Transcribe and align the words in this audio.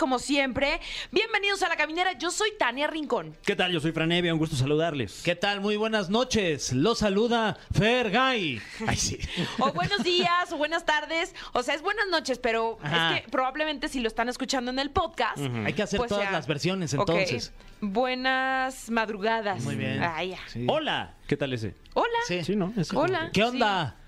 Como 0.00 0.18
siempre. 0.18 0.80
Bienvenidos 1.12 1.62
a 1.62 1.68
La 1.68 1.76
Caminera, 1.76 2.14
yo 2.14 2.30
soy 2.30 2.52
Tania 2.58 2.86
Rincón. 2.86 3.36
¿Qué 3.44 3.54
tal? 3.54 3.70
Yo 3.70 3.80
soy 3.80 3.92
Franevia, 3.92 4.32
un 4.32 4.38
gusto 4.38 4.56
saludarles. 4.56 5.20
¿Qué 5.22 5.36
tal? 5.36 5.60
Muy 5.60 5.76
buenas 5.76 6.08
noches. 6.08 6.72
Los 6.72 7.00
saluda 7.00 7.58
Fergay. 7.70 8.62
Ay, 8.86 8.96
sí. 8.96 9.18
O 9.58 9.72
buenos 9.74 10.02
días, 10.02 10.50
o 10.52 10.56
buenas 10.56 10.86
tardes. 10.86 11.34
O 11.52 11.62
sea, 11.62 11.74
es 11.74 11.82
buenas 11.82 12.06
noches, 12.10 12.38
pero 12.38 12.78
Ajá. 12.82 13.18
es 13.18 13.24
que 13.24 13.28
probablemente 13.28 13.88
si 13.88 14.00
lo 14.00 14.08
están 14.08 14.30
escuchando 14.30 14.70
en 14.70 14.78
el 14.78 14.90
podcast. 14.90 15.36
Hay 15.66 15.74
que 15.74 15.82
hacer 15.82 15.98
pues 15.98 16.08
todas 16.08 16.24
ya. 16.24 16.30
las 16.30 16.46
versiones 16.46 16.94
entonces. 16.94 17.52
Buenas 17.82 18.88
madrugadas. 18.88 19.62
Muy 19.64 19.76
bien. 19.76 20.02
Sí. 20.46 20.64
Hola. 20.66 21.14
¿Qué 21.28 21.36
tal 21.36 21.52
ese? 21.52 21.74
Hola. 21.92 22.18
Sí. 22.26 22.42
Sí, 22.42 22.56
¿no? 22.56 22.72
Hola. 22.94 23.28
¿Qué 23.34 23.44
onda? 23.44 23.99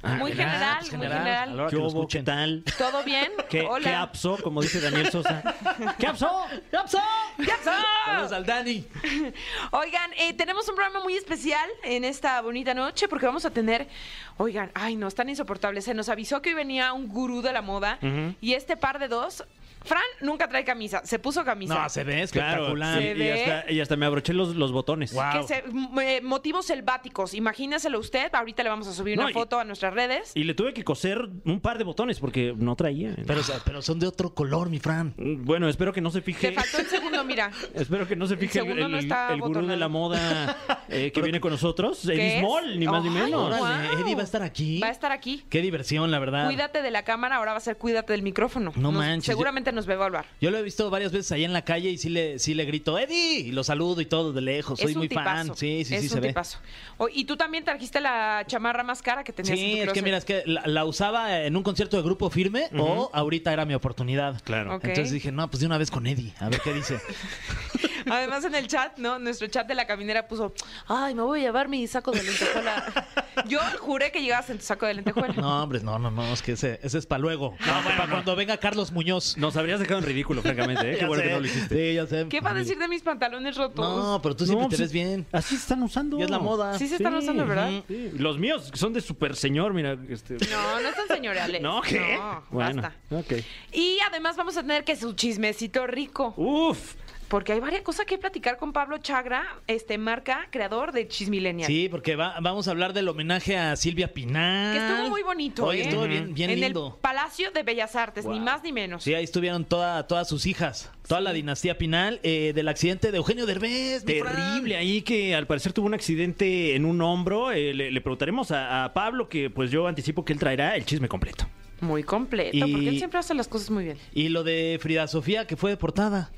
Muy 0.00 0.30
Ah, 0.32 0.34
general, 0.36 0.76
pues, 0.80 0.92
muy 0.92 1.06
general. 1.08 1.48
A 1.48 1.52
la 1.54 1.62
hora 1.62 1.70
¿Qué 1.70 1.76
que 1.76 1.82
lo 1.82 1.88
hubo? 1.88 2.06
¿Qué 2.06 2.18
escuchen. 2.18 2.24
tal? 2.24 2.64
¿Todo 2.78 3.02
bien? 3.02 3.32
¿Qué, 3.50 3.62
Hola. 3.62 3.84
¿Qué 3.88 3.94
apso? 3.96 4.38
Como 4.42 4.62
dice 4.62 4.80
Daniel 4.80 5.10
Sosa. 5.10 5.42
¿Qué 5.98 6.06
apso? 6.06 6.30
¿Qué 6.70 6.76
pasó? 6.76 7.00
¿Qué 7.36 7.46
pasó? 7.64 7.76
Saludos 8.06 8.32
al 8.32 8.46
Dani. 8.46 8.86
Oigan, 9.72 10.12
eh, 10.16 10.34
tenemos 10.34 10.68
un 10.68 10.76
programa 10.76 11.00
muy 11.02 11.14
especial 11.14 11.68
en 11.82 12.04
esta 12.04 12.40
bonita 12.42 12.74
noche 12.74 13.08
porque 13.08 13.26
vamos 13.26 13.44
a 13.44 13.50
tener, 13.50 13.88
oigan, 14.36 14.70
ay 14.74 14.94
no, 14.94 15.08
están 15.08 15.28
insoportables. 15.28 15.84
Se 15.84 15.94
nos 15.94 16.08
avisó 16.08 16.40
que 16.42 16.50
hoy 16.50 16.54
venía 16.54 16.92
un 16.92 17.08
gurú 17.08 17.42
de 17.42 17.52
la 17.52 17.62
moda 17.62 17.98
y 18.40 18.52
este 18.54 18.76
par 18.76 18.98
de 19.00 19.08
dos, 19.08 19.44
Fran 19.88 20.02
nunca 20.20 20.48
trae 20.48 20.64
camisa, 20.64 21.00
se 21.04 21.18
puso 21.18 21.44
camisa. 21.44 21.74
No, 21.82 21.88
se 21.88 22.04
ve 22.04 22.12
Claro. 22.12 22.24
espectacular. 22.24 22.98
Se 22.98 23.10
y, 23.10 23.14
ve. 23.14 23.32
hasta, 23.54 23.72
y 23.72 23.80
hasta 23.80 23.96
me 23.96 24.06
abroché 24.06 24.32
los, 24.34 24.54
los 24.54 24.70
botones. 24.72 25.12
Wow. 25.12 25.24
Que 25.32 25.42
se- 25.44 25.64
m- 25.66 26.16
eh, 26.16 26.20
motivos 26.20 26.66
selváticos, 26.66 27.34
imagínenselo 27.34 27.98
usted, 27.98 28.32
ahorita 28.34 28.62
le 28.62 28.68
vamos 28.68 28.86
a 28.88 28.92
subir 28.92 29.16
No, 29.16 29.22
una 29.22 29.30
y- 29.30 29.34
foto 29.34 29.58
a 29.58 29.64
nuestras 29.64 29.94
redes. 29.94 30.32
Y 30.34 30.44
le 30.44 30.54
tuve 30.54 30.72
que 30.74 30.84
coser 30.84 31.28
un 31.44 31.60
par 31.60 31.78
de 31.78 31.84
botones 31.84 32.20
porque 32.20 32.54
no 32.56 32.76
traía. 32.76 33.14
Pero, 33.26 33.40
pero 33.64 33.82
son 33.82 33.98
de 33.98 34.06
otro 34.06 34.34
color, 34.34 34.68
mi 34.70 34.78
Fran. 34.78 35.14
Bueno, 35.16 35.68
espero 35.68 35.92
que 35.92 36.00
no 36.00 36.10
se 36.10 36.20
fije. 36.20 36.48
Te 36.50 36.54
faltó 36.54 36.78
el 36.78 36.86
segundo, 36.86 37.24
mira. 37.24 37.50
Espero 37.74 38.06
que 38.06 38.16
no 38.16 38.26
se 38.26 38.36
fije 38.36 38.58
el, 38.58 38.64
segundo 38.66 38.86
el- 38.86 38.92
no 38.92 38.98
está 38.98 39.32
el 39.32 39.40
gurú 39.40 39.66
de 39.66 39.76
la 39.76 39.88
moda 39.88 40.56
eh, 40.88 41.10
que 41.12 41.22
viene 41.22 41.40
con 41.40 41.52
nosotros, 41.52 42.00
¿Qué 42.04 42.12
Eddie 42.14 42.34
es? 42.36 42.40
Small, 42.40 42.78
ni 42.78 42.86
más 42.86 43.02
ni 43.02 43.08
Ay, 43.08 43.14
menos. 43.24 43.58
Wow. 43.58 43.68
Eddie 44.02 44.14
va 44.14 44.20
a 44.20 44.24
estar 44.24 44.42
aquí. 44.42 44.80
Va 44.80 44.88
a 44.88 44.90
estar 44.90 45.12
aquí. 45.12 45.44
Qué 45.48 45.62
diversión, 45.62 46.10
la 46.10 46.18
verdad. 46.18 46.46
Cuídate 46.46 46.82
de 46.82 46.90
la 46.90 47.04
cámara, 47.04 47.36
ahora 47.36 47.52
va 47.52 47.58
a 47.58 47.60
ser 47.60 47.76
cuídate 47.76 48.12
del 48.12 48.22
micrófono. 48.22 48.72
No 48.76 48.92
manches, 48.92 49.24
Seguramente 49.26 49.72
nos 49.78 49.88
va 49.88 49.92
a 49.92 49.96
evaluar. 49.96 50.26
Yo 50.40 50.50
lo 50.50 50.58
he 50.58 50.62
visto 50.62 50.90
varias 50.90 51.12
veces 51.12 51.32
ahí 51.32 51.44
en 51.44 51.52
la 51.52 51.64
calle 51.64 51.90
y 51.90 51.98
sí 51.98 52.08
le, 52.10 52.38
sí 52.38 52.52
le 52.54 52.64
grito, 52.64 52.98
Eddie, 52.98 53.38
y 53.40 53.52
lo 53.52 53.64
saludo 53.64 54.00
y 54.00 54.06
todo 54.06 54.32
de 54.32 54.40
lejos. 54.40 54.78
Soy 54.78 54.90
es 54.90 54.96
un 54.96 55.00
muy 55.00 55.08
tipazo. 55.08 55.28
fan. 55.28 55.56
Sí, 55.56 55.84
sí, 55.84 55.94
es 55.94 56.00
sí, 56.02 56.06
un 56.08 56.12
se 56.14 56.20
ve. 56.20 56.28
tipazo. 56.28 56.58
O- 56.98 57.08
y 57.08 57.24
tú 57.24 57.36
también 57.36 57.64
trajiste 57.64 58.00
la 58.00 58.44
chamarra 58.46 58.82
más 58.82 59.00
cara 59.02 59.24
que 59.24 59.32
tenías 59.32 59.52
en 59.52 59.56
Sí, 59.58 59.62
tu 59.64 59.76
es 59.76 59.78
que 59.78 59.84
closet. 59.86 60.04
mira, 60.04 60.16
es 60.18 60.24
que 60.24 60.42
la, 60.46 60.66
la 60.66 60.84
usaba 60.84 61.42
en 61.44 61.56
un 61.56 61.62
concierto 61.62 61.96
de 61.96 62.02
grupo 62.02 62.28
firme 62.30 62.68
o 62.76 63.10
ahorita 63.12 63.52
era 63.52 63.64
mi 63.64 63.74
oportunidad. 63.74 64.40
Claro. 64.42 64.76
Ok. 64.76 64.84
Entonces 64.84 65.12
dije, 65.12 65.32
no, 65.32 65.48
pues 65.48 65.60
de 65.60 65.66
una 65.66 65.78
vez 65.78 65.90
con 65.90 66.06
Eddie, 66.06 66.32
a 66.40 66.48
ver 66.48 66.60
qué 66.60 66.72
dice. 66.74 66.98
Además 68.10 68.44
en 68.44 68.54
el 68.54 68.66
chat, 68.66 68.98
¿no? 68.98 69.18
Nuestro 69.18 69.46
chat 69.48 69.66
de 69.66 69.74
la 69.74 69.86
caminera 69.86 70.26
puso, 70.28 70.52
ay, 70.86 71.14
me 71.14 71.22
voy 71.22 71.40
a 71.40 71.42
llevar 71.44 71.68
mi 71.68 71.86
saco 71.86 72.10
de 72.10 72.22
lentejuela. 72.22 73.06
Yo 73.48 73.60
juré 73.80 74.10
que 74.10 74.20
llegabas 74.20 74.50
en 74.50 74.58
tu 74.58 74.64
saco 74.64 74.86
de 74.86 74.94
lentejuela. 74.94 75.34
No, 75.34 75.62
hombre, 75.62 75.80
no, 75.80 75.98
no, 75.98 76.10
no, 76.10 76.32
es 76.32 76.42
que 76.42 76.52
ese, 76.52 76.80
ese 76.82 76.98
es 76.98 77.06
para 77.06 77.20
luego. 77.20 77.56
para 77.64 78.08
cuando 78.10 78.34
venga 78.36 78.56
Carlos 78.56 78.92
Muñoz. 78.92 79.36
Nos 79.36 79.56
habrías 79.56 79.80
dejado 79.80 79.98
en 80.00 80.06
ridículo, 80.06 80.42
francamente. 80.42 80.92
¿eh? 80.92 80.96
Qué 80.98 81.06
bueno 81.06 81.22
sé. 81.22 81.28
que 81.28 81.34
no 81.34 81.40
lo 81.40 81.46
hiciste. 81.46 81.74
Sí, 81.90 81.94
ya 81.94 82.06
sé. 82.06 82.26
¿Qué 82.28 82.40
va 82.40 82.50
a 82.50 82.54
decir 82.54 82.78
de 82.78 82.88
mis 82.88 83.02
pantalones 83.02 83.56
rotos? 83.56 83.96
No, 83.96 84.20
pero 84.22 84.34
tú 84.36 84.44
siempre 84.44 84.64
No, 84.64 84.70
te 84.70 84.76
ves 84.76 84.92
bien. 84.92 85.26
Así 85.32 85.56
se 85.56 85.62
están 85.62 85.82
usando. 85.82 86.18
Y 86.18 86.22
es 86.22 86.30
la 86.30 86.38
moda. 86.38 86.78
Sí 86.78 86.88
se 86.88 86.96
están 86.96 87.14
usando, 87.14 87.46
¿verdad? 87.46 87.70
Sí, 87.86 88.12
Los 88.16 88.38
míos 88.38 88.70
son 88.74 88.92
de 88.92 89.00
super 89.00 89.36
señor, 89.36 89.72
mira. 89.74 89.96
Este... 90.08 90.34
No, 90.50 90.80
no 90.80 90.88
están 90.88 91.08
señoriales. 91.08 91.62
¿No? 91.62 91.80
¿Qué? 91.82 92.16
No, 92.16 92.44
bueno, 92.50 92.82
basta. 92.82 92.96
ok. 93.10 93.44
Y 93.72 93.98
además 94.08 94.36
vamos 94.36 94.56
a 94.56 94.62
tener 94.62 94.84
que 94.84 94.96
su 94.96 95.12
chismecito 95.12 95.86
rico. 95.86 96.34
Uf. 96.36 96.94
Porque 97.28 97.52
hay 97.52 97.60
varias 97.60 97.82
cosas 97.82 98.06
que 98.06 98.16
platicar 98.16 98.56
con 98.56 98.72
Pablo 98.72 98.96
Chagra, 98.98 99.44
este 99.66 99.98
marca, 99.98 100.48
creador 100.50 100.92
de 100.92 101.06
Chismilenial. 101.08 101.66
Sí, 101.66 101.88
porque 101.90 102.16
va- 102.16 102.40
vamos 102.40 102.68
a 102.68 102.70
hablar 102.70 102.94
del 102.94 103.06
homenaje 103.06 103.54
a 103.58 103.76
Silvia 103.76 104.14
Pinal. 104.14 104.74
Que 104.74 104.86
estuvo 104.86 105.10
muy 105.10 105.22
bonito, 105.22 105.66
Oye, 105.66 105.80
¿eh? 105.80 105.82
estuvo 105.88 106.04
bien, 106.08 106.32
bien 106.32 106.48
en 106.48 106.60
lindo. 106.60 106.94
el 106.96 107.00
Palacio 107.02 107.50
de 107.50 107.62
Bellas 107.64 107.94
Artes, 107.96 108.24
ni 108.24 108.36
Wow. 108.36 108.40
más 108.40 108.62
ni 108.62 108.72
menos. 108.72 109.04
Sí, 109.04 109.12
ahí 109.12 109.24
estuvieron 109.24 109.66
toda, 109.66 110.06
todas 110.06 110.26
sus 110.26 110.46
hijas, 110.46 110.90
toda 111.06 111.20
la 111.20 111.34
dinastía 111.34 111.76
Pinal 111.76 112.18
eh, 112.22 112.52
del 112.54 112.66
accidente 112.66 113.10
de 113.12 113.18
Eugenio 113.18 113.44
Derbez. 113.44 114.06
mi 114.06 114.20
Fran. 114.20 114.34
Terrible 114.34 114.76
ahí 114.78 115.02
que 115.02 115.34
al 115.34 115.46
parecer 115.46 115.74
tuvo 115.74 115.84
un 115.86 115.92
accidente 115.94 116.74
en 116.76 116.86
un 116.86 117.02
hombro. 117.02 117.52
Eh, 117.52 117.74
le, 117.74 117.90
le 117.90 118.00
preguntaremos 118.00 118.52
a, 118.52 118.84
a 118.84 118.94
Pablo 118.94 119.28
que 119.28 119.50
pues 119.50 119.70
yo 119.70 119.86
anticipo 119.86 120.24
que 120.24 120.32
él 120.32 120.38
traerá 120.38 120.76
el 120.76 120.86
chisme 120.86 121.08
completo. 121.08 121.46
Muy 121.82 122.02
completo, 122.04 122.56
Y- 122.56 122.72
porque 122.72 122.88
él 122.88 122.96
siempre 122.96 123.18
hace 123.20 123.34
las 123.34 123.48
cosas 123.48 123.68
muy 123.70 123.84
bien. 123.84 123.98
Y 124.14 124.30
lo 124.30 124.44
de 124.44 124.78
Frida 124.80 125.06
Sofía, 125.06 125.46
que 125.46 125.56
fue 125.56 125.70
deportada. 125.70 126.30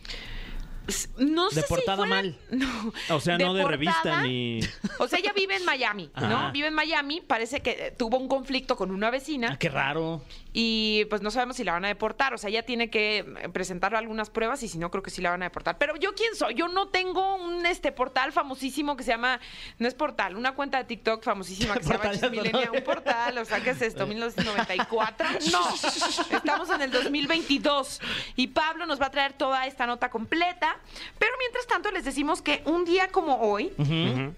No 1.19 1.51
sé 1.51 1.61
De 1.61 1.67
portada 1.67 2.03
si 2.05 2.09
fuera- 2.09 2.23
mal. 2.23 2.37
No. 2.51 2.93
O 3.17 3.21
sea, 3.21 3.39
no 3.39 3.55
de 3.55 3.63
portada, 3.63 3.71
revista 3.77 4.23
ni... 4.23 4.61
O 4.99 5.07
sea, 5.07 5.19
ella 5.19 5.33
vive 5.35 5.57
en 5.57 5.65
Miami, 5.65 6.11
¿no? 6.17 6.27
Ajá. 6.27 6.51
Vive 6.51 6.69
en 6.69 6.75
Miami, 6.75 7.21
parece 7.21 7.61
que 7.61 7.71
eh, 7.71 7.95
tuvo 7.97 8.19
un 8.19 8.27
conflicto 8.29 8.77
con 8.77 8.91
una 8.91 9.11
vecina 9.11 9.51
Ah, 9.53 9.59
qué 9.59 9.69
raro. 9.69 10.23
Y 10.53 11.05
pues 11.07 11.23
no 11.23 11.31
sabemos 11.31 11.57
si 11.57 11.65
la 11.65 11.73
van 11.73 11.85
a 11.85 11.89
deportar. 11.89 12.35
O 12.35 12.39
sea, 12.39 12.51
ella 12.51 12.65
tiene 12.65 12.91
que 12.91 13.19
eh, 13.19 13.49
presentar 13.53 13.95
algunas 13.95 14.31
pruebas 14.31 14.63
y 14.63 14.69
si 14.69 14.79
no, 14.79 14.91
creo 14.91 15.03
que 15.03 15.11
sí 15.11 15.23
la 15.23 15.31
van 15.31 15.43
a 15.43 15.47
deportar. 15.47 15.79
Pero 15.79 15.97
yo, 15.97 16.15
¿quién 16.15 16.35
soy? 16.35 16.55
Yo 16.55 16.69
no 16.69 16.89
tengo 16.89 17.37
un 17.37 17.67
este 17.67 17.93
portal 17.93 18.33
famosísimo 18.33 18.97
que 18.97 19.05
se 19.05 19.11
llama, 19.11 19.41
no 19.79 19.87
es 19.87 19.95
portal, 19.95 20.37
una 20.37 20.53
cuenta 20.53 20.79
de 20.79 20.85
TikTok 20.85 21.23
famosísima 21.23 21.75
que 21.75 21.85
se 21.85 21.93
llama 21.93 22.11
Chismilenia. 22.13 22.71
Un 22.73 22.83
portal, 22.83 23.39
o 23.39 23.45
sea, 23.45 23.63
¿qué 23.63 23.71
es 23.71 23.83
esto? 23.83 24.07
¿1994? 24.09 25.53
No, 25.53 26.37
estamos 26.37 26.71
en 26.71 26.83
el 26.83 26.91
2022 26.91 28.01
y 28.37 28.49
Pablo 28.49 28.87
nos 28.87 29.01
va 29.01 29.07
a 29.07 29.11
traer 29.11 29.35
toda 29.35 29.67
esta 29.67 29.87
nota 29.87 30.11
completa. 30.11 30.79
Pero 31.19 31.33
mientras 31.39 31.67
tanto, 31.67 31.91
les 31.91 32.05
decimos 32.05 32.43
que 32.43 32.63
un 32.67 32.85
día 32.85 33.09
como 33.09 33.37
hoy 33.41 33.73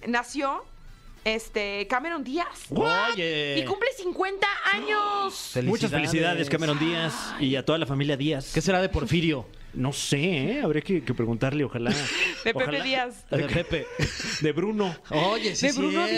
nació 0.06 0.64
este 1.24 1.86
Cameron 1.88 2.24
Díaz. 2.24 2.66
Oye. 2.70 3.58
Y 3.58 3.64
cumple 3.64 3.88
50 3.96 4.46
años. 4.72 5.52
Muchas 5.64 5.90
felicidades, 5.90 6.48
Cameron 6.50 6.78
Díaz, 6.78 7.34
y 7.40 7.56
a 7.56 7.64
toda 7.64 7.78
la 7.78 7.86
familia 7.86 8.16
Díaz. 8.16 8.52
¿Qué 8.52 8.60
será 8.60 8.80
de 8.80 8.88
Porfirio? 8.88 9.46
No 9.74 9.92
sé, 9.92 10.18
¿eh? 10.18 10.60
habría 10.62 10.82
que, 10.82 11.02
que 11.02 11.14
preguntarle, 11.14 11.64
ojalá. 11.64 11.90
De 12.44 12.52
Pepe 12.52 12.62
Ojalá. 12.64 12.84
Díaz. 12.84 13.24
De 13.30 13.44
Pepe. 13.44 13.86
De 14.42 14.52
Bruno. 14.52 14.94
Oye, 15.08 15.56
sí, 15.56 15.68
de 15.68 15.72
Bruno 15.72 16.06
cierto. 16.06 16.14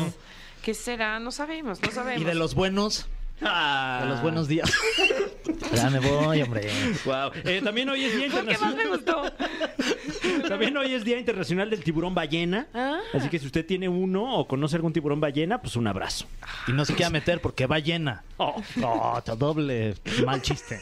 Díaz. 0.00 0.14
¿Qué 0.62 0.74
será? 0.74 1.18
No 1.18 1.32
sabemos, 1.32 1.82
no 1.82 1.90
sabemos. 1.90 2.22
Y 2.22 2.24
de 2.24 2.34
los 2.36 2.54
buenos, 2.54 3.08
Ah. 3.42 4.00
de 4.02 4.08
los 4.10 4.22
buenos 4.22 4.46
días. 4.46 4.70
ya 5.74 5.90
me 5.90 5.98
voy, 6.00 6.42
hombre. 6.42 6.68
Wow. 7.04 7.30
Eh, 7.44 7.60
también 7.62 7.88
hoy 7.88 8.04
es 8.04 8.14
Día 8.16 8.26
el 8.26 8.32
que 8.32 8.58
más 8.58 8.74
me 8.74 8.82
Internacional. 8.84 8.88
gustó. 8.88 10.48
También 10.48 10.76
hoy 10.76 10.94
es 10.94 11.04
Día 11.04 11.18
Internacional 11.18 11.70
del 11.70 11.82
Tiburón 11.84 12.14
Ballena. 12.14 12.66
Ah. 12.74 13.00
Así 13.12 13.28
que 13.28 13.38
si 13.38 13.46
usted 13.46 13.64
tiene 13.66 13.88
uno 13.88 14.36
o 14.36 14.46
conoce 14.48 14.76
algún 14.76 14.92
tiburón 14.92 15.20
ballena, 15.20 15.60
pues 15.60 15.76
un 15.76 15.86
abrazo. 15.86 16.26
Y 16.66 16.72
no 16.72 16.84
se 16.84 16.94
quiera 16.94 17.10
meter 17.10 17.40
porque 17.40 17.66
va 17.66 17.78
llena. 17.78 18.24
Oh. 18.36 18.60
No, 18.76 19.22
te 19.24 19.34
doble 19.36 19.94
mal 20.24 20.40
chiste. 20.42 20.80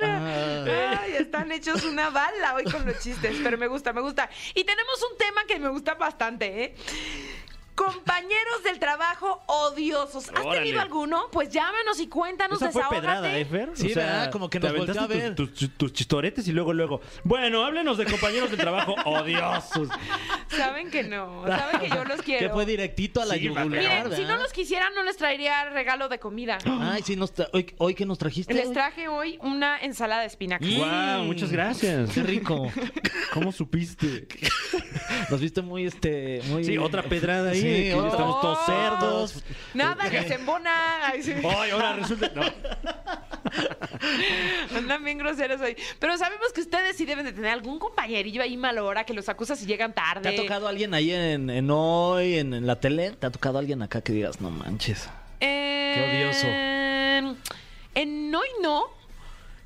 Ballena. 0.00 1.00
Ay, 1.00 1.12
están 1.18 1.50
hechos 1.52 1.84
una 1.84 2.10
bala 2.10 2.54
hoy 2.54 2.64
con 2.64 2.84
los 2.86 2.98
chistes, 3.00 3.36
pero 3.42 3.58
me 3.58 3.66
gusta, 3.66 3.92
me 3.92 4.00
gusta. 4.00 4.28
Y 4.54 4.64
tenemos 4.64 5.02
un 5.10 5.16
tema 5.18 5.42
que 5.46 5.58
me 5.58 5.68
gusta 5.68 5.94
bastante, 5.94 6.64
¿eh? 6.64 6.74
Compañeros 7.78 8.64
del 8.64 8.78
trabajo 8.80 9.40
odiosos. 9.46 10.28
¿Has 10.30 10.40
Órale. 10.44 10.58
tenido 10.58 10.80
alguno? 10.80 11.26
Pues 11.30 11.48
llámanos 11.50 12.00
y 12.00 12.08
cuéntanos, 12.08 12.60
Esa 12.60 12.72
fue 12.72 12.80
desahógate. 12.82 13.00
pedrada, 13.06 13.38
¿eh, 13.38 13.44
Fer? 13.44 13.70
Sí, 13.74 13.94
¿verdad? 13.94 14.30
Como 14.32 14.50
que 14.50 14.58
te 14.58 14.66
nos 14.66 14.76
volteó 14.76 15.00
a 15.00 15.04
aventaste 15.04 15.24
ver. 15.28 15.34
Tus, 15.36 15.54
tus- 15.54 15.76
tus 15.76 15.92
chistoretes 15.92 16.48
y 16.48 16.52
luego, 16.52 16.72
luego. 16.72 17.00
Bueno, 17.22 17.64
háblenos 17.64 17.96
de 17.96 18.06
compañeros 18.06 18.50
de 18.50 18.56
trabajo 18.56 18.94
odiosos. 19.04 19.88
Saben 20.48 20.90
que 20.90 21.04
no, 21.04 21.44
saben 21.46 21.80
que 21.80 21.88
yo 21.88 22.04
los 22.04 22.20
quiero. 22.22 22.48
Que 22.48 22.52
fue 22.52 22.66
directito 22.66 23.22
a 23.22 23.24
la 23.26 23.34
Sí, 23.34 23.40
yugular, 23.42 23.66
Miren, 23.68 24.02
si 24.04 24.22
¿verdad? 24.22 24.36
no 24.36 24.42
los 24.42 24.52
quisieran, 24.52 24.92
no 24.94 25.04
les 25.04 25.16
traería 25.16 25.68
regalo 25.70 26.08
de 26.08 26.18
comida. 26.18 26.58
Ay, 26.80 27.02
sí, 27.04 27.14
nos 27.14 27.32
tra- 27.32 27.48
hoy, 27.52 27.72
hoy 27.78 27.94
que 27.94 28.04
nos 28.06 28.18
trajiste. 28.18 28.52
Les 28.54 28.72
traje 28.72 29.06
hoy 29.08 29.38
una 29.40 29.78
ensalada 29.78 30.22
de 30.22 30.26
espinacas. 30.26 30.68
Wow, 30.68 31.24
muchas 31.26 31.52
gracias. 31.52 32.10
Qué 32.10 32.22
rico. 32.24 32.70
¿Cómo 33.32 33.52
supiste? 33.52 34.26
Nos 35.30 35.40
viste 35.40 35.62
muy, 35.62 35.86
este, 35.86 36.40
muy... 36.48 36.64
Sí, 36.64 36.78
otra 36.78 37.02
pedrada 37.02 37.50
ahí. 37.50 37.60
Sí, 37.60 37.67
que 37.68 37.94
oh. 37.94 38.08
estamos 38.08 38.40
todos 38.40 38.58
cerdos. 38.66 39.44
Nada 39.74 40.10
que 40.10 40.22
se 40.22 40.34
embona. 40.34 41.06
Ay, 41.06 41.22
sí. 41.22 41.32
Ay, 41.32 41.70
ahora 41.70 41.94
resulta. 41.94 42.30
No. 42.34 42.42
Andan 44.76 45.04
bien 45.04 45.18
groseros 45.18 45.60
hoy. 45.60 45.76
Pero 45.98 46.16
sabemos 46.18 46.52
que 46.52 46.60
ustedes 46.60 46.96
sí 46.96 47.04
deben 47.04 47.24
de 47.24 47.32
tener 47.32 47.50
algún 47.50 47.78
compañerillo 47.78 48.42
ahí 48.42 48.56
mal 48.56 48.78
hora 48.78 49.04
que 49.04 49.14
los 49.14 49.28
acusa 49.28 49.56
si 49.56 49.66
llegan 49.66 49.92
tarde. 49.92 50.22
¿Te 50.22 50.28
ha 50.28 50.36
tocado 50.36 50.68
alguien 50.68 50.94
ahí 50.94 51.12
en, 51.12 51.50
en 51.50 51.70
hoy, 51.70 52.38
en, 52.38 52.54
en 52.54 52.66
la 52.66 52.80
tele? 52.80 53.12
¿Te 53.12 53.26
ha 53.26 53.30
tocado 53.30 53.58
alguien 53.58 53.82
acá 53.82 54.00
que 54.00 54.12
digas, 54.12 54.40
no 54.40 54.50
manches? 54.50 55.08
Eh, 55.40 56.08
odioso. 56.10 56.46
En 57.94 58.34
hoy 58.34 58.48
no. 58.62 58.97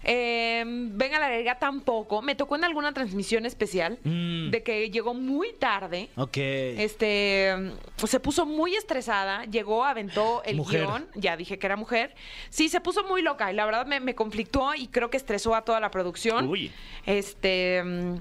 Eh, 0.04 0.64
venga 0.66 1.18
la 1.20 1.28
verga 1.28 1.58
tampoco. 1.58 2.22
Me 2.22 2.34
tocó 2.34 2.56
en 2.56 2.64
alguna 2.64 2.92
transmisión 2.92 3.46
especial 3.46 3.98
Mm. 4.04 4.50
de 4.50 4.62
que 4.62 4.90
llegó 4.90 5.14
muy 5.14 5.52
tarde. 5.52 6.08
Ok. 6.16 6.36
Este 6.38 7.54
se 8.04 8.20
puso 8.20 8.44
muy 8.46 8.74
estresada, 8.74 9.44
llegó, 9.44 9.84
aventó 9.84 10.42
el 10.44 10.56
Mujer. 10.56 10.82
guion, 10.86 11.06
ya 11.14 11.36
dije 11.36 11.58
que 11.58 11.66
era 11.66 11.76
mujer. 11.76 12.14
Sí, 12.50 12.68
se 12.68 12.80
puso 12.80 13.04
muy 13.04 13.22
loca 13.22 13.50
y 13.52 13.54
la 13.54 13.64
verdad 13.64 13.86
me, 13.86 14.00
me 14.00 14.14
conflictó 14.14 14.74
y 14.74 14.88
creo 14.88 15.10
que 15.10 15.16
estresó 15.16 15.54
a 15.54 15.64
toda 15.64 15.78
la 15.80 15.90
producción. 15.90 16.48
Uy. 16.48 16.72
Este 17.06 17.82
mm, 17.84 18.16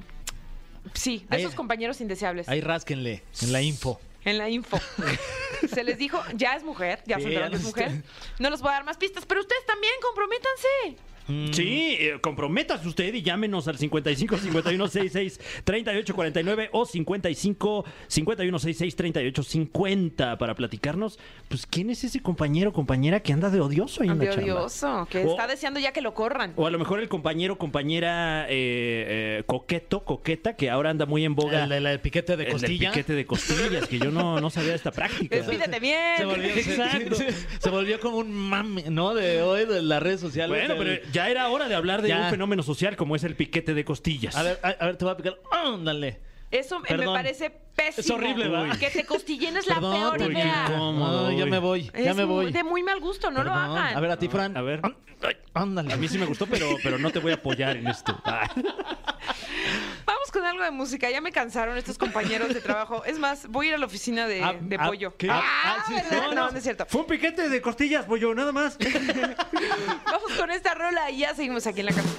sí, 0.94 1.25
de 1.30 1.38
Ahí- 1.38 1.42
esos 1.44 1.56
compañeros 1.56 2.00
indeseables. 2.01 2.48
Ahí 2.48 2.62
rásquenle 2.62 3.24
en 3.42 3.51
la 3.51 3.62
info. 3.62 4.00
En 4.24 4.38
la 4.38 4.50
info. 4.50 4.80
Se 5.74 5.84
les 5.84 5.98
dijo, 5.98 6.22
ya 6.36 6.54
es 6.56 6.63
mujer, 6.63 7.01
ya 7.07 7.18
Sí, 7.18 7.24
se 7.24 7.27
enteraron 7.30 7.51
que 7.51 7.57
es 7.57 7.63
mujer. 7.63 8.04
No 8.39 8.50
les 8.51 8.62
voy 8.62 8.69
a 8.69 8.74
dar 8.74 8.84
más 8.84 8.98
pistas, 8.98 9.25
pero 9.25 9.42
ustedes 9.42 9.66
también 9.66 9.94
comprométanse. 10.01 10.98
Mm. 11.31 11.54
Sí, 11.54 11.98
eh, 12.00 12.18
comprométase 12.22 12.88
usted 12.88 13.13
y 13.13 13.22
llámenos 13.22 13.68
al 13.68 13.78
55 13.78 14.38
51 14.38 14.88
66 14.88 15.39
38 15.63 16.13
49 16.16 16.69
o 16.74 16.86
55 16.86 17.86
51 18.07 18.60
66 18.60 18.95
38 18.95 19.44
50 19.44 20.38
para 20.38 20.56
platicarnos. 20.56 21.19
Pues, 21.48 21.66
¿quién 21.66 21.89
es 21.89 22.04
ese 22.04 22.22
compañero 22.22 22.69
o 22.72 22.74
compañera 22.74 23.19
que 23.22 23.33
anda 23.33 23.50
de 23.50 23.60
odioso 23.62 24.04
ahí 24.04 24.10
en 24.10 24.19
De 24.19 24.25
la 24.28 24.31
chamba? 24.36 24.54
odioso, 24.56 25.07
que 25.10 25.24
O- 25.25 25.31
está 25.31 25.48
deseando 25.48 25.80
ya 25.80 25.92
que 25.92 26.01
lo 26.01 26.13
corran. 26.13 26.54
O 26.56 26.68
a 26.68 26.72
lo 26.72 26.80
mejor 26.80 27.00
el 27.00 27.07
compañero 27.10 27.54
o 27.54 27.57
compañera 27.57 28.45
eh, 28.50 29.38
eh, 29.39 29.44
coqueto, 29.45 30.04
coqueta, 30.04 30.56
que 30.56 30.69
ahora 30.69 30.89
anda 30.89 31.06
muy 31.06 31.24
en 31.25 31.36
boga. 31.36 31.63
El, 31.63 32.00
piquete 32.00 32.36
de 32.38 32.44
el 32.44 32.50
del 32.51 32.60
costilla. 32.62 32.92
piquete 32.92 33.13
de 33.13 33.25
costillas, 33.25 33.88
que 33.88 34.00
yo 34.00 34.12
no, 34.12 34.39
no 34.39 34.50
sabía 34.50 34.69
de 34.72 34.75
esta 34.75 34.92
práctica. 34.92 35.36
Despídete 35.36 35.80
bien. 35.80 36.18
Se 36.18 36.25
volvió, 36.25 36.54
se- 36.54 36.60
Exacto. 36.60 37.16
se, 37.16 37.27
se 37.60 37.69
volvió 37.69 38.00
como 38.00 38.18
un 38.18 38.31
mame, 38.34 38.86
¿no? 38.89 39.13
De 39.13 39.42
hoy, 39.42 39.66
de 39.66 39.81
las 39.81 40.01
redes 40.01 40.19
sociales. 40.19 40.57
Bueno, 40.68 40.75
del- 40.81 41.00
pero 41.00 41.12
ya 41.12 41.20
era 41.29 41.50
hora 41.50 41.68
de 41.68 41.75
hablar 41.75 42.01
de 42.01 42.09
Ya. 42.09 42.21
un 42.25 42.29
fenómeno 42.29 42.63
social 42.63 42.95
como 42.95 43.15
es 43.15 43.23
el 43.23 43.35
piquete 43.35 43.73
de 43.73 43.85
costillas. 43.85 44.35
A 44.35 44.44
ver, 44.44 44.59
a, 44.63 44.69
a 44.69 44.85
ver, 44.88 44.97
te 44.97 45.06
voy 45.06 45.13
a 45.13 45.18
picar. 45.18 45.38
Ándale. 45.51 46.19
Eso 46.51 46.80
me- 46.80 46.89
parece 47.06 47.50
pésimo. 47.50 48.01
Es 48.01 48.09
horrible, 48.09 48.50
¿verdad? 48.50 48.77
Que 48.77 48.89
te 48.89 49.06
costillen 49.06 49.56
es 49.57 49.68
la 49.68 49.75
Perdón, 49.75 50.15
peor 50.18 50.31
idea. 50.31 50.65
Ay, 50.68 51.38
ya 51.38 51.45
me 51.45 51.59
voy, 51.59 51.83
ya 51.94 52.12
Es 52.12 52.15
me 52.15 52.25
voy. 52.25 52.51
de 52.51 52.63
muy 52.63 52.83
mal 52.83 53.00
gusto, 53.00 53.31
no 53.31 53.44
lo 53.44 53.51
hagan. 53.53 53.95
A 53.95 54.00
ver, 54.00 54.12
a 54.12 54.18
ti, 54.18 54.27
Fran. 54.27 54.56
A 54.57 54.62
ver. 54.62 54.81
Ay, 55.24 55.38
Ándale. 55.53 55.94
A 55.94 55.98
mí 55.98 56.07
sí 56.07 56.18
me 56.18 56.25
gustó, 56.25 56.48
pero, 56.48 56.68
pero 56.83 56.98
no 56.98 57.09
te 57.12 57.19
voy 57.19 57.31
a 57.31 57.36
apoyar 57.36 57.77
en 57.77 57.88
esto. 57.88 58.19
Ah. 58.25 58.50
Vamos 60.06 60.31
con 60.31 60.44
algo 60.44 60.63
de 60.63 60.71
música. 60.71 61.09
Ya 61.09 61.21
me 61.21 61.31
cansaron 61.31 61.77
estos 61.77 61.98
compañeros 61.98 62.53
de 62.53 62.59
trabajo. 62.62 63.06
Es 63.06 63.19
más, 63.19 63.48
voy 63.48 63.68
a 63.68 63.69
ir 63.69 63.75
a 63.75 63.77
la 63.77 63.86
oficina 63.86 64.27
de, 64.27 64.44
Ah, 64.44 64.56
de 64.59 64.75
ah, 64.80 64.88
pollo. 64.88 65.15
¿qué? 65.18 65.30
Ah, 65.30 65.42
Ah, 65.63 65.86
sí. 65.88 65.94
no, 66.12 66.33
no. 66.33 66.51
no 66.51 66.57
es 66.57 66.63
cierto. 66.63 66.86
Fue 66.88 67.01
un 67.01 67.07
piquete 67.07 67.50
de 67.50 67.62
costillas, 67.62 68.06
pollo, 68.06 68.33
nada 68.33 68.51
más. 68.51 68.77
Vamos 70.06 70.31
con 70.38 70.50
esta 70.51 70.74
rola 70.74 71.09
y 71.12 71.19
ya 71.19 71.33
seguimos 71.36 71.65
aquí 71.68 71.81
en 71.81 71.86
la 71.88 71.94
casa. 71.94 72.09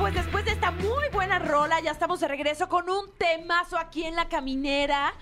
Pues 0.00 0.14
después 0.14 0.46
de 0.46 0.52
esta 0.52 0.70
muy 0.70 1.08
buena 1.12 1.38
rola, 1.38 1.78
ya 1.80 1.90
estamos 1.90 2.20
de 2.20 2.28
regreso 2.28 2.70
con 2.70 2.88
un 2.88 3.10
temazo 3.18 3.76
aquí 3.76 4.04
en 4.04 4.16
la 4.16 4.30
caminera. 4.30 5.12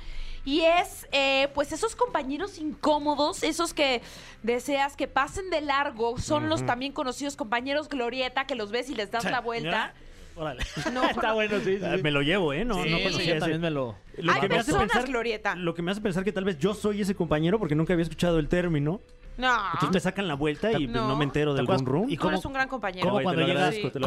Y 0.44 0.60
es, 0.60 1.08
eh, 1.10 1.48
pues, 1.52 1.72
esos 1.72 1.96
compañeros 1.96 2.58
incómodos, 2.58 3.42
esos 3.42 3.74
que 3.74 4.02
deseas 4.44 4.96
que 4.96 5.08
pasen 5.08 5.50
de 5.50 5.62
largo, 5.62 6.16
son 6.18 6.48
los 6.48 6.64
también 6.64 6.92
conocidos 6.92 7.34
compañeros 7.34 7.88
glorieta, 7.88 8.46
que 8.46 8.54
los 8.54 8.70
ves 8.70 8.88
y 8.88 8.94
les 8.94 9.10
das 9.10 9.24
la 9.24 9.40
vuelta. 9.42 9.94
Órale. 10.36 10.64
No. 10.92 11.02
Está 11.10 11.32
bueno, 11.32 11.58
sí. 11.58 11.78
sí, 11.78 11.84
sí. 11.96 12.02
Me 12.02 12.12
lo 12.12 12.22
llevo, 12.22 12.52
¿eh? 12.52 12.64
No, 12.64 12.80
Sí, 12.84 12.88
no 12.88 12.98
conocía 12.98 13.32
ese. 13.32 13.40
también 13.40 13.60
me 13.60 13.70
lo... 13.70 13.96
Lo 14.16 14.32
Hay 14.32 14.40
que 14.40 14.48
me 14.48 14.54
hace 14.58 14.70
personas, 14.70 14.92
pensar, 14.92 15.10
Glorieta. 15.10 15.56
Lo 15.56 15.74
que 15.74 15.82
me 15.82 15.90
hace 15.90 16.00
pensar 16.00 16.22
que 16.22 16.32
tal 16.32 16.44
vez 16.44 16.56
yo 16.60 16.72
soy 16.74 17.00
ese 17.00 17.16
compañero 17.16 17.58
porque 17.58 17.74
nunca 17.74 17.94
había 17.94 18.04
escuchado 18.04 18.38
el 18.38 18.48
término. 18.48 19.00
No, 19.38 19.56
Entonces 19.74 19.90
me 19.94 20.00
sacan 20.00 20.26
la 20.28 20.34
vuelta 20.34 20.70
y 20.72 20.86
pues, 20.86 20.90
No. 20.90 21.08
no. 21.08 21.16
me 21.16 21.24
entero 21.24 21.54
del 21.54 21.66
rum 21.66 21.84
rum. 21.86 22.10
Y 22.10 22.16
tú 22.16 22.22
cómo- 22.22 22.32
eres 22.34 22.44
un 22.44 22.52
gran 22.52 22.68
compañero. 22.68 23.08
Como 23.08 23.22
cuando 23.22 23.42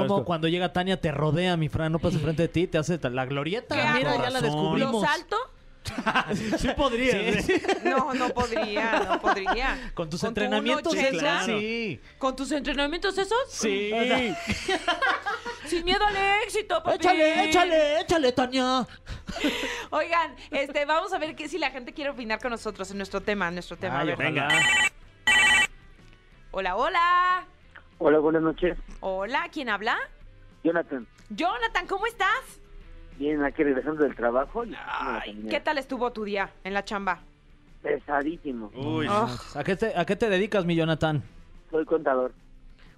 como 0.07 0.25
cuando 0.25 0.47
llega 0.49 0.71
Tania 0.73 0.99
te 0.99 1.11
rodea, 1.11 1.55
mi 1.57 1.69
Fran, 1.69 1.91
no 1.91 1.99
pasa 1.99 2.19
frente 2.19 2.43
de 2.43 2.47
ti, 2.49 2.67
te 2.67 2.77
hace 2.77 2.99
la 3.09 3.25
glorieta. 3.25 3.75
¿Qué 3.75 3.97
Mira, 3.97 4.11
hago? 4.13 4.23
ya 4.23 4.29
la 4.29 4.41
descubrimos. 4.41 5.01
¿Lo 5.01 5.01
salto? 5.01 5.37
Sí 6.59 6.67
podría. 6.77 7.41
Sí. 7.41 7.53
No, 7.85 8.13
no 8.13 8.29
podría, 8.29 8.99
no 9.09 9.19
podría. 9.19 9.91
Con 9.95 10.09
tus 10.11 10.21
tu 10.21 10.27
entrenamientos 10.27 10.93
1.80, 10.93 11.07
esos. 11.15 11.45
Sí. 11.45 11.99
¿Con 12.19 12.35
tus 12.35 12.51
entrenamientos 12.51 13.17
esos? 13.17 13.37
Sí. 13.49 13.91
Sin 15.65 15.83
miedo 15.85 16.05
al 16.05 16.15
éxito, 16.45 16.83
papi. 16.83 16.97
Échale, 16.97 17.45
échale, 17.49 18.01
échale, 18.01 18.31
Tania. 18.31 18.87
Oigan, 19.89 20.35
este, 20.51 20.85
vamos 20.85 21.13
a 21.13 21.17
ver 21.17 21.35
que 21.35 21.47
si 21.49 21.57
la 21.57 21.71
gente 21.71 21.93
quiere 21.93 22.11
opinar 22.11 22.39
con 22.39 22.51
nosotros 22.51 22.91
en 22.91 22.97
nuestro 22.97 23.21
tema, 23.21 23.47
en 23.47 23.55
nuestro 23.55 23.77
tema. 23.77 23.97
A 23.97 24.01
Ay, 24.01 24.07
ver. 24.07 24.17
Venga. 24.17 24.49
Hola, 26.51 26.75
hola. 26.75 27.45
Hola, 27.99 28.19
buenas 28.19 28.41
noches. 28.41 28.77
Hola, 28.99 29.47
¿quién 29.51 29.69
habla? 29.69 29.97
Jonathan, 30.63 31.07
Jonathan, 31.29 31.87
¿cómo 31.87 32.05
estás? 32.05 32.59
bien, 33.17 33.43
aquí 33.43 33.63
regresando 33.63 34.03
del 34.03 34.15
trabajo. 34.15 34.65
y- 34.65 34.75
Ay, 34.87 35.45
¿qué 35.47 35.59
tal 35.59 35.77
estuvo 35.77 36.11
tu 36.11 36.23
día 36.23 36.49
en 36.63 36.73
la 36.73 36.83
chamba? 36.83 37.19
Pesadísimo. 37.83 38.71
Uy. 38.73 39.07
Oh. 39.07 39.27
¿A 39.55 39.63
qué, 39.63 39.75
te, 39.75 39.93
¿A 39.95 40.05
qué 40.05 40.15
te 40.15 40.27
dedicas, 40.27 40.65
mi 40.65 40.75
Jonathan? 40.75 41.21
Soy 41.69 41.85
contador. 41.85 42.31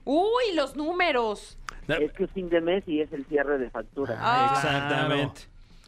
Uy, 0.06 0.54
los 0.56 0.78
números. 0.78 1.58
Es 1.90 2.12
que 2.14 2.24
es 2.24 2.32
fin 2.32 2.48
de 2.50 2.62
mes 2.62 2.84
y 2.88 3.02
es 3.02 3.12
el 3.12 3.26
cierre 3.26 3.58
de 3.58 3.70
facturas. 3.70 4.18
Ah. 4.22 4.54
Exactamente. 4.56 5.42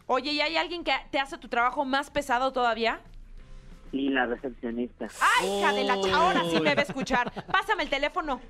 Oye, 0.07 0.31
¿y 0.33 0.41
hay 0.41 0.57
alguien 0.57 0.83
que 0.83 0.93
te 1.11 1.19
hace 1.19 1.37
tu 1.37 1.47
trabajo 1.47 1.85
más 1.85 2.09
pesado 2.09 2.51
todavía? 2.51 2.99
Y 3.95 4.09
la 4.09 4.25
recepcionista. 4.25 5.07
¡Ay, 5.39 5.47
hija 5.59 5.71
de 5.73 5.83
la 5.85 5.95
ch- 5.95 6.11
Ahora 6.13 6.41
sí 6.49 6.59
me 6.59 6.75
va 6.75 6.81
a 6.81 6.83
escuchar. 6.83 7.31
Pásame 7.49 7.83
el 7.83 7.89
teléfono. 7.89 8.41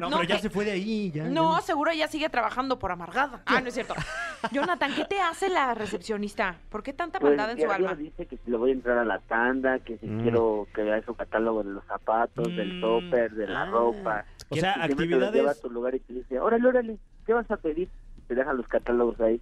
No, 0.00 0.08
No, 0.08 0.16
pero 0.18 0.22
ya 0.22 0.36
que- 0.36 0.42
se 0.42 0.50
fue 0.50 0.64
de 0.64 0.70
ahí. 0.70 1.10
Ya, 1.10 1.24
No, 1.24 1.56
ya. 1.58 1.62
seguro 1.62 1.90
ella 1.90 2.08
sigue 2.08 2.30
trabajando 2.30 2.78
por 2.78 2.90
amargada. 2.90 3.42
Ah, 3.44 3.60
no 3.60 3.68
es 3.68 3.74
cierto. 3.74 3.94
Jonathan, 4.52 4.94
¿qué 4.94 5.04
te 5.04 5.20
hace 5.20 5.50
la 5.50 5.74
recepcionista? 5.74 6.56
¿Por 6.70 6.82
qué 6.82 6.94
tanta 6.94 7.20
Pues 7.20 7.36
maldad 7.36 7.50
en 7.54 7.66
su 7.66 7.70
alma? 7.70 7.94
dice 7.94 8.24
que 8.26 8.38
si 8.38 8.50
le 8.50 8.56
voy 8.56 8.70
a 8.70 8.72
entrar 8.72 8.96
a 8.96 9.04
la 9.04 9.18
tanda, 9.18 9.78
que 9.80 9.98
si 9.98 10.06
Mm. 10.06 10.22
quiero 10.22 10.66
que 10.74 10.82
vea 10.84 11.02
su 11.04 11.14
catálogo 11.14 11.62
de 11.62 11.70
los 11.72 11.84
zapatos, 11.84 12.46
del 12.56 12.78
Mm. 12.78 12.80
topper, 12.80 13.32
de 13.32 13.46
la 13.46 13.62
Ah. 13.62 13.66
ropa. 13.66 14.24
O 14.48 14.56
sea, 14.56 14.74
Y 14.78 14.86
siempre 14.86 15.06
te 15.06 15.16
los 15.16 15.32
lleva 15.34 15.50
a 15.50 15.54
tu 15.54 15.68
lugar 15.68 15.94
y 15.94 16.00
te 16.00 16.14
dice, 16.14 16.40
órale, 16.40 16.66
órale, 16.66 16.96
¿qué 17.26 17.34
vas 17.34 17.48
a 17.50 17.58
pedir? 17.58 17.90
Te 18.26 18.34
dejan 18.34 18.56
los 18.56 18.66
catálogos 18.66 19.20
ahí. 19.20 19.40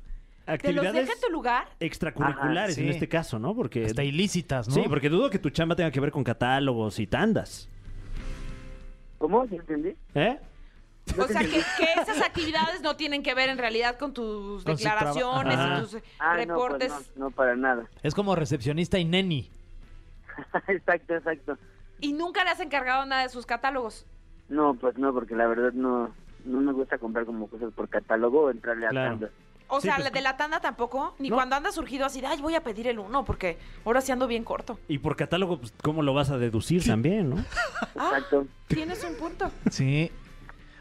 ¿Te 0.57 0.73
los 0.73 0.85
actividades 0.85 0.95
deja 1.09 1.13
en 1.13 1.21
tu 1.21 1.33
lugar? 1.33 1.69
extracurriculares 1.81 2.77
Ajá, 2.77 2.85
en 2.87 2.89
este 2.93 3.09
caso, 3.09 3.39
¿no? 3.39 3.55
Porque 3.55 3.85
Hasta 3.85 4.03
ilícitas, 4.05 4.69
¿no? 4.69 4.75
Sí, 4.75 4.83
porque 4.89 5.09
dudo 5.09 5.29
que 5.31 5.39
tu 5.39 5.51
chamba 5.51 5.77
tenga 5.77 5.91
que 5.91 6.01
ver 6.01 6.11
con 6.11 6.25
catálogos 6.25 6.99
y 6.99 7.07
tandas. 7.07 7.69
¿Cómo? 9.19 9.47
¿Sí 9.49 9.57
entendí? 9.57 9.95
¿Eh? 10.15 10.39
O 11.19 11.27
sea, 11.27 11.41
que, 11.41 11.49
que 11.51 11.93
esas 12.03 12.21
actividades 12.23 12.83
no 12.83 12.95
tienen 12.97 13.23
que 13.23 13.35
ver 13.35 13.49
en 13.49 13.59
realidad 13.59 13.99
con 13.99 14.13
tus 14.13 14.63
Con 14.65 14.77
declaraciones 14.77 15.55
traba- 15.57 15.79
y 15.79 15.83
tus 15.83 15.97
Ah, 16.19 16.37
reportes. 16.37 16.89
no, 16.91 16.97
pues 16.97 17.17
no, 17.17 17.25
no 17.27 17.31
para 17.31 17.57
nada. 17.57 17.87
Es 18.03 18.15
como 18.15 18.35
recepcionista 18.37 18.99
y 18.99 19.05
neni. 19.07 19.51
exacto, 20.69 21.15
exacto. 21.15 21.59
Y 22.01 22.13
nunca 22.13 22.45
le 22.45 22.51
has 22.51 22.61
encargado 22.61 23.05
nada 23.07 23.23
de 23.23 23.29
sus 23.31 23.47
catálogos. 23.47 24.07
No, 24.49 24.75
pues 24.75 24.97
no, 24.99 25.13
porque 25.13 25.35
la 25.35 25.47
verdad 25.47 25.73
no, 25.73 26.15
no 26.45 26.61
me 26.61 26.73
gusta 26.73 26.99
comprar 26.99 27.25
como 27.27 27.49
cosas 27.49 27.73
por 27.73 27.89
catálogo 27.89 28.43
o 28.45 28.51
entrarle 28.51 28.87
a 28.87 28.91
Claro. 28.91 29.11
tandas. 29.13 29.31
O 29.71 29.81
Sí, 29.81 29.87
sea, 29.89 29.97
pues, 29.97 30.05
la 30.07 30.11
de 30.11 30.21
la 30.23 30.37
tanda 30.37 30.61
tampoco. 30.61 31.15
Ni 31.19 31.29
No. 31.29 31.37
cuando 31.37 31.55
anda 31.57 31.71
surgido 31.73 32.07
así 32.07 32.21
de, 32.21 32.27
ay, 32.27 32.41
voy 32.41 32.55
a 32.55 32.63
pedir 32.63 32.87
el 32.89 32.99
uno 32.99 33.25
porque 33.25 33.59
ahora 33.85 34.01
sí 34.01 34.11
ando 34.13 34.27
bien 34.27 34.43
corto. 34.45 34.79
Y 34.89 34.99
por 34.99 35.15
catálogo, 35.17 35.59
pues, 35.61 35.73
¿cómo 35.83 36.03
lo 36.03 36.15
vas 36.15 36.31
a 36.31 36.39
deducir 36.39 36.85
también, 36.87 37.31
no? 37.31 37.37
Ah, 37.97 38.13
Exacto. 38.15 38.47
tienes 38.67 39.05
un 39.05 39.15
punto. 39.17 39.51
Sí. 39.71 40.11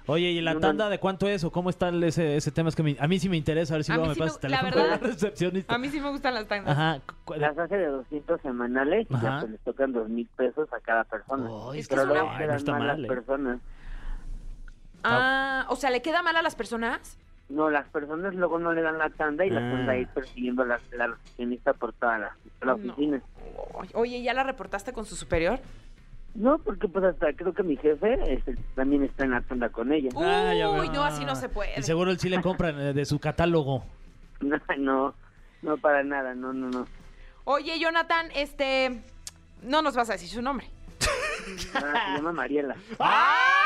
Oye, 0.10 0.30
¿y 0.32 0.40
la 0.40 0.54
No, 0.54 0.62
no, 0.62 0.68
tanda 0.68 0.86
no. 0.86 0.90
de 0.90 1.00
cuánto 1.02 1.28
es 1.28 1.44
o 1.44 1.52
cómo 1.52 1.70
está 1.70 1.90
ese, 1.90 2.38
ese 2.38 2.50
tema? 2.52 2.70
Es 2.70 2.78
que 2.78 2.84
me- 2.84 2.96
a 2.98 3.08
mí 3.10 3.20
sí 3.20 3.28
me 3.28 3.36
interesa, 3.36 3.74
a 3.74 3.78
ver 3.78 3.84
si 3.84 3.92
A 3.92 3.96
luego 3.96 4.08
me 4.08 4.16
sí 4.16 4.22
la 4.22 4.40
teléfono 4.40 4.70
de 4.70 4.82
verdad, 4.84 5.02
la 5.02 5.08
recepcionista. 5.08 5.76
A 5.76 5.78
mí 5.78 5.90
sí 5.90 6.00
me 6.00 6.10
gustan 6.10 6.34
las 6.34 6.48
tandas. 6.48 6.72
Ajá. 6.78 7.02
Las 7.36 7.58
hace 7.58 7.76
de 7.76 7.88
200 7.88 8.40
semanales 8.42 9.06
y 9.10 9.14
ya 9.22 9.40
pues 9.42 9.52
les 9.52 9.60
tocan 9.66 9.92
dos 9.92 10.08
mil 10.08 10.26
pesos 10.38 10.70
a 10.72 10.80
cada 10.80 11.04
persona. 11.04 11.50
Ay, 11.74 11.80
Es 11.80 11.90
que 11.90 11.96
Pero 11.96 12.04
es 12.04 12.06
una- 12.06 12.14
luego 12.14 12.30
Ay, 12.30 12.36
no 12.36 12.42
quedan 12.46 12.56
está 12.56 12.72
mal 12.72 12.80
mal, 12.88 12.88
las 12.88 13.00
eh. 13.00 13.08
personas. 13.14 13.60
Ah, 15.04 15.66
o 15.70 15.76
sea, 15.76 15.90
¿le 15.90 16.02
queda 16.02 16.22
mal 16.22 16.36
a 16.38 16.42
las 16.42 16.56
personas? 16.56 17.18
No, 17.50 17.70
las 17.70 17.88
personas 17.90 18.36
luego 18.36 18.60
no 18.60 18.74
le 18.74 18.82
dan 18.82 18.98
la 18.98 19.10
tanda 19.10 19.46
y 19.46 19.50
las 19.50 19.64
Ah. 19.64 19.72
pueden 19.86 20.02
ir 20.02 20.08
persiguiendo 20.10 20.66
la, 20.66 20.80
la 20.92 21.08
recepcionista 21.08 21.74
por 21.74 21.94
toda 21.94 22.18
la, 22.20 22.36
la 22.62 22.76
No. 22.76 22.92
oficina. 22.92 23.22
Oye, 23.94 24.22
¿ya 24.22 24.34
la 24.34 24.44
reportaste 24.44 24.92
con 24.94 25.06
su 25.06 25.16
superior? 25.16 25.60
No, 26.36 26.60
porque 26.60 26.88
pues 26.88 27.04
hasta 27.06 27.34
creo 27.34 27.54
que 27.54 27.64
mi 27.64 27.78
jefe 27.78 28.16
este, 28.34 28.56
también 28.76 29.04
está 29.06 29.24
en 29.24 29.32
la 29.32 29.42
tanda 29.42 29.70
con 29.70 29.92
ella. 29.92 30.10
Ah, 30.18 30.52
veo. 30.54 30.82
Uy, 30.82 30.90
no, 30.90 31.04
así 31.04 31.26
no 31.26 31.36
se 31.36 31.50
puede. 31.50 31.72
Y 31.80 31.84
seguro 31.84 32.12
él 32.12 32.20
sí 32.20 32.30
le 32.30 32.42
compran 32.42 32.80
eh, 32.80 32.94
de 32.94 33.06
su 33.06 33.20
catálogo. 33.20 33.84
No, 34.40 34.60
no, 34.78 35.16
no 35.64 35.78
para 35.78 36.04
nada, 36.04 36.36
no, 36.36 36.54
no, 36.54 36.70
no. 36.70 36.86
Oye, 37.46 37.80
Jonathan, 37.80 38.28
este... 38.36 39.02
No 39.64 39.82
nos 39.82 39.96
vas 39.96 40.10
a 40.12 40.14
decir 40.14 40.30
su 40.30 40.44
nombre. 40.44 40.70
Ah, 41.74 42.04
se 42.12 42.18
llama 42.18 42.34
Mariela. 42.34 42.76
¡Ah! 43.00 43.57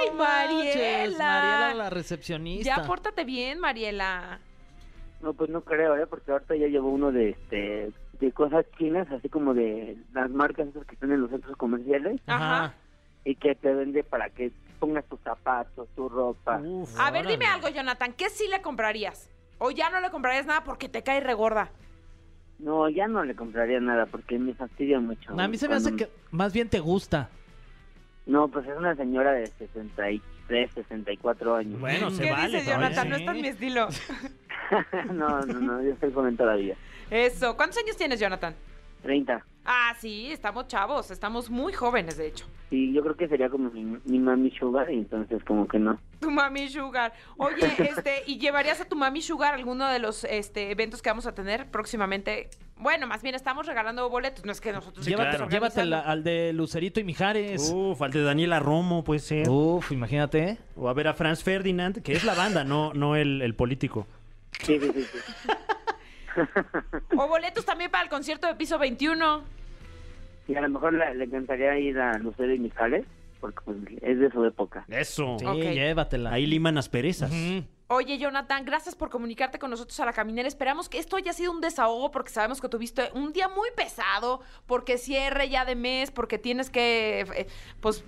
¡Ay, 0.00 0.08
no 0.10 0.14
manches, 0.14 1.18
Mariela! 1.18 1.18
Mariela, 1.18 1.74
la 1.74 1.90
recepcionista. 1.90 2.76
Ya 2.76 2.84
pórtate 2.86 3.24
bien, 3.24 3.58
Mariela. 3.60 4.40
No, 5.20 5.34
pues 5.34 5.50
no 5.50 5.60
creo, 5.62 5.96
¿eh? 5.96 6.06
Porque 6.06 6.32
ahorita 6.32 6.56
ya 6.56 6.66
llevo 6.66 6.88
uno 6.90 7.12
de 7.12 7.30
este 7.30 7.92
de 8.20 8.32
cosas 8.32 8.66
chinas, 8.78 9.10
así 9.10 9.28
como 9.28 9.54
de 9.54 9.96
las 10.12 10.30
marcas 10.30 10.68
esas 10.68 10.84
que 10.86 10.94
están 10.94 11.10
en 11.10 11.22
los 11.22 11.30
centros 11.30 11.56
comerciales 11.56 12.20
Ajá. 12.26 12.74
y 13.24 13.34
que 13.34 13.54
te 13.54 13.72
vende 13.72 14.04
para 14.04 14.28
que 14.28 14.52
pongas 14.78 15.06
tus 15.06 15.18
zapatos, 15.20 15.88
tu 15.96 16.08
ropa. 16.08 16.58
Uf, 16.58 16.98
A 16.98 17.10
ver, 17.10 17.26
dime 17.26 17.46
algo, 17.46 17.68
Jonathan. 17.68 18.12
¿Qué 18.12 18.28
sí 18.28 18.46
le 18.48 18.60
comprarías? 18.60 19.30
¿O 19.58 19.70
ya 19.70 19.88
no 19.90 20.00
le 20.00 20.10
comprarías 20.10 20.46
nada 20.46 20.64
porque 20.64 20.88
te 20.88 21.02
cae 21.02 21.20
regorda? 21.20 21.70
No, 22.58 22.88
ya 22.90 23.08
no 23.08 23.24
le 23.24 23.34
compraría 23.34 23.80
nada 23.80 24.04
porque 24.06 24.38
me 24.38 24.52
fastidia 24.54 25.00
mucho. 25.00 25.32
A 25.38 25.48
mí 25.48 25.56
se 25.56 25.68
me 25.68 25.76
hace 25.76 25.96
que 25.96 26.10
más 26.30 26.52
bien 26.52 26.68
te 26.68 26.80
gusta. 26.80 27.30
No, 28.30 28.46
pues 28.46 28.64
es 28.68 28.76
una 28.76 28.94
señora 28.94 29.32
de 29.32 29.48
63, 29.48 30.70
64 30.72 31.56
años. 31.56 31.80
Bueno, 31.80 32.10
se 32.12 32.22
¿Qué 32.22 32.30
vale. 32.30 32.60
todavía. 32.62 32.74
Jonathan? 32.76 33.08
No 33.08 33.16
es 33.16 33.24
tan 33.24 33.40
mi 33.40 33.48
estilo. 33.48 33.88
no, 35.12 35.40
no, 35.40 35.60
no, 35.60 35.82
yo 35.82 35.90
estoy 35.90 36.12
joven 36.12 36.36
todavía. 36.36 36.76
Eso. 37.10 37.56
¿Cuántos 37.56 37.78
años 37.78 37.96
tienes, 37.96 38.20
Jonathan? 38.20 38.54
30. 39.02 39.44
Ah, 39.64 39.94
sí, 39.98 40.32
estamos 40.32 40.66
chavos. 40.68 41.10
Estamos 41.10 41.50
muy 41.50 41.72
jóvenes, 41.72 42.16
de 42.16 42.28
hecho. 42.28 42.46
Y 42.70 42.92
yo 42.92 43.02
creo 43.02 43.16
que 43.16 43.28
sería 43.28 43.48
como 43.50 43.70
mi, 43.70 43.84
mi 44.04 44.18
mami 44.18 44.50
sugar 44.52 44.90
y 44.92 44.94
entonces 44.98 45.42
como 45.44 45.66
que 45.66 45.78
no. 45.78 45.98
Tu 46.20 46.30
mami 46.30 46.68
sugar. 46.68 47.12
Oye, 47.36 47.56
este, 47.78 48.22
¿y 48.26 48.38
llevarías 48.38 48.80
a 48.80 48.84
tu 48.84 48.96
mami 48.96 49.22
sugar 49.22 49.54
a 49.54 49.56
alguno 49.56 49.88
de 49.88 49.98
los 49.98 50.24
este, 50.24 50.70
eventos 50.70 51.02
que 51.02 51.10
vamos 51.10 51.26
a 51.26 51.34
tener 51.34 51.70
próximamente? 51.70 52.48
Bueno, 52.76 53.06
más 53.06 53.22
bien 53.22 53.34
estamos 53.34 53.66
regalando 53.66 54.08
boletos, 54.08 54.44
no 54.46 54.52
es 54.52 54.60
que 54.60 54.72
nosotros 54.72 55.04
Sí, 55.04 55.10
Llévate- 55.12 55.36
claro. 55.36 55.48
Llévatela 55.50 56.00
al 56.00 56.24
de 56.24 56.52
Lucerito 56.54 57.00
y 57.00 57.04
Mijares. 57.04 57.70
Uf, 57.74 58.00
al 58.00 58.12
de 58.12 58.22
Daniela 58.22 58.60
Romo 58.60 59.04
puede 59.04 59.20
ser. 59.20 59.48
Uf, 59.50 59.92
imagínate. 59.92 60.58
O 60.76 60.88
a 60.88 60.94
ver 60.94 61.08
a 61.08 61.14
Franz 61.14 61.42
Ferdinand, 61.42 62.00
que 62.02 62.12
es 62.12 62.24
la 62.24 62.34
banda, 62.34 62.64
no, 62.64 62.94
no 62.94 63.16
el, 63.16 63.42
el 63.42 63.54
político. 63.54 64.06
Sí, 64.62 64.78
sí, 64.80 64.90
sí. 64.94 65.02
sí. 65.02 65.48
O 67.16 67.26
boletos 67.28 67.64
también 67.64 67.90
para 67.90 68.04
el 68.04 68.10
concierto 68.10 68.46
de 68.46 68.54
piso 68.54 68.78
21. 68.78 69.42
Y 70.48 70.54
a 70.56 70.60
lo 70.60 70.68
mejor 70.68 70.94
le, 70.94 71.14
le 71.14 71.24
encantaría 71.24 71.78
ir 71.78 71.98
a 71.98 72.18
Lucero 72.18 72.52
y 72.54 72.58
Mijales 72.58 73.04
porque 73.40 73.60
pues, 73.64 73.76
es 74.02 74.18
de 74.18 74.30
su 74.30 74.44
época. 74.44 74.84
Eso. 74.88 75.36
Sí, 75.38 75.46
Ok. 75.46 75.56
llévatela. 75.56 76.32
Ahí 76.32 76.46
liman 76.46 76.76
asperezas. 76.78 77.30
Ujú. 77.30 77.64
Oye, 77.88 78.18
Jonathan, 78.18 78.64
gracias 78.64 78.94
por 78.94 79.10
comunicarte 79.10 79.58
con 79.58 79.70
nosotros 79.70 79.98
a 79.98 80.04
la 80.06 80.12
caminera. 80.12 80.46
Esperamos 80.46 80.88
que 80.88 80.98
esto 80.98 81.16
haya 81.16 81.32
sido 81.32 81.50
un 81.50 81.60
desahogo 81.60 82.10
porque 82.12 82.30
sabemos 82.30 82.60
que 82.60 82.68
tuviste 82.68 83.10
un 83.14 83.32
día 83.32 83.48
muy 83.48 83.68
pesado, 83.74 84.40
porque 84.66 84.96
cierre 84.96 85.48
ya 85.48 85.64
de 85.64 85.74
mes, 85.74 86.10
porque 86.12 86.38
tienes 86.38 86.70
que, 86.70 87.22
eh, 87.34 87.46
pues, 87.80 88.04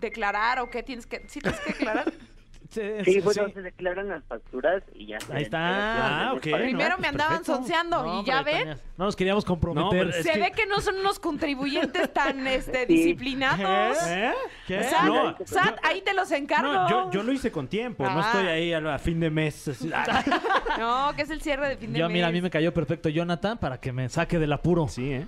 declarar 0.00 0.60
o 0.60 0.70
qué 0.70 0.82
tienes 0.82 1.06
que... 1.06 1.22
¿Sí 1.28 1.40
tienes 1.40 1.60
que 1.60 1.72
declarar? 1.74 2.10
Sí, 2.70 2.80
Sí, 3.04 3.20
bueno, 3.20 3.46
sí. 3.46 3.52
se 3.52 3.62
declaran 3.62 4.08
las 4.08 4.22
facturas 4.24 4.82
y 4.94 5.06
ya 5.06 5.18
Ahí 5.32 5.42
está. 5.42 6.28
Ah, 6.28 6.32
ok. 6.34 6.40
Primero 6.42 6.90
no, 6.90 6.96
me 6.96 6.96
pues 6.98 7.08
andaban 7.08 7.38
perfecto. 7.38 7.54
sonseando 7.56 8.02
No, 8.04 8.22
y 8.22 8.24
ya 8.24 8.38
hombre, 8.38 8.52
ven, 8.52 8.62
Tania, 8.68 8.82
No 8.96 9.04
nos 9.06 9.16
queríamos 9.16 9.44
comprometer. 9.44 10.06
No, 10.06 10.12
se 10.12 10.22
que- 10.30 10.38
ve 10.38 10.52
que 10.52 10.66
no 10.66 10.80
son 10.80 10.96
unos 10.98 11.18
contribuyentes 11.18 12.12
tan 12.12 12.46
este, 12.46 12.86
Sí. 12.86 12.94
disciplinados. 12.94 13.98
¿Eh? 14.06 14.32
¿Qué? 14.68 14.84
Sat, 14.84 15.04
No, 15.04 15.36
Sat, 15.46 15.78
ahí 15.82 16.00
te 16.02 16.14
los 16.14 16.30
encargo. 16.30 16.72
no, 16.72 16.88
yo, 16.88 17.10
yo 17.10 17.22
lo 17.24 17.32
hice 17.32 17.50
con 17.50 17.66
tiempo, 17.66 18.04
no 18.04 18.20
Ah. 18.20 18.26
estoy 18.26 18.46
ahí 18.46 18.72
a, 18.72 18.94
a 18.94 18.98
fin 19.00 19.18
de 19.18 19.30
mes. 19.30 19.66
así, 19.66 19.90
ah, 19.92 20.24
No, 20.78 21.16
que 21.16 21.22
es 21.22 21.30
el 21.30 21.40
cierre 21.42 21.68
de 21.70 21.76
fin 21.76 21.92
de 21.92 21.98
Yo, 21.98 22.06
mes. 22.06 22.12
mira, 22.14 22.28
a 22.28 22.30
mí 22.32 22.40
me 22.40 22.50
cayó 22.50 22.72
perfecto 22.72 23.08
Jonathan 23.08 23.58
para 23.58 23.80
que 23.80 23.90
me 23.92 24.08
saque 24.08 24.38
del 24.38 24.52
apuro. 24.52 24.86
sí, 24.86 25.12
¿eh? 25.12 25.26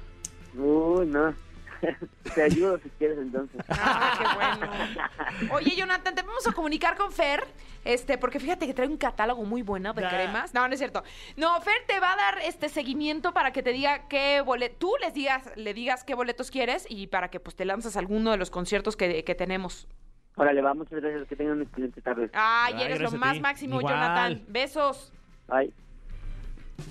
Uy, 0.57 1.07
no. 1.07 1.35
Te 2.35 2.43
ayudo 2.43 2.79
si 2.79 2.89
quieres 2.91 3.19
entonces. 3.19 3.61
Ah, 3.69 4.15
qué 4.19 5.45
bueno. 5.45 5.55
Oye, 5.55 5.75
Jonathan, 5.77 6.15
te 6.15 6.23
vamos 6.23 6.47
a 6.47 6.53
comunicar 6.53 6.97
con 6.97 7.13
Fer, 7.13 7.45
este, 7.85 8.19
porque 8.19 8.39
fíjate 8.39 8.67
que 8.67 8.75
trae 8.75 8.89
un 8.89 8.97
catálogo 8.97 9.45
muy 9.45 9.63
bueno 9.63 9.93
de 9.93 10.07
cremas. 10.07 10.55
No, 10.55 10.67
no 10.67 10.73
es 10.73 10.79
cierto. 10.79 11.03
No, 11.37 11.61
Fer 11.61 11.75
te 11.87 11.99
va 12.01 12.13
a 12.13 12.17
dar 12.17 12.39
este 12.45 12.69
seguimiento 12.69 13.33
para 13.33 13.53
que 13.53 13.63
te 13.63 13.73
diga 13.73 14.09
qué 14.09 14.41
boleto, 14.41 14.77
tú 14.79 14.93
les 15.01 15.15
digas, 15.15 15.51
le 15.57 15.75
digas 15.75 16.05
qué 16.05 16.15
boletos 16.15 16.51
quieres 16.51 16.87
y 16.89 17.09
para 17.09 17.29
que 17.29 17.41
pues 17.41 17.57
te 17.57 17.65
lanzas 17.65 17.97
a 17.97 17.99
alguno 17.99 18.31
de 18.31 18.37
los 18.37 18.51
conciertos 18.51 18.97
que, 18.97 19.25
que 19.25 19.35
tenemos. 19.35 19.89
Órale, 20.37 20.63
va, 20.63 20.73
muchas 20.75 21.01
gracias. 21.01 21.29
Que 21.29 21.37
tengan 21.37 21.57
una 21.57 21.65
excelente 21.65 22.01
tarde. 22.01 22.31
Ay, 22.33 22.75
Ay, 22.77 22.83
eres 22.85 23.01
lo 23.01 23.11
más 23.13 23.39
máximo, 23.41 23.81
Igual. 23.81 23.95
Jonathan. 23.95 24.45
Besos. 24.49 25.13
Bye. 25.49 25.73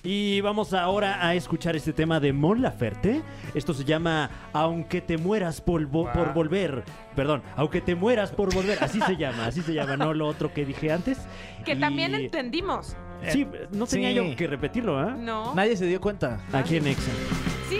Y 0.03 0.41
vamos 0.41 0.73
ahora 0.73 1.25
a 1.25 1.35
escuchar 1.35 1.75
este 1.75 1.93
tema 1.93 2.19
de 2.19 2.33
Mon 2.33 2.61
Laferte. 2.61 3.21
Esto 3.53 3.73
se 3.73 3.83
llama 3.83 4.29
Aunque 4.53 5.01
te 5.01 5.17
mueras 5.17 5.61
por, 5.61 5.81
vo- 5.89 6.11
por 6.11 6.33
volver. 6.33 6.83
Perdón, 7.15 7.43
Aunque 7.55 7.81
te 7.81 7.93
mueras 7.95 8.31
por 8.31 8.53
volver. 8.53 8.77
Así 8.83 8.99
se 9.01 9.15
llama, 9.17 9.45
así 9.45 9.61
se 9.61 9.73
llama, 9.73 9.97
no 9.97 10.13
lo 10.13 10.27
otro 10.27 10.53
que 10.53 10.65
dije 10.65 10.91
antes. 10.91 11.19
Que 11.65 11.73
Y- 11.73 11.79
también 11.79 12.15
entendimos. 12.15 12.95
Sí, 13.29 13.45
no 13.71 13.85
tenía 13.85 14.09
Sí. 14.09 14.15
yo 14.15 14.35
que 14.35 14.47
repetirlo, 14.47 14.97
¿ah? 14.97 15.15
No. 15.17 15.53
Nadie 15.53 15.77
se 15.77 15.85
dio 15.85 16.01
cuenta. 16.01 16.39
Aquí 16.51 16.77
en 16.77 16.87
Exa. 16.87 17.11
Sí, 17.69 17.77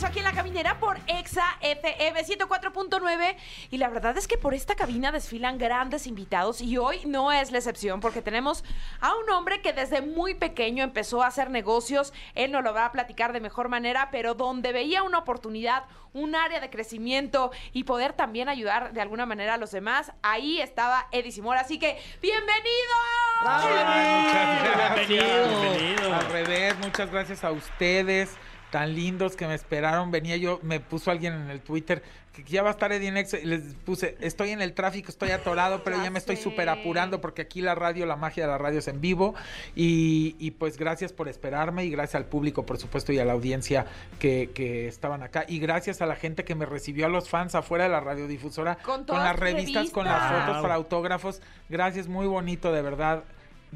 regreso 0.00 0.06
aquí 0.06 0.18
en 0.20 0.24
la 0.24 0.32
caminera 0.32 0.78
por 0.78 0.98
Exa 1.06 1.44
FM 1.60 2.24
104.9 2.24 3.36
y 3.70 3.76
la 3.76 3.88
verdad 3.88 4.16
es 4.16 4.26
que 4.26 4.38
por 4.38 4.54
esta 4.54 4.74
cabina 4.74 5.12
desfilan 5.12 5.58
grandes 5.58 6.06
invitados 6.06 6.62
y 6.62 6.78
hoy 6.78 7.00
no 7.06 7.32
es 7.32 7.50
la 7.50 7.58
excepción 7.58 8.00
porque 8.00 8.22
tenemos 8.22 8.64
a 9.00 9.14
un 9.16 9.28
hombre 9.30 9.60
que 9.60 9.72
desde 9.72 10.00
muy 10.00 10.34
pequeño 10.34 10.84
empezó 10.84 11.22
a 11.22 11.26
hacer 11.26 11.50
negocios, 11.50 12.14
él 12.34 12.50
nos 12.52 12.64
lo 12.64 12.72
va 12.72 12.86
a 12.86 12.92
platicar 12.92 13.32
de 13.32 13.40
mejor 13.40 13.68
manera, 13.68 14.08
pero 14.10 14.34
donde 14.34 14.72
veía 14.72 15.02
una 15.02 15.18
oportunidad, 15.18 15.84
un 16.12 16.34
área 16.34 16.60
de 16.60 16.70
crecimiento 16.70 17.50
y 17.72 17.84
poder 17.84 18.14
también 18.14 18.48
ayudar 18.48 18.92
de 18.92 19.00
alguna 19.00 19.26
manera 19.26 19.54
a 19.54 19.58
los 19.58 19.70
demás, 19.70 20.12
ahí 20.22 20.60
estaba 20.60 21.08
Eddie 21.12 21.32
Simón, 21.32 21.58
así 21.58 21.78
que 21.78 22.00
¡bienvenido! 22.22 22.94
Gracias. 23.42 25.08
Bienvenido. 25.08 26.14
Al 26.14 26.26
revés, 26.30 26.78
muchas 26.78 27.10
gracias 27.10 27.44
a 27.44 27.50
ustedes, 27.50 28.36
tan 28.70 28.94
lindos 28.94 29.36
que 29.36 29.46
me 29.46 29.54
esperaron. 29.54 30.10
Venía 30.10 30.36
yo, 30.36 30.60
me 30.62 30.80
puso 30.80 31.10
alguien 31.10 31.34
en 31.34 31.50
el 31.50 31.60
Twitter 31.60 32.02
que 32.32 32.44
ya 32.44 32.62
va 32.62 32.68
a 32.68 32.72
estar 32.72 32.92
y 32.92 33.10
les 33.10 33.74
puse, 33.84 34.16
estoy 34.20 34.50
en 34.50 34.62
el 34.62 34.72
tráfico, 34.72 35.10
estoy 35.10 35.30
atorado, 35.30 35.82
pero 35.82 35.96
Ya 35.96 36.04
ya 36.04 36.10
me 36.10 36.18
estoy 36.20 36.36
súper 36.36 36.68
apurando 36.68 37.20
porque 37.20 37.42
aquí 37.42 37.60
la 37.60 37.74
radio, 37.74 38.06
la 38.06 38.14
magia 38.14 38.44
de 38.44 38.52
la 38.52 38.58
radio 38.58 38.78
es 38.78 38.88
en 38.88 39.00
vivo. 39.00 39.34
Y, 39.74 40.36
y 40.38 40.52
pues 40.52 40.76
gracias 40.76 41.12
por 41.12 41.28
esperarme 41.28 41.84
y 41.84 41.90
gracias 41.90 42.14
al 42.14 42.26
público, 42.26 42.64
por 42.64 42.78
supuesto, 42.78 43.12
y 43.12 43.18
a 43.18 43.24
la 43.24 43.32
audiencia 43.32 43.86
que, 44.20 44.50
que 44.54 44.86
estaban 44.86 45.22
acá. 45.22 45.44
Y 45.48 45.58
gracias 45.58 46.02
a 46.02 46.06
la 46.06 46.14
gente 46.14 46.44
que 46.44 46.54
me 46.54 46.66
recibió, 46.66 47.06
a 47.06 47.08
los 47.08 47.28
fans 47.28 47.56
afuera 47.56 47.84
de 47.84 47.90
la 47.90 48.00
radiodifusora, 48.00 48.76
Con 48.76 49.06
todas 49.06 49.24
las 49.24 49.36
revistas, 49.36 49.90
con 49.90 50.04
las 50.04 50.32
fotos 50.32 50.62
para 50.62 50.74
autógrafos. 50.74 51.42
Gracias, 51.68 52.06
muy 52.06 52.26
bonito, 52.26 52.72
de 52.72 52.82
verdad. 52.82 53.24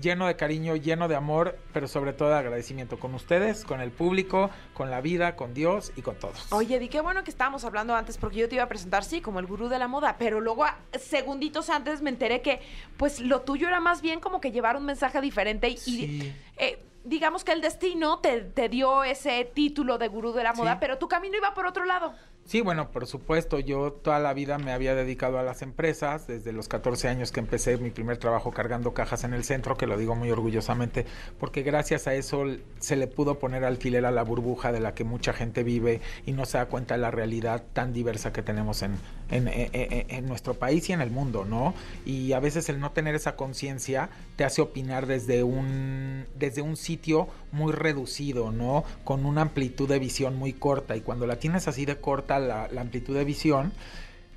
Lleno 0.00 0.26
de 0.26 0.34
cariño, 0.34 0.74
lleno 0.74 1.06
de 1.06 1.14
amor, 1.14 1.56
pero 1.72 1.86
sobre 1.86 2.12
todo 2.12 2.30
de 2.30 2.34
agradecimiento 2.36 2.98
con 2.98 3.14
ustedes, 3.14 3.64
con 3.64 3.80
el 3.80 3.92
público, 3.92 4.50
con 4.72 4.90
la 4.90 5.00
vida, 5.00 5.36
con 5.36 5.54
Dios 5.54 5.92
y 5.94 6.02
con 6.02 6.16
todos. 6.16 6.52
Oye, 6.52 6.80
di 6.80 6.88
qué 6.88 7.00
bueno 7.00 7.22
que 7.22 7.30
estábamos 7.30 7.64
hablando 7.64 7.94
antes 7.94 8.18
porque 8.18 8.38
yo 8.38 8.48
te 8.48 8.56
iba 8.56 8.64
a 8.64 8.68
presentar, 8.68 9.04
sí, 9.04 9.20
como 9.20 9.38
el 9.38 9.46
gurú 9.46 9.68
de 9.68 9.78
la 9.78 9.86
moda, 9.86 10.16
pero 10.18 10.40
luego 10.40 10.64
a- 10.64 10.76
segunditos 10.98 11.70
antes 11.70 12.02
me 12.02 12.10
enteré 12.10 12.42
que 12.42 12.60
pues 12.96 13.20
lo 13.20 13.42
tuyo 13.42 13.68
era 13.68 13.78
más 13.78 14.02
bien 14.02 14.18
como 14.18 14.40
que 14.40 14.50
llevar 14.50 14.76
un 14.76 14.84
mensaje 14.84 15.20
diferente 15.20 15.68
y 15.68 15.76
Sí. 15.76 16.34
eh, 16.56 16.82
digamos 17.04 17.44
que 17.44 17.52
el 17.52 17.60
destino 17.60 18.18
te, 18.18 18.40
te 18.40 18.68
dio 18.68 19.04
ese 19.04 19.44
título 19.44 19.98
de 19.98 20.08
gurú 20.08 20.32
de 20.32 20.42
la 20.42 20.54
moda, 20.54 20.72
Sí. 20.72 20.78
pero 20.80 20.98
tu 20.98 21.06
camino 21.06 21.36
iba 21.36 21.54
por 21.54 21.66
otro 21.66 21.84
lado. 21.84 22.14
Sí, 22.46 22.60
bueno, 22.60 22.90
por 22.90 23.06
supuesto, 23.06 23.58
yo 23.58 23.90
toda 23.90 24.18
la 24.18 24.34
vida 24.34 24.58
me 24.58 24.72
había 24.72 24.94
dedicado 24.94 25.38
a 25.38 25.42
las 25.42 25.62
empresas, 25.62 26.26
desde 26.26 26.52
los 26.52 26.68
14 26.68 27.08
años 27.08 27.32
que 27.32 27.40
empecé 27.40 27.78
mi 27.78 27.90
primer 27.90 28.18
trabajo 28.18 28.50
cargando 28.50 28.92
cajas 28.92 29.24
en 29.24 29.32
el 29.32 29.44
centro, 29.44 29.78
que 29.78 29.86
lo 29.86 29.96
digo 29.96 30.14
muy 30.14 30.30
orgullosamente, 30.30 31.06
porque 31.40 31.62
gracias 31.62 32.06
a 32.06 32.12
eso 32.14 32.44
se 32.80 32.96
le 32.96 33.06
pudo 33.06 33.38
poner 33.38 33.64
alfiler 33.64 34.04
a 34.04 34.10
la 34.10 34.22
burbuja 34.22 34.72
de 34.72 34.80
la 34.80 34.94
que 34.94 35.04
mucha 35.04 35.32
gente 35.32 35.62
vive 35.64 36.02
y 36.26 36.32
no 36.32 36.44
se 36.44 36.58
da 36.58 36.66
cuenta 36.66 36.94
de 36.96 37.00
la 37.00 37.10
realidad 37.10 37.64
tan 37.72 37.94
diversa 37.94 38.30
que 38.34 38.42
tenemos 38.42 38.82
en, 38.82 38.98
en, 39.30 39.48
en- 39.48 39.70
en- 39.72 40.10
en 40.10 40.26
nuestro 40.26 40.52
país 40.52 40.86
y 40.90 40.92
en 40.92 41.00
el 41.00 41.10
mundo, 41.10 41.46
¿no? 41.46 41.72
Y 42.04 42.34
a 42.34 42.40
veces 42.40 42.68
el 42.68 42.78
no 42.78 42.90
tener 42.92 43.14
esa 43.14 43.36
conciencia 43.36 44.10
te 44.36 44.44
hace 44.44 44.60
opinar 44.60 45.06
desde 45.06 45.42
un, 45.44 46.26
desde 46.38 46.60
un 46.60 46.76
sitio 46.76 47.26
muy 47.52 47.72
reducido, 47.72 48.50
¿no? 48.52 48.84
Con 49.04 49.24
una 49.24 49.40
amplitud 49.40 49.88
de 49.88 49.98
visión 49.98 50.36
muy 50.36 50.52
corta. 50.52 50.94
Y 50.94 51.00
cuando 51.00 51.26
la 51.26 51.36
tienes 51.36 51.68
así 51.68 51.86
de 51.86 51.96
corta 51.96 52.33
la, 52.38 52.68
amplitud 52.78 53.14
de 53.14 53.24
visión, 53.24 53.72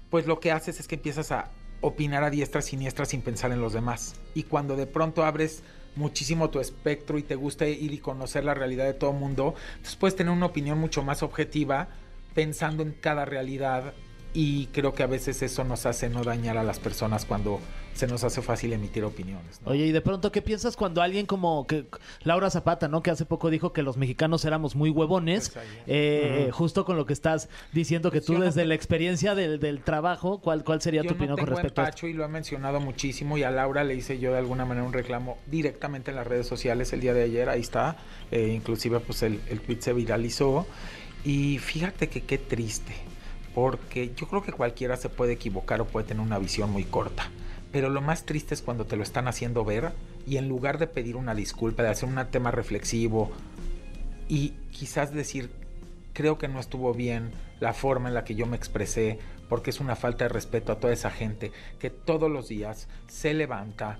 pues 0.10 0.26
lo 0.26 0.40
que 0.40 0.52
haces 0.52 0.80
es 0.80 0.88
que 0.88 0.96
empiezas 0.96 1.32
a 1.32 1.52
opinar 1.82 2.24
a 2.24 2.30
diestra 2.30 2.62
siniestra 2.62 3.06
sin 3.06 3.22
pensar 3.22 3.52
en 3.52 3.62
los 3.62 3.74
demás. 3.74 4.16
Y 4.34 4.44
cuando 4.44 4.76
de 4.76 4.88
pronto 4.88 5.24
abres 5.24 5.64
muchísimo 5.96 6.50
tu 6.50 6.60
espectro 6.60 7.18
y 7.18 7.24
te 7.24 7.36
gusta 7.36 7.68
ir 7.68 7.94
y 7.94 7.98
conocer 7.98 8.44
la 8.44 8.54
realidad 8.54 8.86
de 8.86 8.94
todo 8.94 9.14
mundo, 9.14 9.56
pues 9.82 9.96
puedes 9.96 10.16
tener 10.16 10.32
una 10.32 10.46
opinión 10.46 10.78
mucho 10.80 11.04
más 11.04 11.24
objetiva 11.24 11.88
pensando 12.34 12.84
en 12.84 12.94
cada 12.94 13.26
realidad 13.26 13.94
y 14.40 14.68
creo 14.68 14.94
que 14.94 15.02
a 15.02 15.08
veces 15.08 15.42
eso 15.42 15.64
nos 15.64 15.88
hace 15.88 16.10
no 16.10 16.24
dañar 16.24 16.58
a 16.58 16.64
las 16.64 16.78
personas 16.80 17.26
cuando 17.26 17.60
se 17.96 18.06
nos 18.06 18.24
hace 18.24 18.44
fácil 18.44 18.72
emitir 18.74 19.04
opiniones. 19.04 19.60
¿no? 19.66 19.72
Oye, 19.72 19.88
y 19.88 19.92
de 19.92 20.02
pronto, 20.02 20.32
¿qué 20.32 20.44
piensas 20.44 20.76
cuando 20.78 21.02
alguien 21.02 21.26
como 21.26 21.66
que 21.66 21.88
Laura 22.22 22.52
Zapata, 22.52 22.88
¿no? 22.88 23.02
Que 23.02 23.10
hace 23.10 23.26
poco 23.26 23.50
dijo 23.50 23.74
que 23.74 23.82
los 23.82 23.98
mexicanos 23.98 24.46
éramos 24.46 24.76
muy 24.76 24.92
huevones, 24.92 25.50
Pues 25.50 25.66
ahí. 25.66 25.78
eh, 25.88 26.50
justo 26.54 26.86
con 26.86 26.98
lo 26.98 27.08
que 27.08 27.14
estás 27.14 27.50
diciendo 27.74 28.12
que 28.12 28.20
Pues 28.20 28.28
tú 28.28 28.34
yo 28.34 28.40
no 28.40 28.46
desde 28.46 28.62
te- 28.62 28.68
la 28.68 28.76
experiencia 28.76 29.34
del, 29.34 29.60
del 29.60 29.82
trabajo, 29.82 30.38
¿cuál, 30.40 30.64
cuál 30.64 30.82
sería 30.84 31.02
Yo 31.02 31.08
tu 31.10 31.16
no 31.16 31.18
opinión 31.18 31.38
con 31.38 31.46
tengo 31.46 31.56
respecto 31.58 31.82
a 31.82 31.86
esto? 31.86 31.96
empacho 32.06 32.08
y 32.08 32.14
lo 32.14 32.24
he 32.24 32.28
mencionado 32.28 32.80
muchísimo 32.80 33.40
y 33.40 33.44
a 33.44 33.50
Laura 33.50 33.84
le 33.84 33.96
hice 33.96 34.20
yo 34.20 34.34
de 34.34 34.38
alguna 34.38 34.66
manera 34.66 34.86
un 34.86 34.94
reclamo 34.94 35.40
directamente 35.48 36.12
en 36.12 36.18
las 36.18 36.28
redes 36.28 36.46
sociales 36.46 36.94
el 36.94 37.00
día 37.02 37.16
de 37.16 37.24
ayer, 37.24 37.50
ahí 37.50 37.62
está, 37.62 37.98
eh, 38.30 38.50
inclusive 38.56 39.00
pues 39.00 39.24
el, 39.24 39.42
el 39.50 39.62
tweet 39.62 39.78
se 39.82 39.94
viralizó 39.94 40.68
y 41.26 41.58
fíjate 41.58 42.10
que 42.10 42.22
qué 42.22 42.38
triste, 42.38 42.94
porque 43.58 44.14
yo 44.16 44.28
creo 44.28 44.44
que 44.44 44.52
cualquiera 44.52 44.98
se 44.98 45.10
puede 45.10 45.34
equivocar 45.34 45.82
o 45.82 45.88
puede 45.88 46.06
tener 46.06 46.22
una 46.22 46.38
visión 46.38 46.70
muy 46.70 46.84
corta, 46.84 47.32
pero 47.72 47.90
lo 47.90 48.02
más 48.02 48.24
triste 48.24 48.54
es 48.54 48.62
cuando 48.62 48.86
te 48.86 48.96
lo 48.96 49.02
están 49.02 49.28
haciendo 49.28 49.66
ver 49.66 49.94
y 50.28 50.38
en 50.38 50.48
lugar 50.48 50.78
de 50.78 50.86
pedir 50.86 51.16
una 51.16 51.34
disculpa, 51.34 51.82
de 51.82 51.90
hacer 51.90 52.08
un 52.08 52.24
tema 52.30 52.52
reflexivo 52.52 53.32
y 54.30 54.50
quizás 54.70 55.12
decir 55.12 55.50
creo 56.14 56.38
que 56.38 56.48
no 56.48 56.60
estuvo 56.60 56.94
bien 56.94 57.32
la 57.60 57.74
forma 57.74 58.10
en 58.10 58.14
la 58.14 58.26
que 58.26 58.36
yo 58.36 58.46
me 58.46 58.56
expresé, 58.56 59.18
porque 59.50 59.72
es 59.72 59.80
una 59.80 59.96
falta 59.96 60.26
de 60.26 60.30
respeto 60.30 60.72
a 60.72 60.80
toda 60.80 60.94
esa 60.94 61.10
gente 61.10 61.52
que 61.80 61.90
todos 61.90 62.30
los 62.30 62.50
días 62.50 62.88
se 63.08 63.34
levanta 63.34 63.98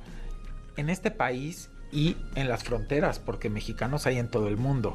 en 0.76 0.92
este 0.92 1.10
país 1.10 1.72
y 1.92 2.16
en 2.36 2.48
las 2.48 2.64
fronteras, 2.64 3.18
porque 3.18 3.50
mexicanos 3.50 4.06
hay 4.06 4.20
en 4.20 4.30
todo 4.30 4.50
el 4.50 4.58
mundo. 4.58 4.94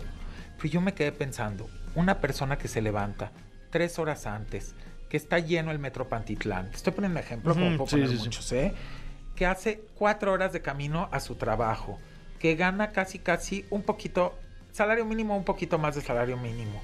Pero 0.57 0.69
yo 0.69 0.81
me 0.81 0.95
quedé 0.95 1.11
pensando, 1.11 1.69
una 1.97 2.21
persona 2.21 2.59
que 2.59 2.69
se 2.69 2.81
levanta 2.81 3.33
tres 3.73 3.99
horas 3.99 4.26
antes, 4.26 4.75
que 5.09 5.17
está 5.17 5.41
lleno 5.41 5.73
el 5.73 5.81
metro 5.81 6.09
Pantitlán, 6.09 6.71
estoy 6.73 6.93
poniendo 6.93 7.19
un 7.19 7.25
ejemplo, 7.25 7.55
como 7.55 7.67
Ujú, 7.67 7.76
puedo 7.79 7.88
sí, 7.88 7.97
poner 7.97 8.09
sí, 8.11 8.19
sí. 8.19 8.25
muchos, 8.25 8.52
¿eh? 8.52 8.73
que 9.35 9.47
hace 9.47 9.81
cuatro 9.99 10.31
horas 10.33 10.52
de 10.52 10.61
camino 10.61 11.09
a 11.11 11.19
su 11.19 11.35
trabajo, 11.35 11.99
que 12.38 12.55
gana 12.55 12.93
casi, 12.93 13.19
casi 13.19 13.64
un 13.71 13.83
poquito, 13.83 14.35
salario 14.73 15.05
mínimo, 15.05 15.37
un 15.37 15.45
poquito 15.45 15.79
más 15.79 15.95
de 15.97 16.02
salario 16.02 16.37
mínimo, 16.37 16.81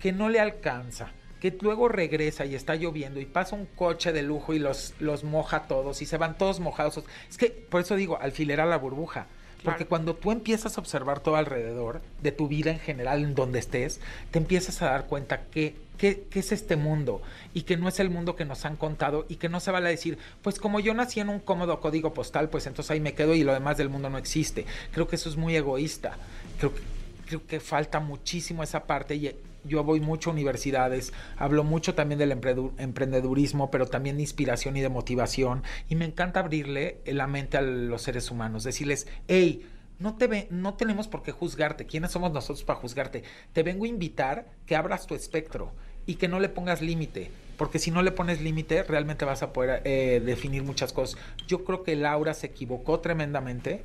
que 0.00 0.12
no 0.12 0.28
le 0.28 0.40
alcanza, 0.40 1.08
que 1.40 1.56
luego 1.60 1.88
regresa 1.88 2.44
y 2.44 2.54
está 2.54 2.76
lloviendo 2.76 3.18
y 3.18 3.26
pasa 3.26 3.56
un 3.56 3.66
coche 3.66 4.12
de 4.12 4.22
lujo 4.22 4.54
y 4.54 4.58
los, 4.60 4.94
los 5.00 5.24
moja 5.24 5.58
a 5.58 5.62
todos 5.64 6.00
y 6.00 6.06
se 6.06 6.16
van 6.16 6.38
todos 6.38 6.60
mojados. 6.60 7.02
Es 7.28 7.38
que, 7.38 7.50
por 7.50 7.80
eso 7.80 7.96
digo, 7.96 8.18
alfilerar 8.20 8.68
la 8.68 8.78
burbuja. 8.78 9.26
Porque 9.64 9.78
Claro. 9.84 9.88
cuando 9.88 10.14
tú 10.16 10.32
empiezas 10.32 10.78
a 10.78 10.80
observar 10.80 11.20
todo 11.20 11.36
alrededor, 11.36 12.00
de 12.22 12.32
tu 12.32 12.48
vida 12.48 12.70
en 12.70 12.78
general, 12.78 13.22
en 13.24 13.34
donde 13.34 13.58
estés, 13.58 14.00
te 14.30 14.38
empiezas 14.38 14.80
a 14.80 14.86
dar 14.86 15.04
cuenta 15.06 15.42
que, 15.50 15.76
que 16.00 16.38
es 16.38 16.52
este 16.52 16.76
mundo 16.76 17.20
y 17.52 17.62
que 17.62 17.76
no 17.76 17.86
es 17.86 18.00
el 18.00 18.08
mundo 18.08 18.34
que 18.34 18.46
nos 18.46 18.64
han 18.64 18.76
contado 18.76 19.26
y 19.28 19.36
que 19.36 19.50
no 19.50 19.60
se 19.60 19.70
vale 19.70 19.90
decir, 19.90 20.16
pues 20.42 20.58
como 20.58 20.80
yo 20.80 20.94
nací 20.94 21.20
en 21.20 21.28
un 21.28 21.40
cómodo 21.40 21.78
código 21.80 22.14
postal, 22.14 22.48
pues 22.48 22.66
entonces 22.66 22.90
ahí 22.90 23.00
me 23.00 23.12
quedo 23.12 23.34
y 23.34 23.44
lo 23.44 23.52
demás 23.52 23.76
del 23.76 23.90
mundo 23.90 24.08
no 24.08 24.16
existe. 24.16 24.64
Creo 24.92 25.06
que 25.06 25.16
eso 25.16 25.28
es 25.28 25.36
muy 25.36 25.54
egoísta. 25.56 26.16
Creo 26.58 26.74
que, 26.74 26.80
creo 27.26 27.46
que 27.46 27.60
falta 27.60 28.00
muchísimo 28.00 28.62
esa 28.62 28.84
parte 28.84 29.14
y 29.14 29.36
yo 29.64 29.84
voy 29.84 30.00
mucho 30.00 30.30
a 30.30 30.32
universidades, 30.32 31.12
hablo 31.36 31.64
mucho 31.64 31.94
también 31.94 32.18
del 32.18 32.32
emprendedurismo, 32.32 33.70
pero 33.70 33.86
también 33.86 34.16
de 34.16 34.22
inspiración 34.22 34.78
y 34.78 34.80
de 34.80 34.88
motivación. 34.88 35.62
Y 35.90 35.96
me 35.96 36.06
encanta 36.06 36.40
abrirle 36.40 37.02
la 37.04 37.26
mente 37.26 37.58
a 37.58 37.60
los 37.60 38.00
seres 38.00 38.30
humanos, 38.30 38.64
decirles, 38.64 39.06
hey, 39.28 39.68
no, 39.98 40.16
te 40.16 40.48
no 40.50 40.74
tenemos 40.74 41.08
por 41.08 41.22
qué 41.22 41.30
juzgarte. 41.30 41.84
¿Quiénes 41.84 42.10
somos 42.10 42.32
nosotros 42.32 42.64
para 42.64 42.80
juzgarte? 42.80 43.22
Te 43.52 43.62
vengo 43.62 43.84
a 43.84 43.88
invitar 43.88 44.48
que 44.64 44.74
abras 44.74 45.06
tu 45.06 45.14
espectro 45.14 45.74
y 46.06 46.16
que 46.16 46.28
no 46.28 46.40
le 46.40 46.48
pongas 46.48 46.82
límite. 46.82 47.30
Porque 47.56 47.78
si 47.78 47.90
no 47.90 48.02
le 48.02 48.10
pones 48.10 48.40
límite, 48.40 48.82
realmente 48.84 49.24
vas 49.24 49.42
a 49.42 49.52
poder 49.52 49.82
eh, 49.84 50.22
definir 50.24 50.62
muchas 50.62 50.92
cosas. 50.92 51.20
Yo 51.46 51.64
creo 51.64 51.82
que 51.82 51.94
Laura 51.94 52.32
se 52.32 52.46
equivocó 52.46 53.00
tremendamente, 53.00 53.82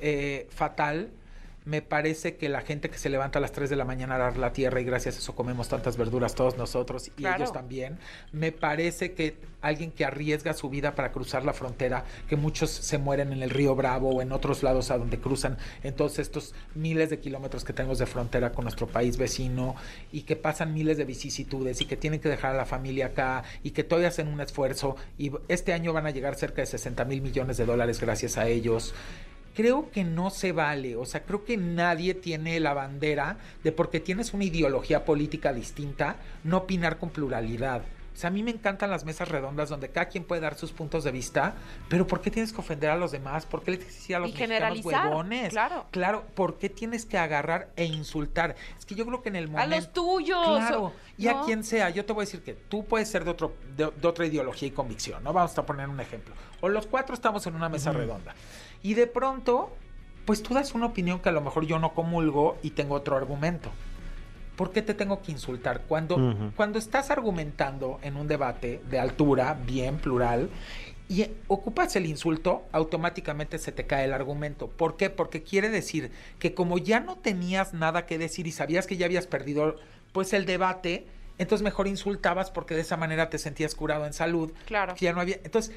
eh, 0.00 0.46
fatal. 0.50 1.10
Me 1.66 1.82
parece 1.82 2.36
que 2.36 2.48
la 2.48 2.60
gente 2.60 2.88
que 2.90 2.96
se 2.96 3.10
levanta 3.10 3.40
a 3.40 3.42
las 3.42 3.50
3 3.50 3.68
de 3.68 3.74
la 3.74 3.84
mañana 3.84 4.14
a 4.14 4.18
arar 4.18 4.36
la 4.38 4.52
tierra 4.52 4.80
y 4.80 4.84
gracias 4.84 5.16
a 5.16 5.18
eso 5.18 5.34
comemos 5.34 5.68
tantas 5.68 5.96
verduras 5.96 6.36
todos 6.36 6.56
nosotros 6.56 7.08
y 7.08 7.10
Claro. 7.10 7.36
ellos 7.42 7.52
también. 7.52 7.98
Me 8.30 8.52
parece 8.52 9.14
que 9.14 9.36
alguien 9.62 9.90
que 9.90 10.04
arriesga 10.04 10.54
su 10.54 10.70
vida 10.70 10.94
para 10.94 11.10
cruzar 11.10 11.44
la 11.44 11.52
frontera, 11.52 12.04
que 12.28 12.36
muchos 12.36 12.70
se 12.70 12.98
mueren 12.98 13.32
en 13.32 13.42
el 13.42 13.50
río 13.50 13.74
Bravo 13.74 14.10
o 14.10 14.22
en 14.22 14.30
otros 14.30 14.62
lados 14.62 14.92
a 14.92 14.98
donde 14.98 15.18
cruzan 15.18 15.58
en 15.82 15.92
todos 15.94 16.20
estos 16.20 16.54
miles 16.76 17.10
de 17.10 17.18
kilómetros 17.18 17.64
que 17.64 17.72
tenemos 17.72 17.98
de 17.98 18.06
frontera 18.06 18.52
con 18.52 18.64
nuestro 18.64 18.86
país 18.86 19.16
vecino 19.16 19.74
y 20.12 20.22
que 20.22 20.36
pasan 20.36 20.72
miles 20.72 20.96
de 20.98 21.04
vicisitudes 21.04 21.80
y 21.80 21.86
que 21.86 21.96
tienen 21.96 22.20
que 22.20 22.28
dejar 22.28 22.52
a 22.52 22.56
la 22.56 22.64
familia 22.66 23.06
acá 23.06 23.42
y 23.64 23.72
que 23.72 23.82
todavía 23.82 24.08
hacen 24.10 24.28
un 24.28 24.40
esfuerzo 24.40 24.94
y 25.18 25.32
este 25.48 25.72
año 25.72 25.92
van 25.92 26.06
a 26.06 26.10
llegar 26.12 26.36
cerca 26.36 26.62
de 26.62 26.66
60 26.66 27.04
mil 27.06 27.22
millones 27.22 27.56
de 27.56 27.66
dólares 27.66 28.00
gracias 28.00 28.38
a 28.38 28.46
ellos 28.46 28.94
creo 29.56 29.90
que 29.90 30.04
no 30.04 30.30
se 30.30 30.52
vale. 30.52 30.96
O 30.96 31.06
sea, 31.06 31.24
creo 31.24 31.44
que 31.44 31.56
nadie 31.56 32.14
tiene 32.14 32.60
la 32.60 32.74
bandera 32.74 33.38
de 33.64 33.72
porque 33.72 33.98
tienes 33.98 34.34
una 34.34 34.44
ideología 34.44 35.04
política 35.04 35.52
distinta, 35.52 36.16
no 36.44 36.58
opinar 36.58 36.98
con 36.98 37.08
pluralidad. 37.10 37.82
O 38.14 38.18
sea, 38.18 38.28
a 38.28 38.30
mí 38.30 38.42
me 38.42 38.50
encantan 38.50 38.90
las 38.90 39.04
mesas 39.04 39.28
redondas 39.28 39.68
donde 39.68 39.90
cada 39.90 40.06
quien 40.06 40.24
puede 40.24 40.40
dar 40.40 40.56
sus 40.56 40.72
puntos 40.72 41.04
de 41.04 41.10
vista, 41.10 41.54
pero 41.90 42.06
¿por 42.06 42.22
qué 42.22 42.30
tienes 42.30 42.50
que 42.50 42.60
ofender 42.62 42.88
a 42.88 42.96
los 42.96 43.12
demás? 43.12 43.44
¿Por 43.44 43.62
qué 43.62 43.72
le 43.72 43.76
tienes 43.76 43.94
que 43.94 44.00
decir 44.00 44.16
a 44.16 44.20
los 44.20 44.30
Y 44.30 44.32
mexicanos 44.32 44.82
huevones? 44.82 45.50
claro. 45.50 45.86
Claro, 45.90 46.24
¿por 46.34 46.56
qué 46.56 46.70
tienes 46.70 47.04
que 47.04 47.18
agarrar 47.18 47.68
e 47.76 47.84
insultar? 47.84 48.56
Es 48.78 48.86
que 48.86 48.94
yo 48.94 49.04
creo 49.04 49.20
que 49.20 49.28
en 49.28 49.36
el 49.36 49.44
A 49.44 49.48
momento... 49.48 49.76
los 49.76 49.92
tuyos. 49.92 50.56
Claro, 50.56 50.92
y 51.18 51.28
a 51.28 51.42
quien 51.42 51.62
sea, 51.62 51.90
yo 51.90 52.06
te 52.06 52.14
voy 52.14 52.22
a 52.22 52.24
decir 52.24 52.42
que 52.42 52.54
tú 52.54 52.86
puedes 52.86 53.06
ser 53.06 53.22
de, 53.24 53.32
otro, 53.32 53.54
de, 53.76 53.90
de 53.90 54.08
otra 54.08 54.24
ideología 54.24 54.68
y 54.68 54.70
convicción, 54.70 55.22
¿no? 55.22 55.34
Vamos 55.34 55.58
a 55.58 55.66
poner 55.66 55.86
un 55.86 56.00
ejemplo. 56.00 56.34
O 56.62 56.70
los 56.70 56.86
cuatro 56.86 57.14
estamos 57.14 57.46
en 57.46 57.54
una 57.54 57.68
mesa 57.68 57.92
redonda. 57.92 58.34
Y 58.86 58.94
de 58.94 59.08
pronto, 59.08 59.76
pues 60.26 60.44
tú 60.44 60.54
das 60.54 60.72
una 60.72 60.86
opinión 60.86 61.18
que 61.18 61.28
a 61.28 61.32
lo 61.32 61.40
mejor 61.40 61.66
yo 61.66 61.80
no 61.80 61.92
comulgo 61.92 62.56
y 62.62 62.70
tengo 62.70 62.94
otro 62.94 63.16
argumento. 63.16 63.72
¿Por 64.54 64.70
qué 64.70 64.80
te 64.80 64.94
tengo 64.94 65.22
que 65.22 65.32
insultar? 65.32 65.82
Cuando, 65.88 66.52
cuando 66.54 66.78
estás 66.78 67.10
argumentando 67.10 67.98
en 68.02 68.16
un 68.16 68.28
debate 68.28 68.80
de 68.88 69.00
altura, 69.00 69.58
bien, 69.66 69.96
plural, 69.96 70.50
y 71.08 71.26
ocupas 71.48 71.96
el 71.96 72.06
insulto, 72.06 72.62
automáticamente 72.70 73.58
se 73.58 73.72
te 73.72 73.88
cae 73.88 74.04
el 74.04 74.12
argumento. 74.12 74.68
¿Por 74.68 74.96
qué? 74.96 75.10
Porque 75.10 75.42
quiere 75.42 75.68
decir 75.68 76.12
que 76.38 76.54
como 76.54 76.78
ya 76.78 77.00
no 77.00 77.16
tenías 77.16 77.74
nada 77.74 78.06
que 78.06 78.18
decir 78.18 78.46
y 78.46 78.52
sabías 78.52 78.86
que 78.86 78.96
ya 78.96 79.06
habías 79.06 79.26
perdido 79.26 79.74
pues 80.12 80.32
el 80.32 80.46
debate, 80.46 81.08
entonces 81.38 81.64
mejor 81.64 81.88
insultabas 81.88 82.52
porque 82.52 82.76
de 82.76 82.82
esa 82.82 82.96
manera 82.96 83.30
te 83.30 83.38
sentías 83.38 83.74
curado 83.74 84.06
en 84.06 84.12
salud. 84.12 84.52
Claro. 84.64 84.94
que 84.94 85.06
ya 85.06 85.12
no 85.12 85.20
había. 85.20 85.40
Entonces, 85.42 85.74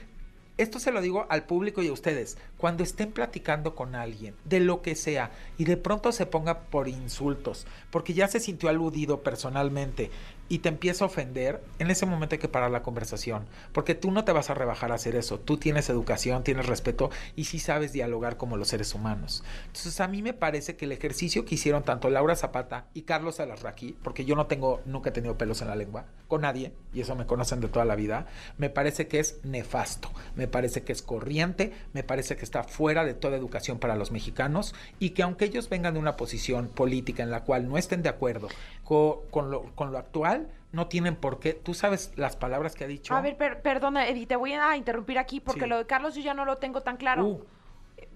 esto 0.59 0.77
se 0.77 0.91
lo 0.91 1.01
digo 1.01 1.25
al 1.29 1.43
público 1.43 1.81
y 1.81 1.87
a 1.87 1.93
ustedes. 1.93 2.37
Cuando 2.57 2.83
estén 2.83 3.13
platicando 3.13 3.75
con 3.75 3.95
alguien, 3.95 4.35
de 4.43 4.59
lo 4.59 4.81
que 4.81 4.95
sea, 4.95 5.31
y 5.57 5.63
de 5.63 5.77
pronto 5.77 6.11
se 6.11 6.25
ponga 6.25 6.63
por 6.63 6.89
insultos, 6.89 7.65
porque 7.91 8.13
ya 8.13 8.27
se 8.27 8.41
sintió 8.41 8.67
aludido 8.67 9.23
personalmente 9.23 10.11
y 10.49 10.59
te 10.59 10.69
empieza 10.69 11.05
a 11.05 11.07
ofender, 11.07 11.63
en 11.77 11.91
ese 11.91 12.05
momento 12.05 12.35
hay 12.35 12.39
que 12.39 12.47
parar 12.47 12.71
la 12.71 12.81
conversación. 12.81 13.45
Porque 13.71 13.95
tú 13.95 14.11
no 14.11 14.25
te 14.25 14.31
vas 14.31 14.49
a 14.49 14.55
rebajar 14.55 14.91
a 14.91 14.95
hacer 14.95 15.15
eso. 15.15 15.39
Tú 15.39 15.57
tienes 15.57 15.89
educación, 15.89 16.43
tienes 16.43 16.65
respeto 16.65 17.11
y 17.35 17.45
sí 17.45 17.59
sabes 17.59 17.93
dialogar 17.93 18.37
como 18.37 18.57
los 18.57 18.67
seres 18.69 18.93
humanos. 18.95 19.43
Entonces, 19.67 19.99
a 20.01 20.07
mí 20.07 20.21
me 20.21 20.33
parece 20.33 20.75
que 20.75 20.85
el 20.85 20.91
ejercicio 20.91 21.45
que 21.45 21.55
hicieron 21.55 21.83
tanto 21.83 22.09
Laura 22.09 22.35
Zapata 22.35 22.87
y 22.93 23.03
Carlos 23.03 23.39
Alarraqui, 23.39 23.95
porque 24.03 24.25
yo 24.25 24.35
no 24.35 24.47
tengo, 24.47 24.81
nunca 24.85 25.09
he 25.09 25.13
tenido 25.13 25.37
pelos 25.37 25.61
en 25.61 25.67
la 25.67 25.75
lengua, 25.75 26.05
con 26.27 26.41
nadie, 26.41 26.73
y 26.93 27.01
eso 27.01 27.15
me 27.15 27.25
conocen 27.27 27.61
de 27.61 27.67
toda 27.67 27.85
la 27.85 27.95
vida, 27.95 28.25
me 28.57 28.69
parece 28.69 29.07
que 29.07 29.19
es 29.19 29.39
nefasto, 29.43 30.09
me 30.35 30.47
parece 30.47 30.81
que 30.83 30.91
es 30.91 31.01
corriente, 31.01 31.73
me 31.93 32.03
parece 32.03 32.35
que 32.35 32.43
está 32.43 32.63
fuera 32.63 33.05
de 33.05 33.13
toda 33.13 33.37
educación 33.37 33.77
para 33.79 33.95
los 33.95 34.11
mexicanos 34.11 34.73
y 34.99 35.11
que 35.11 35.23
aunque 35.23 35.45
ellos 35.45 35.69
vengan 35.69 35.93
de 35.93 35.99
una 35.99 36.15
posición 36.17 36.67
política 36.69 37.21
en 37.23 37.29
la 37.31 37.43
cual 37.43 37.67
no 37.69 37.77
estén 37.77 38.01
de 38.01 38.09
acuerdo 38.09 38.47
co- 38.83 39.25
con, 39.31 39.51
lo, 39.51 39.63
con 39.75 39.91
lo 39.91 39.97
actual, 39.97 40.38
no 40.71 40.87
tienen 40.87 41.15
por 41.15 41.39
qué. 41.39 41.53
Tú 41.53 41.73
sabes 41.73 42.11
las 42.15 42.35
palabras 42.35 42.75
que 42.75 42.83
ha 42.83 42.87
dicho. 42.87 43.15
A 43.15 43.21
ver, 43.21 43.37
per- 43.37 43.61
perdona, 43.61 44.07
Eddie, 44.07 44.27
te 44.27 44.35
voy 44.35 44.53
a 44.53 44.75
interrumpir 44.77 45.17
aquí 45.17 45.39
porque 45.39 45.61
Sí. 45.61 45.67
lo 45.67 45.77
de 45.77 45.85
Carlos 45.85 46.15
yo 46.15 46.21
ya 46.21 46.33
no 46.33 46.45
lo 46.45 46.57
tengo 46.57 46.81
tan 46.81 46.97
claro. 46.97 47.25
Uh, 47.25 47.45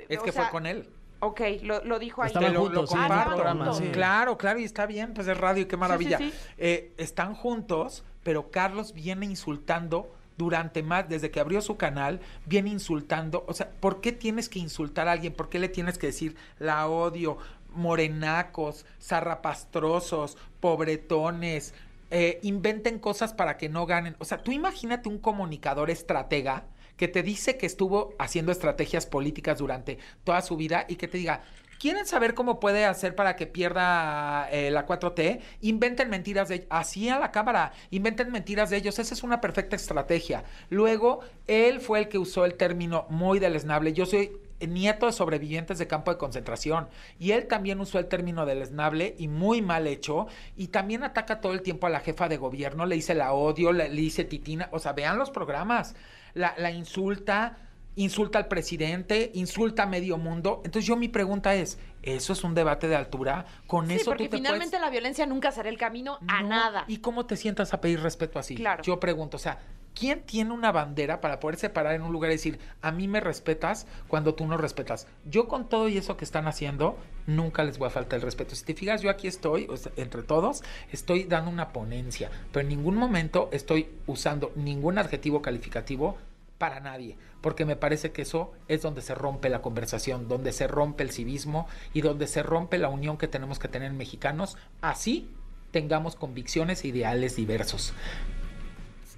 es 0.10 0.20
o 0.20 0.24
que 0.24 0.32
sea, 0.32 0.44
fue 0.44 0.52
con 0.52 0.66
él. 0.66 0.90
Ok, 1.20 1.42
lo, 1.64 1.84
lo 1.86 2.00
dijo 2.00 2.22
ahí. 2.22 2.28
Estaban 2.28 2.54
lo- 2.54 2.62
juntos, 2.64 2.92
lo 2.94 3.26
programa, 3.26 3.74
sí. 3.74 3.86
Claro, 3.94 4.38
claro, 4.38 4.60
y 4.60 4.66
está 4.66 4.86
bien, 4.86 5.14
pues 5.14 5.28
es 5.28 5.38
radio, 5.38 5.68
qué 5.68 5.78
maravilla. 5.78 6.18
sí, 6.18 6.32
sí. 6.32 6.38
Eh, 6.58 6.94
están 6.98 7.34
juntos, 7.34 8.04
pero 8.24 8.52
Carlos 8.52 8.94
viene 8.94 9.26
insultando 9.26 10.14
durante 10.36 10.84
más, 10.84 11.08
desde 11.08 11.32
que 11.32 11.40
abrió 11.40 11.62
su 11.62 11.78
canal, 11.78 12.20
viene 12.46 12.70
insultando. 12.72 13.46
O 13.48 13.54
sea, 13.54 13.70
¿por 13.80 14.02
qué 14.02 14.12
tienes 14.12 14.50
que 14.50 14.60
insultar 14.60 15.08
a 15.08 15.14
alguien? 15.14 15.32
¿Por 15.34 15.48
qué 15.50 15.60
le 15.60 15.70
tienes 15.70 15.98
que 15.98 16.08
decir 16.08 16.36
la 16.60 16.88
odio, 16.88 17.38
morenacos, 17.70 18.86
zarrapastrosos, 19.02 20.38
pobretones? 20.60 21.74
Eh, 22.16 22.40
inventen 22.44 23.00
cosas 23.00 23.34
para 23.34 23.58
que 23.58 23.70
no 23.70 23.88
ganen. 23.88 24.16
O 24.20 24.26
sea, 24.26 24.38
tú 24.44 24.52
imagínate 24.52 25.10
un 25.10 25.18
comunicador 25.18 25.90
estratega 25.90 26.68
que 26.96 27.08
te 27.08 27.24
dice 27.24 27.58
que 27.58 27.66
estuvo 27.66 28.14
haciendo 28.20 28.52
estrategias 28.52 29.08
políticas 29.08 29.58
durante 29.58 29.98
toda 30.24 30.44
su 30.44 30.56
vida 30.56 30.86
y 30.88 30.98
que 30.98 31.08
te 31.08 31.18
diga, 31.18 31.42
¿Quieren 31.80 32.06
saber 32.06 32.34
cómo 32.34 32.62
puede 32.62 32.86
hacer 32.86 33.14
para 33.14 33.36
que 33.36 33.46
pierda 33.46 34.48
eh, 34.52 34.72
la 34.72 34.86
4T? 34.86 35.42
Inventen 35.60 36.10
mentiras 36.10 36.48
de 36.48 36.66
así 36.70 37.10
a 37.10 37.20
la 37.20 37.32
cámara, 37.32 37.74
inventen 37.90 38.32
mentiras 38.32 38.70
de 38.70 38.78
ellos, 38.78 39.00
esa 39.00 39.14
es 39.14 39.22
una 39.22 39.42
perfecta 39.42 39.76
estrategia. 39.76 40.46
Luego, 40.70 41.20
él 41.46 41.82
fue 41.82 42.00
el 42.00 42.08
que 42.08 42.18
usó 42.18 42.46
el 42.46 42.54
término 42.54 43.06
muy 43.10 43.40
deleznable. 43.40 43.92
Yo 43.92 44.06
soy 44.06 44.32
nieto 44.68 45.06
de 45.06 45.12
sobrevivientes 45.12 45.78
de 45.78 45.88
campo 45.88 46.12
de 46.12 46.18
concentración 46.18 46.88
y 47.20 47.32
él 47.32 47.48
también 47.48 47.80
usó 47.80 48.00
el 48.00 48.08
término 48.08 48.46
deleznable 48.46 49.16
y 49.18 49.28
muy 49.28 49.62
mal 49.62 49.88
hecho 49.88 50.28
y 50.56 50.68
también 50.68 51.04
ataca 51.04 51.42
todo 51.42 51.54
el 51.54 51.62
tiempo 51.62 51.88
a 51.88 51.90
la 51.90 52.00
jefa 52.00 52.28
de 52.28 52.38
gobierno, 52.38 52.86
le 52.86 52.96
dice 52.96 53.16
la 53.16 53.34
odio, 53.34 53.72
le, 53.72 53.90
le 53.90 54.02
dice 54.02 54.24
titina, 54.24 54.70
o 54.72 54.80
sea, 54.80 54.94
vean 54.94 55.18
los 55.18 55.32
programas, 55.32 55.96
la, 56.34 56.54
la 56.58 56.72
insulta, 56.72 57.58
insulta 57.96 58.40
al 58.40 58.48
presidente, 58.48 59.32
insulta 59.36 59.84
a 59.84 59.86
medio 59.86 60.18
mundo. 60.18 60.62
Entonces 60.66 60.88
yo 60.88 60.96
mi 60.96 61.10
pregunta 61.10 61.54
es, 61.56 61.78
¿eso 62.02 62.34
es 62.34 62.44
un 62.44 62.56
debate 62.56 62.88
de 62.88 62.96
altura? 62.96 63.46
Con 63.68 63.88
Sí, 63.88 63.96
eso 63.96 64.06
porque 64.12 64.26
tú 64.26 64.32
te 64.32 64.38
finalmente 64.38 64.72
puedes... 64.72 64.82
la 64.82 64.90
violencia 64.90 65.26
nunca 65.26 65.52
será 65.52 65.70
el 65.70 65.78
camino 65.78 66.18
a 66.28 66.42
nada. 66.44 66.86
¿Y 66.88 66.98
cómo 66.98 67.26
te 67.26 67.38
sientas 67.38 67.74
a 67.74 67.82
pedir 67.82 68.02
respeto 68.02 68.40
así? 68.40 68.56
Claro. 68.56 68.84
Yo 68.84 69.00
pregunto, 69.00 69.38
o 69.38 69.40
sea, 69.40 69.60
¿quién 69.94 70.22
tiene 70.22 70.52
una 70.52 70.72
bandera 70.72 71.22
para 71.22 71.40
poder 71.40 71.58
separar 71.58 71.96
en 71.96 72.02
un 72.02 72.12
lugar 72.12 72.32
y 72.32 72.36
decir, 72.36 72.60
a 72.82 72.92
mí 72.92 73.08
me 73.08 73.20
respetas 73.20 73.88
cuando 74.08 74.36
tú 74.36 74.46
no 74.46 74.58
respetas? 74.58 75.08
Yo 75.26 75.48
con 75.48 75.70
todo 75.70 75.90
y 75.90 75.98
eso 75.98 76.18
que 76.18 76.26
están 76.26 76.48
haciendo, 76.48 76.98
nunca 77.28 77.64
les 77.64 77.78
voy 77.78 77.88
a 77.88 77.92
faltar 77.92 78.18
el 78.18 78.26
respeto. 78.26 78.56
Si 78.56 78.66
te 78.66 78.74
fijas, 78.74 79.02
yo 79.02 79.10
aquí 79.10 79.28
estoy, 79.28 79.68
entre 79.96 80.24
todos, 80.24 80.64
estoy 80.92 81.24
dando 81.24 81.52
una 81.52 81.74
ponencia, 81.74 82.30
pero 82.52 82.62
en 82.62 82.70
ningún 82.70 82.96
momento 82.96 83.50
estoy 83.52 83.90
usando 84.08 84.52
ningún 84.56 84.98
adjetivo 84.98 85.42
calificativo 85.42 86.18
para 86.58 86.80
nadie, 86.80 87.18
porque 87.42 87.66
me 87.66 87.76
parece 87.76 88.12
que 88.12 88.22
eso 88.22 88.54
es 88.68 88.82
donde 88.82 89.02
se 89.02 89.16
rompe 89.16 89.50
la 89.50 89.62
conversación, 89.62 90.28
donde 90.28 90.54
se 90.54 90.68
rompe 90.68 91.04
el 91.04 91.12
civismo 91.12 91.68
y 91.94 92.02
donde 92.02 92.28
se 92.28 92.42
rompe 92.42 92.78
la 92.78 92.90
unión 92.90 93.18
que 93.18 93.28
tenemos 93.28 93.60
que 93.60 93.68
tener 93.68 93.92
mexicanos, 93.92 94.56
así 94.82 95.30
tengamos 95.72 96.16
convicciones 96.16 96.84
e 96.84 96.90
ideales 96.90 97.36
diversos. 97.36 97.94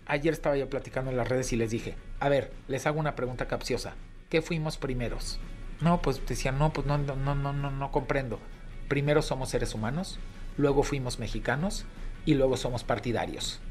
Ayer 0.08 0.34
estaba 0.34 0.56
yo 0.56 0.70
platicando 0.70 1.10
en 1.10 1.18
las 1.18 1.28
redes 1.28 1.52
y 1.52 1.56
les 1.56 1.72
dije, 1.72 1.96
a 2.20 2.30
ver, 2.30 2.52
les 2.68 2.86
hago 2.86 3.00
una 3.00 3.16
pregunta 3.16 3.48
capciosa. 3.48 3.96
¿Qué 4.30 4.44
fuimos 4.44 4.78
primeros? 4.78 5.40
No, 5.82 6.02
pues 6.02 6.24
decían, 6.28 6.60
no, 6.60 6.72
pues 6.74 6.86
no, 6.86 6.98
no, 7.00 7.16
no, 7.16 7.34
no, 7.34 7.72
no, 7.72 7.92
comprendo. 7.92 8.40
Primero 8.88 9.24
somos 9.24 9.50
seres 9.50 9.74
humanos, 9.74 10.20
luego 10.58 10.84
fuimos 10.84 11.18
mexicanos 11.18 11.86
y 12.24 12.36
luego 12.36 12.56
somos 12.56 12.84
partidarios. 12.84 13.62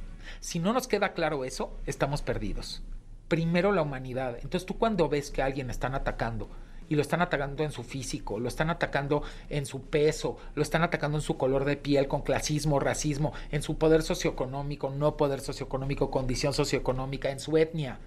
Si 0.41 0.59
no 0.59 0.73
nos 0.73 0.89
queda 0.89 1.13
claro 1.13 1.45
eso, 1.45 1.79
estamos 1.87 2.23
perdidos. 2.23 2.83
Primero 3.29 3.71
la 3.71 3.83
humanidad. 3.83 4.37
Entonces 4.43 4.67
tú 4.67 4.77
cuando 4.77 5.09
ves 5.09 5.31
que 5.31 5.43
alguien 5.43 5.71
están 5.71 5.95
atacando 5.95 6.51
y 6.89 6.95
lo 6.95 7.03
están 7.03 7.23
atacando 7.23 7.63
en 7.63 7.71
su 7.71 7.83
físico, 7.83 8.39
lo 8.39 8.49
están 8.49 8.71
atacando 8.71 9.23
en 9.49 9.67
su 9.67 9.83
peso, 9.83 10.37
lo 10.55 10.63
están 10.63 10.83
atacando 10.83 11.19
en 11.19 11.23
su 11.23 11.37
color 11.37 11.65
de 11.65 11.77
piel, 11.77 12.09
con 12.09 12.23
clasismo, 12.23 12.81
racismo, 12.81 13.33
en 13.51 13.63
su 13.63 13.79
poder 13.79 14.03
socioeconómico, 14.03 14.91
no 14.91 15.17
poder 15.17 15.41
socioeconómico, 15.41 16.11
condición 16.11 16.53
socioeconómica, 16.53 17.31
en 17.31 17.41
su 17.41 17.57
etnia, 17.57 17.99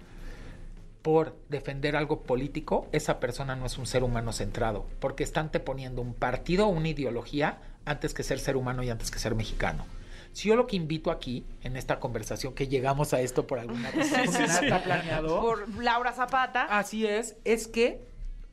por 1.02 1.36
defender 1.48 1.96
algo 1.96 2.22
político, 2.22 2.86
esa 2.92 3.20
persona 3.20 3.56
no 3.56 3.66
es 3.66 3.78
un 3.78 3.86
ser 3.86 4.02
humano 4.02 4.32
centrado, 4.32 4.86
porque 5.00 5.24
está 5.24 5.40
anteponiendo 5.40 6.02
un 6.02 6.14
partido 6.14 6.66
una 6.66 6.88
ideología 6.88 7.60
antes 7.84 8.12
que 8.12 8.22
ser 8.22 8.38
ser 8.38 8.56
humano 8.56 8.82
y 8.82 8.90
antes 8.90 9.10
que 9.10 9.18
ser 9.18 9.34
mexicano. 9.34 9.86
Si 10.32 10.48
yo 10.48 10.56
lo 10.56 10.66
que 10.66 10.76
invito 10.76 11.10
aquí, 11.10 11.46
en 11.62 11.76
esta 11.76 11.98
conversación, 11.98 12.54
que 12.54 12.68
llegamos 12.68 13.14
a 13.14 13.20
esto 13.20 13.46
por 13.46 13.58
alguna 13.58 13.90
razón, 13.94 14.26
nada 14.32 14.60
está 14.60 14.82
planeado, 14.84 15.40
Por 15.40 15.82
Laura 15.82 16.12
Zapata. 16.12 16.64
Así 16.64 17.06
es, 17.06 17.36
es 17.44 17.66
que 17.66 18.02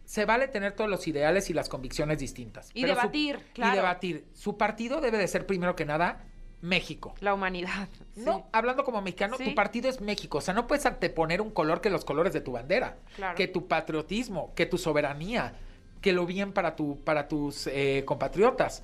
se 0.06 0.26
vale 0.26 0.48
tener 0.48 0.74
todos 0.74 0.90
los 0.90 1.08
ideales 1.08 1.50
y 1.50 1.54
las 1.54 1.68
convicciones 1.70 2.20
distintas. 2.20 2.70
Y 2.74 2.82
pero 2.82 2.94
su- 2.96 3.00
debatir, 3.02 3.40
claro. 3.54 3.74
Y 3.74 3.76
debatir. 3.76 4.26
Su 4.34 4.58
partido 4.58 5.02
debe 5.02 5.18
de 5.18 5.28
ser 5.28 5.46
primero 5.46 5.76
que 5.76 5.86
nada 5.86 6.24
México. 6.62 7.14
La 7.20 7.34
humanidad. 7.34 7.90
No, 8.16 8.38
Sí. 8.38 8.44
hablando 8.52 8.84
como 8.84 9.02
mexicano, 9.02 9.38
Sí. 9.38 9.44
tu 9.46 9.56
partido 9.56 9.90
es 9.90 10.02
México. 10.02 10.38
O 10.40 10.42
sea, 10.42 10.54
no 10.54 10.68
puedes 10.68 10.86
anteponer 10.86 11.42
un 11.42 11.52
color 11.52 11.82
que 11.82 11.90
los 11.90 12.06
colores 12.06 12.34
de 12.34 12.42
tu 12.42 12.54
bandera. 12.54 12.98
Claro. 13.16 13.36
Que 13.36 13.48
tu 13.48 13.68
patriotismo, 13.68 14.52
que 14.56 14.66
tu 14.66 14.78
soberanía, 14.78 15.54
que 16.02 16.14
lo 16.14 16.26
bien 16.26 16.52
para, 16.54 16.76
tu, 16.76 17.00
para 17.04 17.28
tus 17.28 17.68
eh, 17.68 18.04
compatriotas. 18.06 18.84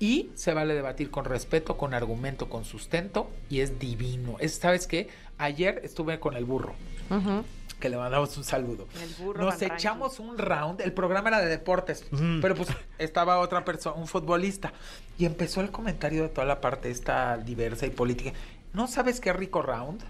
Y 0.00 0.30
se 0.34 0.52
vale 0.52 0.74
debatir 0.74 1.10
con 1.10 1.24
respeto, 1.24 1.76
con 1.76 1.94
argumento, 1.94 2.48
con 2.48 2.64
sustento. 2.64 3.30
Y 3.48 3.60
es 3.60 3.78
divino. 3.78 4.36
Es, 4.40 4.54
¿Sabes 4.56 4.86
qué? 4.88 5.08
Ayer 5.38 5.80
estuve 5.84 6.18
con 6.20 6.34
el 6.36 6.44
burro 6.44 6.74
Ujú. 7.10 7.44
Que 7.82 7.88
le 7.88 7.96
mandamos 7.96 8.36
un 8.38 8.44
saludo. 8.44 8.86
El 9.02 9.10
burro 9.22 9.42
Nos 9.42 9.54
Van 9.54 9.60
Ranking. 9.60 9.74
echamos 9.74 10.20
un 10.20 10.38
round, 10.38 10.80
el 10.80 10.92
programa 10.92 11.30
era 11.30 11.40
de 11.40 11.48
deportes, 11.48 12.06
pero 12.40 12.54
pues 12.54 12.68
estaba 12.98 13.40
otra 13.40 13.64
persona, 13.64 13.96
un 13.96 14.06
futbolista, 14.06 14.72
y 15.18 15.26
empezó 15.26 15.60
el 15.60 15.72
comentario 15.72 16.22
de 16.22 16.28
toda 16.28 16.46
la 16.46 16.60
parte 16.60 16.90
esta 16.90 17.36
diversa 17.38 17.84
y 17.84 17.90
política. 17.90 18.32
¿No 18.72 18.86
sabes 18.86 19.20
qué 19.20 19.32
rico 19.32 19.62
round? 19.62 20.00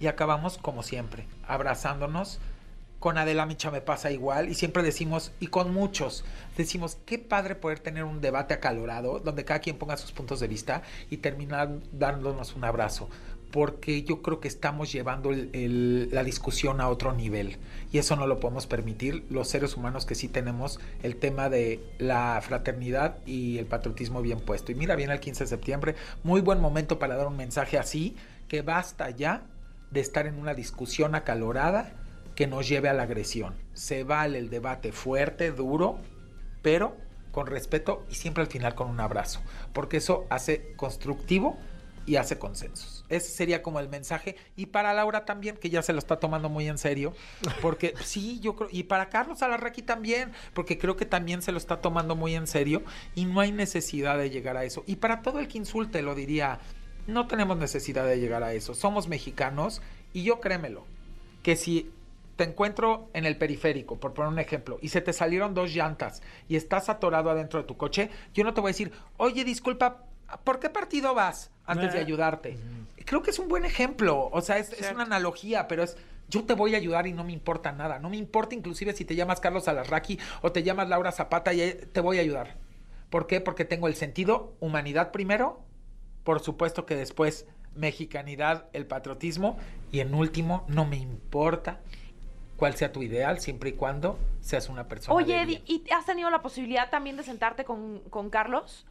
Y 0.00 0.06
acabamos 0.06 0.56
como 0.56 0.82
siempre, 0.82 1.28
abrazándonos. 1.46 2.40
Con 2.98 3.16
Adela 3.16 3.46
Micha 3.46 3.70
me 3.70 3.80
pasa 3.80 4.10
igual 4.10 4.48
y 4.48 4.54
siempre 4.56 4.82
decimos, 4.82 5.30
y 5.38 5.46
con 5.46 5.72
muchos, 5.72 6.24
decimos, 6.56 6.98
qué 7.06 7.16
padre 7.18 7.54
poder 7.54 7.78
tener 7.78 8.02
un 8.02 8.20
debate 8.20 8.54
acalorado 8.54 9.20
donde 9.20 9.44
cada 9.44 9.60
quien 9.60 9.78
ponga 9.78 9.96
sus 9.96 10.10
puntos 10.10 10.40
de 10.40 10.48
vista 10.48 10.82
y 11.08 11.18
terminar 11.18 11.68
dándonos 11.92 12.56
un 12.56 12.64
abrazo 12.64 13.08
porque 13.50 14.02
yo 14.02 14.20
creo 14.22 14.40
que 14.40 14.48
estamos 14.48 14.92
llevando 14.92 15.30
el- 15.30 15.50
el- 15.52 16.08
la 16.12 16.22
discusión 16.24 16.80
a 16.80 16.88
otro 16.88 17.12
nivel 17.12 17.56
y 17.92 17.98
eso 17.98 18.14
no 18.16 18.26
lo 18.26 18.40
podemos 18.40 18.66
permitir 18.66 19.24
los 19.30 19.48
seres 19.48 19.76
humanos 19.76 20.04
que 20.04 20.14
sí 20.14 20.28
tenemos 20.28 20.78
el 21.02 21.16
tema 21.16 21.48
de 21.48 21.80
la 21.98 22.40
fraternidad 22.42 23.16
y 23.26 23.58
el 23.58 23.66
patriotismo 23.66 24.20
bien 24.20 24.40
puesto. 24.40 24.72
Y 24.72 24.74
mira, 24.74 24.96
viene 24.96 25.14
el 25.14 25.20
15 25.20 25.44
de 25.44 25.48
septiembre, 25.48 25.94
muy 26.24 26.40
buen 26.40 26.60
momento 26.60 26.98
para 26.98 27.16
dar 27.16 27.26
un 27.26 27.36
mensaje 27.36 27.78
así, 27.78 28.16
que 28.48 28.62
basta 28.62 29.10
ya 29.10 29.42
de 29.90 30.00
estar 30.00 30.26
en 30.26 30.38
una 30.38 30.54
discusión 30.54 31.14
acalorada 31.14 31.92
que 32.34 32.46
nos 32.46 32.68
lleve 32.68 32.88
a 32.88 32.92
la 32.94 33.04
agresión. 33.04 33.54
Se 33.72 34.04
vale 34.04 34.38
el 34.38 34.50
debate 34.50 34.92
fuerte, 34.92 35.50
duro, 35.50 35.98
pero 36.62 36.96
con 37.32 37.46
respeto 37.46 38.04
y 38.10 38.14
siempre 38.14 38.42
al 38.42 38.48
final 38.50 38.74
con 38.74 38.88
un 38.88 39.00
abrazo, 39.00 39.40
porque 39.72 39.96
eso 39.96 40.26
hace 40.30 40.72
constructivo 40.76 41.56
y 42.06 42.16
hace 42.16 42.38
consensos. 42.38 42.97
Ese 43.08 43.30
sería 43.30 43.62
como 43.62 43.80
el 43.80 43.88
mensaje. 43.88 44.36
Y 44.56 44.66
para 44.66 44.92
Laura 44.94 45.24
también, 45.24 45.56
que 45.56 45.70
ya 45.70 45.82
se 45.82 45.92
lo 45.92 45.98
está 45.98 46.18
tomando 46.18 46.48
muy 46.48 46.68
en 46.68 46.78
serio, 46.78 47.14
porque 47.62 47.94
sí, 48.04 48.40
yo 48.40 48.56
creo, 48.56 48.68
y 48.72 48.84
para 48.84 49.08
Carlos 49.08 49.42
Alarraqui 49.42 49.82
también, 49.82 50.32
porque 50.54 50.78
creo 50.78 50.96
que 50.96 51.06
también 51.06 51.42
se 51.42 51.52
lo 51.52 51.58
está 51.58 51.80
tomando 51.80 52.16
muy 52.16 52.34
en 52.34 52.46
serio 52.46 52.82
y 53.14 53.24
no 53.24 53.40
hay 53.40 53.52
necesidad 53.52 54.18
de 54.18 54.30
llegar 54.30 54.56
a 54.56 54.64
eso. 54.64 54.84
Y 54.86 54.96
para 54.96 55.22
todo 55.22 55.38
el 55.38 55.48
que 55.48 55.58
insulte, 55.58 56.02
lo 56.02 56.14
diría, 56.14 56.60
no 57.06 57.26
tenemos 57.26 57.56
necesidad 57.56 58.06
de 58.06 58.20
llegar 58.20 58.42
a 58.42 58.52
eso. 58.52 58.74
Somos 58.74 59.08
mexicanos 59.08 59.82
y 60.12 60.22
yo 60.22 60.40
créemelo, 60.40 60.84
que 61.42 61.56
si 61.56 61.90
te 62.36 62.44
encuentro 62.44 63.08
en 63.14 63.24
el 63.24 63.36
periférico, 63.36 63.98
por 63.98 64.14
poner 64.14 64.32
un 64.32 64.38
ejemplo, 64.38 64.78
y 64.80 64.90
se 64.90 65.00
te 65.00 65.12
salieron 65.12 65.54
dos 65.54 65.74
llantas 65.74 66.22
y 66.48 66.54
estás 66.54 66.88
atorado 66.88 67.30
adentro 67.30 67.60
de 67.60 67.66
tu 67.66 67.76
coche, 67.76 68.10
yo 68.32 68.44
no 68.44 68.54
te 68.54 68.60
voy 68.60 68.68
a 68.68 68.72
decir, 68.72 68.92
oye, 69.16 69.44
disculpa, 69.44 70.04
¿por 70.44 70.60
qué 70.60 70.70
partido 70.70 71.14
vas? 71.14 71.50
Antes 71.64 71.92
de 71.92 71.98
ayudarte. 71.98 72.58
Creo 73.04 73.22
que 73.22 73.30
es 73.30 73.38
un 73.38 73.48
buen 73.48 73.64
ejemplo, 73.64 74.28
o 74.32 74.40
sea, 74.40 74.58
es, 74.58 74.72
es 74.72 74.90
una 74.92 75.04
analogía, 75.04 75.68
pero 75.68 75.82
es, 75.82 75.96
yo 76.28 76.44
te 76.44 76.54
voy 76.54 76.74
a 76.74 76.78
ayudar 76.78 77.06
y 77.06 77.12
no 77.12 77.24
me 77.24 77.32
importa 77.32 77.72
nada, 77.72 77.98
no 77.98 78.10
me 78.10 78.16
importa 78.16 78.54
inclusive 78.54 78.92
si 78.92 79.04
te 79.04 79.14
llamas 79.14 79.40
Carlos 79.40 79.66
Alarraqui 79.68 80.18
o 80.42 80.52
te 80.52 80.62
llamas 80.62 80.88
Laura 80.88 81.12
Zapata, 81.12 81.52
y 81.52 81.60
eh, 81.62 81.88
te 81.92 82.00
voy 82.00 82.18
a 82.18 82.20
ayudar. 82.20 82.56
¿Por 83.10 83.26
qué? 83.26 83.40
Porque 83.40 83.64
tengo 83.64 83.88
el 83.88 83.94
sentido 83.94 84.54
humanidad 84.60 85.10
primero, 85.10 85.62
por 86.24 86.40
supuesto 86.40 86.84
que 86.84 86.96
después 86.96 87.46
mexicanidad, 87.74 88.66
el 88.72 88.86
patriotismo 88.86 89.56
y 89.90 90.00
en 90.00 90.14
último 90.14 90.64
no 90.68 90.84
me 90.84 90.96
importa 90.96 91.80
cuál 92.56 92.74
sea 92.74 92.92
tu 92.92 93.02
ideal 93.02 93.40
siempre 93.40 93.70
y 93.70 93.72
cuando 93.74 94.18
seas 94.40 94.68
una 94.68 94.88
persona. 94.88 95.14
Oye, 95.14 95.34
de 95.34 95.42
Eddie, 95.42 95.62
bien. 95.66 95.82
¿y 95.86 95.90
has 95.92 96.04
tenido 96.04 96.28
la 96.28 96.42
posibilidad 96.42 96.90
también 96.90 97.16
de 97.16 97.22
sentarte 97.22 97.64
con, 97.64 98.00
con 98.10 98.28
Carlos? 98.30 98.86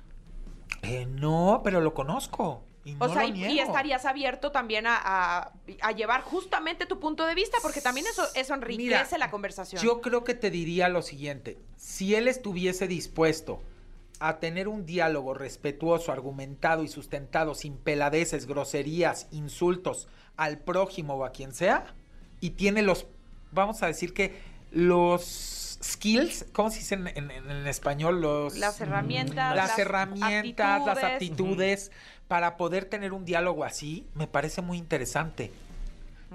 Eh, 0.83 1.05
no, 1.05 1.61
pero 1.63 1.81
lo 1.81 1.93
conozco. 1.93 2.63
Y 2.85 2.93
no 2.93 3.05
O 3.05 3.09
sea, 3.09 3.27
lo 3.27 3.35
y, 3.35 3.59
estarías 3.59 4.05
abierto 4.05 4.51
también 4.51 4.87
a, 4.87 4.95
a- 4.97 5.51
a 5.81 5.91
llevar 5.91 6.21
justamente 6.21 6.85
tu 6.85 6.99
punto 6.99 7.25
de 7.25 7.35
vista, 7.35 7.57
porque 7.61 7.81
también 7.81 8.07
eso, 8.07 8.23
eso 8.33 8.53
enriquece 8.53 8.83
Mira, 8.85 9.17
la 9.17 9.29
conversación. 9.29 9.81
Yo 9.83 9.99
creo 9.99 10.23
que 10.23 10.33
te 10.35 10.49
diría 10.49 10.87
lo 10.87 11.01
siguiente. 11.01 11.57
Si 11.75 12.15
él 12.15 12.29
estuviese 12.29 12.87
dispuesto 12.87 13.61
a 14.19 14.39
tener 14.39 14.67
un 14.69 14.85
diálogo 14.85 15.33
respetuoso, 15.33 16.11
argumentado 16.13 16.83
y 16.83 16.87
sustentado, 16.87 17.55
sin 17.55 17.77
peladeces, 17.77 18.47
groserías, 18.47 19.27
insultos 19.31 20.07
al 20.37 20.59
prójimo 20.59 21.15
o 21.15 21.25
a 21.25 21.31
quien 21.31 21.53
sea, 21.53 21.93
y 22.39 22.51
tiene 22.51 22.83
los, 22.83 23.05
vamos 23.51 23.83
a 23.83 23.87
decir 23.87 24.13
que 24.13 24.39
los 24.71 25.23
skills, 25.81 26.45
¿cómo 26.53 26.69
se 26.71 26.79
dice 26.79 26.95
en, 26.95 27.07
en- 27.07 27.31
en 27.31 27.67
español? 27.67 28.21
Los, 28.21 28.57
Las 28.57 28.79
herramientas, 28.81 29.55
las, 29.55 29.69
las 29.69 29.79
herramientas, 29.79 30.85
las 30.85 30.97
aptitudes. 31.03 31.11
aptitudes 31.13 31.91
para 32.27 32.57
poder 32.57 32.85
tener 32.85 33.13
un 33.13 33.25
diálogo 33.25 33.63
así, 33.63 34.05
me 34.15 34.27
parece 34.27 34.61
muy 34.61 34.77
interesante. 34.77 35.51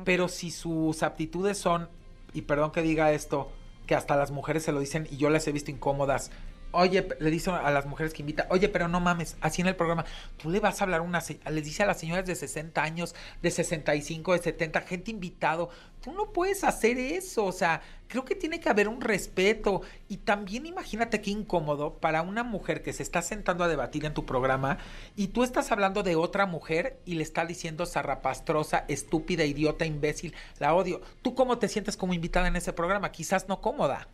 Pero 0.05 0.29
si 0.29 0.51
sus 0.51 1.03
aptitudes 1.03 1.59
son, 1.59 1.89
y 2.33 2.43
perdón 2.43 2.73
que 2.73 2.81
diga 2.83 3.13
esto, 3.13 3.53
que 3.87 3.95
hasta 3.95 4.17
las 4.17 4.31
mujeres 4.31 4.63
se 4.63 4.73
lo 4.73 4.81
dicen 4.81 5.07
y 5.11 5.17
yo 5.19 5.29
las 5.29 5.47
he 5.49 5.53
visto 5.53 5.71
incómodas, 5.71 6.31
Oye, 6.73 7.07
le 7.19 7.31
dice 7.31 7.51
a 7.51 7.71
las 7.71 7.87
mujeres 7.87 8.13
que 8.13 8.23
invita, 8.23 8.47
oye, 8.51 8.69
pero 8.69 8.89
no 8.89 8.99
mames, 8.99 9.37
así 9.41 9.61
en 9.61 9.69
el 9.69 9.77
programa, 9.77 10.05
tú 10.39 10.51
le 10.51 10.59
vas 10.59 10.81
a 10.81 10.85
hablar 10.85 11.03
una, 11.03 11.23
les 11.51 11.65
dice 11.65 11.83
a 11.83 11.87
las 11.87 12.01
señoras 12.01 12.27
de 12.27 12.35
60 12.35 12.83
años, 12.83 13.15
de 13.43 13.51
65, 13.51 14.33
de 14.33 14.39
70, 14.39 14.81
gente 14.81 15.11
invitado, 15.11 15.71
tú 16.03 16.13
no 16.13 16.33
puedes 16.33 16.65
hacer 16.65 16.99
eso, 16.99 17.45
o 17.45 17.53
sea, 17.53 17.83
creo 18.09 18.25
que 18.25 18.35
tiene 18.35 18.61
que 18.61 18.69
haber 18.69 18.89
un 18.89 19.01
respeto 19.01 19.83
y 20.09 20.19
también 20.19 20.67
imagínate 20.67 21.21
qué 21.21 21.31
incómodo 21.31 21.95
para 21.95 22.23
una 22.23 22.43
mujer 22.43 22.83
que 22.83 22.93
se 22.93 23.03
está 23.03 23.23
sentando 23.23 23.65
a 23.65 23.69
debatir 23.69 24.05
en 24.05 24.13
tu 24.13 24.27
programa 24.27 24.79
y 25.17 25.29
tú 25.29 25.45
estás 25.45 25.73
hablando 25.73 26.03
de 26.03 26.17
otra 26.17 26.45
mujer 26.45 26.99
y 27.07 27.15
le 27.15 27.23
está 27.23 27.47
diciendo 27.47 27.87
zarrapastrosa, 27.87 28.85
estúpida, 28.89 29.45
idiota, 29.45 29.87
imbécil, 29.87 30.35
la 30.59 30.75
odio. 30.75 31.01
¿Tú 31.23 31.35
cómo 31.35 31.59
te 31.59 31.69
sientes 31.69 31.97
como 31.97 32.15
invitada 32.15 32.49
en 32.49 32.57
ese 32.57 32.73
programa? 32.73 33.13
Quizás 33.13 33.49
no 33.49 33.61
cómoda. 33.61 34.09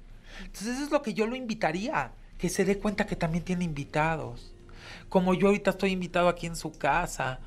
Entonces 0.45 0.77
eso 0.77 0.85
es 0.85 0.91
lo 0.91 1.03
que 1.03 1.15
yo 1.15 1.27
lo 1.27 1.35
invitaría, 1.35 2.13
que 2.39 2.49
se 2.49 2.65
dé 2.65 2.79
cuenta 2.79 3.07
que 3.07 3.17
también 3.17 3.45
tiene 3.45 3.65
invitados. 3.65 4.53
Como 5.09 5.35
yo 5.35 5.49
ahorita 5.49 5.71
estoy 5.71 5.91
invitado 5.91 6.29
aquí 6.29 6.47
en 6.47 6.57
su 6.57 6.73
casa, 6.73 7.41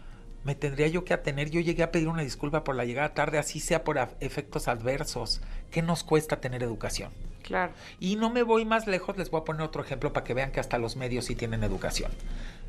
me 0.44 0.56
tendría 0.56 0.88
yo 0.88 1.06
que 1.06 1.14
atener. 1.14 1.50
Yo 1.50 1.62
llegué 1.62 1.84
a 1.84 1.92
pedir 1.92 2.08
una 2.08 2.24
disculpa 2.24 2.64
por 2.64 2.76
la 2.76 2.86
llegada 2.86 3.14
tarde, 3.14 3.38
así 3.38 3.60
sea 3.60 3.84
por 3.84 3.98
efectos 4.20 4.68
adversos. 4.68 5.42
¿Qué 5.72 5.82
nos 5.82 6.04
cuesta 6.04 6.42
tener 6.42 6.64
educación? 6.64 7.12
Claro. 7.44 7.74
Y 8.00 8.16
no 8.16 8.30
me 8.30 8.44
voy 8.44 8.66
más 8.66 8.88
lejos, 8.88 9.18
les 9.18 9.32
voy 9.32 9.42
a 9.42 9.46
poner 9.46 9.62
otro 9.62 9.84
ejemplo 9.84 10.14
para 10.14 10.24
que 10.24 10.34
vean 10.34 10.52
que 10.52 10.60
hasta 10.60 10.78
los 10.78 10.96
medios 10.96 11.26
sí 11.26 11.36
tienen 11.36 11.64
educación. 11.64 12.12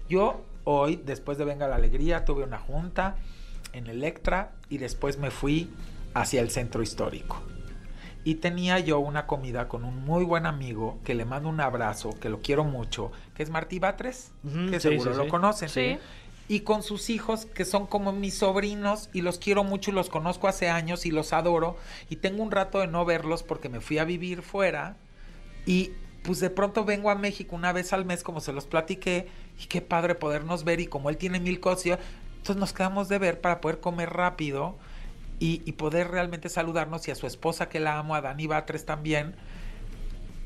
Yo 0.08 0.44
hoy, 0.64 0.96
después 0.96 1.38
de 1.38 1.44
Venga 1.44 1.68
la 1.68 1.76
Alegría, 1.76 2.24
tuve 2.24 2.44
una 2.44 2.58
junta 2.58 3.16
en 3.72 3.86
Electra 3.86 4.52
y 4.68 4.78
después 4.78 5.18
me 5.18 5.30
fui 5.30 5.70
hacia 6.14 6.40
el 6.40 6.50
centro 6.50 6.82
histórico. 6.82 7.42
Y 8.24 8.36
tenía 8.36 8.78
yo 8.78 9.00
una 9.00 9.26
comida 9.26 9.68
con 9.68 9.84
un 9.84 10.04
muy 10.04 10.24
buen 10.24 10.46
amigo 10.46 11.00
que 11.04 11.14
le 11.14 11.24
mando 11.24 11.48
un 11.48 11.60
abrazo, 11.60 12.10
que 12.20 12.28
lo 12.28 12.40
quiero 12.40 12.62
mucho, 12.62 13.10
que 13.34 13.42
es 13.42 13.50
Martí 13.50 13.80
Batres, 13.80 14.30
que 14.70 14.78
sí, 14.78 14.90
seguro 14.90 15.12
sí, 15.12 15.18
lo 15.18 15.24
sí. 15.24 15.30
conocen. 15.30 15.68
Sí. 15.68 15.98
Y 16.48 16.60
con 16.60 16.82
sus 16.82 17.10
hijos, 17.10 17.46
que 17.46 17.64
son 17.64 17.86
como 17.86 18.12
mis 18.12 18.34
sobrinos, 18.34 19.08
y 19.12 19.22
los 19.22 19.38
quiero 19.38 19.64
mucho 19.64 19.90
y 19.90 19.94
los 19.94 20.08
conozco 20.08 20.48
hace 20.48 20.68
años 20.68 21.06
y 21.06 21.10
los 21.10 21.32
adoro. 21.32 21.76
Y 22.10 22.16
tengo 22.16 22.42
un 22.42 22.50
rato 22.50 22.78
de 22.78 22.86
no 22.86 23.04
verlos 23.04 23.42
porque 23.42 23.68
me 23.68 23.80
fui 23.80 23.98
a 23.98 24.04
vivir 24.04 24.42
fuera. 24.42 24.96
Y 25.66 25.92
pues 26.22 26.38
de 26.38 26.50
pronto 26.50 26.84
vengo 26.84 27.10
a 27.10 27.14
México 27.16 27.56
una 27.56 27.72
vez 27.72 27.92
al 27.92 28.04
mes, 28.04 28.22
como 28.22 28.40
se 28.40 28.52
los 28.52 28.66
platiqué, 28.66 29.28
y 29.60 29.66
qué 29.66 29.80
padre 29.80 30.14
podernos 30.14 30.62
ver. 30.62 30.80
Y 30.80 30.86
como 30.86 31.10
él 31.10 31.16
tiene 31.16 31.40
mil 31.40 31.58
cosas, 31.58 31.98
entonces 32.36 32.60
nos 32.60 32.72
quedamos 32.72 33.08
de 33.08 33.18
ver 33.18 33.40
para 33.40 33.60
poder 33.60 33.80
comer 33.80 34.10
rápido 34.10 34.76
y, 35.42 35.62
y 35.64 35.72
poder 35.72 36.08
realmente 36.10 36.48
saludarnos. 36.48 37.06
Y 37.08 37.10
a 37.10 37.14
su 37.14 37.26
esposa, 37.26 37.68
que 37.68 37.80
la 37.80 37.98
amo, 37.98 38.14
a 38.14 38.20
Dani 38.20 38.46
Batres 38.46 38.84
también. 38.86 39.34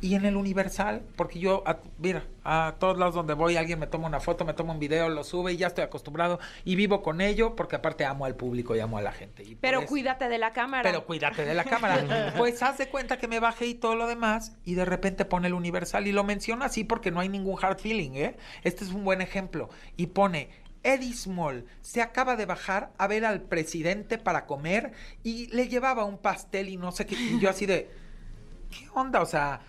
Y 0.03 0.15
en 0.15 0.27
el 0.27 0.37
Universal, 0.37 1.01
porque 1.17 1.39
yo, 1.39 1.63
a- 1.67 1.79
mira, 1.99 2.23
a 2.45 2.75
todos 2.79 2.99
lados 2.99 3.15
donde 3.15 3.33
voy, 3.33 3.57
alguien 3.57 3.79
me 3.79 3.87
toma 3.87 4.07
una 4.07 4.21
foto, 4.21 4.45
me 4.45 4.53
toma 4.53 4.75
un 4.75 4.79
video, 4.79 5.09
lo 5.09 5.25
sube 5.25 5.55
y 5.55 5.57
ya 5.57 5.69
estoy 5.69 5.85
acostumbrado 5.85 6.39
y 6.67 6.77
vivo 6.77 7.03
con 7.03 7.23
ello 7.23 7.57
porque 7.57 7.77
aparte 7.77 8.05
amo 8.05 8.27
al 8.27 8.37
público 8.37 8.77
y 8.77 8.81
amo 8.81 8.99
a 8.99 9.03
la 9.03 9.13
gente. 9.13 9.43
Y 9.43 9.55
Pero 9.55 9.81
eso- 9.81 9.89
cuídate 9.89 10.29
de 10.29 10.37
la 10.37 10.53
cámara. 10.53 10.83
pero 10.83 11.07
cuídate 11.07 11.47
de 11.47 11.55
la 11.55 11.65
cámara. 11.65 12.35
pues 12.37 12.63
haz 12.63 12.77
de 12.77 12.89
cuenta 12.89 13.17
que 13.17 13.27
me 13.27 13.41
bajé 13.41 13.67
y 13.67 13.75
todo 13.75 13.97
lo 13.97 14.07
demás 14.07 14.55
y 14.67 14.75
de 14.75 14.85
repente 14.85 15.25
pone 15.25 15.49
el 15.49 15.55
Universal 15.55 16.07
y 16.07 16.13
lo 16.13 16.25
menciona 16.25 16.67
así 16.67 16.85
porque 16.85 17.11
no 17.11 17.21
hay 17.21 17.31
ningún 17.31 17.59
hard 17.61 17.79
feeling, 17.79 18.11
¿eh? 18.17 18.37
Este 18.65 18.85
es 18.85 18.91
un 18.93 19.03
buen 19.03 19.23
ejemplo. 19.23 19.71
Y 19.97 20.09
pone... 20.09 20.51
Eddie 20.87 21.15
Small 21.15 21.65
se 21.83 22.01
acaba 22.01 22.37
de 22.37 22.47
bajar 22.47 22.93
a 22.97 23.09
ver 23.09 23.25
al 23.25 23.43
presidente 23.43 24.19
para 24.19 24.47
comer 24.47 24.93
y 25.25 25.49
le 25.49 25.69
llevaba 25.69 26.05
un 26.05 26.17
pastel 26.17 26.69
y 26.69 26.77
no 26.77 26.93
sé 26.93 27.07
qué. 27.07 27.17
Y 27.17 27.41
yo 27.41 27.51
así 27.51 27.67
de, 27.67 27.91
¿qué 28.71 28.89
onda? 28.95 29.21
O 29.21 29.27
sea, 29.27 29.63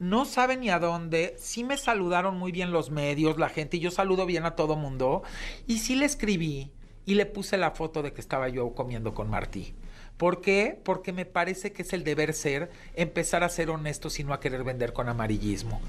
no 0.00 0.24
saben 0.24 0.60
ni 0.60 0.70
a 0.70 0.80
dónde. 0.80 1.36
Sí 1.38 1.62
me 1.62 1.76
saludaron 1.76 2.36
muy 2.36 2.50
bien 2.50 2.72
los 2.72 2.90
medios, 2.90 3.38
la 3.38 3.48
gente, 3.48 3.76
y 3.76 3.80
yo 3.80 3.92
saludo 3.92 4.26
bien 4.26 4.46
a 4.46 4.56
todo 4.56 4.74
mundo. 4.74 5.22
Y 5.68 5.78
sí 5.78 5.94
le 5.94 6.06
escribí 6.06 6.72
y 7.06 7.14
le 7.14 7.26
puse 7.26 7.56
la 7.56 7.70
foto 7.70 8.02
de 8.02 8.12
que 8.12 8.20
estaba 8.20 8.48
yo 8.48 8.74
comiendo 8.74 9.14
con 9.14 9.30
Martí. 9.30 9.74
¿Por 10.16 10.40
qué? 10.40 10.80
Porque 10.84 11.12
me 11.12 11.24
parece 11.24 11.72
que 11.72 11.82
es 11.82 11.92
el 11.92 12.02
deber 12.02 12.34
ser 12.34 12.70
empezar 12.94 13.44
a 13.44 13.48
ser 13.48 13.70
honestos 13.70 14.18
y 14.18 14.24
no 14.24 14.32
a 14.32 14.40
querer 14.40 14.64
vender 14.64 14.92
con 14.92 15.08
amarillismo. 15.08 15.80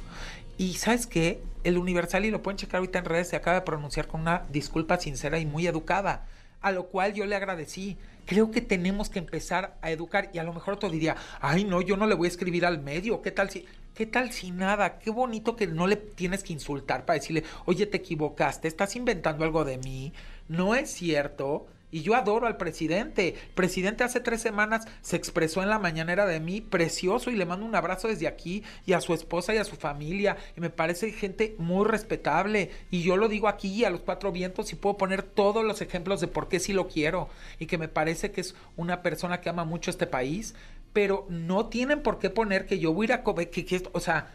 Y 0.58 0.74
¿sabes 0.76 1.08
qué? 1.08 1.42
El 1.64 1.78
Universal, 1.78 2.26
y 2.26 2.32
lo 2.32 2.42
pueden 2.42 2.58
checar 2.58 2.80
ahorita 2.80 3.00
en 3.00 3.06
redes, 3.06 3.30
se 3.30 3.36
acaba 3.36 3.56
de 3.56 3.66
pronunciar 3.66 4.08
con 4.08 4.22
una 4.22 4.44
disculpa 4.50 5.00
sincera 5.00 5.40
y 5.40 5.46
muy 5.46 5.68
educada 5.68 6.26
a 6.66 6.72
lo 6.72 6.88
cual 6.88 7.14
yo 7.14 7.28
le 7.28 7.36
agradecí. 7.36 7.96
Creo 8.26 8.50
que 8.50 8.60
tenemos 8.60 9.10
que 9.10 9.20
empezar 9.20 9.78
a 9.84 9.92
educar 9.92 10.32
y 10.34 10.40
a 10.40 10.44
lo 10.44 10.52
mejor 10.52 10.74
otro 10.74 10.90
diría, 10.90 11.16
ay 11.40 11.64
no, 11.64 11.80
yo 11.80 11.96
no 11.96 12.08
le 12.08 12.16
voy 12.16 12.26
a 12.26 12.30
escribir 12.30 12.66
al 12.66 12.82
medio, 12.82 13.22
¿qué 13.22 13.30
tal 13.30 13.52
si, 13.52 13.68
qué 13.94 14.08
tal 14.08 14.32
si 14.32 14.50
nada? 14.50 14.98
Qué 14.98 15.12
bonito 15.12 15.56
que 15.56 15.68
no 15.68 15.86
le 15.86 15.96
tienes 15.96 16.42
que 16.42 16.54
insultar 16.54 17.06
para 17.06 17.20
decirle, 17.20 17.44
oye, 17.66 17.86
te 17.86 17.98
equivocaste, 17.98 18.68
estás 18.68 18.96
inventando 18.96 19.46
algo 19.46 19.64
de 19.64 19.78
mí, 19.78 20.12
no 20.48 20.74
es 20.74 20.90
cierto. 20.90 21.68
Y 21.92 22.02
yo 22.02 22.16
adoro 22.16 22.48
al 22.48 22.58
presidente. 22.58 23.30
El 23.30 23.54
presidente 23.54 24.04
hace 24.04 24.20
tres 24.20 24.42
semanas 24.42 24.86
se 25.02 25.16
expresó 25.16 25.64
en 25.64 25.70
la 25.70 25.80
mañanera 25.80 26.26
de 26.26 26.40
mí, 26.40 26.62
precioso, 26.62 27.32
y 27.32 27.36
le 27.36 27.46
mando 27.46 27.66
un 27.66 27.76
abrazo 27.76 28.08
desde 28.08 28.28
aquí, 28.28 28.64
y 28.86 28.94
a 28.94 29.02
su 29.02 29.14
esposa 29.14 29.54
y 29.54 29.58
a 29.58 29.64
su 29.64 29.76
familia. 29.76 30.38
Y 30.58 30.62
me 30.62 30.70
parece 30.70 31.12
gente 31.12 31.56
muy 31.58 31.86
respetable. 31.86 32.72
Y 32.92 33.04
yo 33.04 33.18
lo 33.18 33.30
digo 33.30 33.48
aquí 33.48 33.86
a 33.86 33.90
los 33.90 34.02
cuatro 34.02 34.32
vientos 34.32 34.74
y 34.74 34.76
puedo 34.76 34.98
poner 34.98 35.24
todos 35.24 35.64
los 35.64 35.82
ejemplos 35.82 36.22
de 36.22 36.28
por 36.28 36.50
qué 36.50 36.60
sí 36.60 36.74
lo 36.74 36.88
quiero. 36.88 37.30
Y 37.60 37.68
que 37.68 37.78
me 37.78 37.88
parece 37.88 38.32
que 38.32 38.42
es 38.42 38.56
una 38.76 39.02
persona 39.02 39.42
que 39.42 39.50
ama 39.50 39.64
mucho 39.64 39.90
este 39.90 40.08
país. 40.08 40.56
Pero 40.92 41.26
no 41.30 41.68
tienen 41.68 42.04
por 42.04 42.20
qué 42.20 42.30
poner 42.30 42.66
que 42.66 42.80
yo 42.80 42.94
voy 42.94 43.06
a 43.06 43.08
ir 43.08 43.14
a 43.14 43.24
que, 43.24 43.84
o 43.92 44.00
sea, 44.00 44.32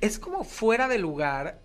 es 0.00 0.18
como 0.18 0.44
fuera 0.44 0.88
de 0.88 0.98
lugar 0.98 1.60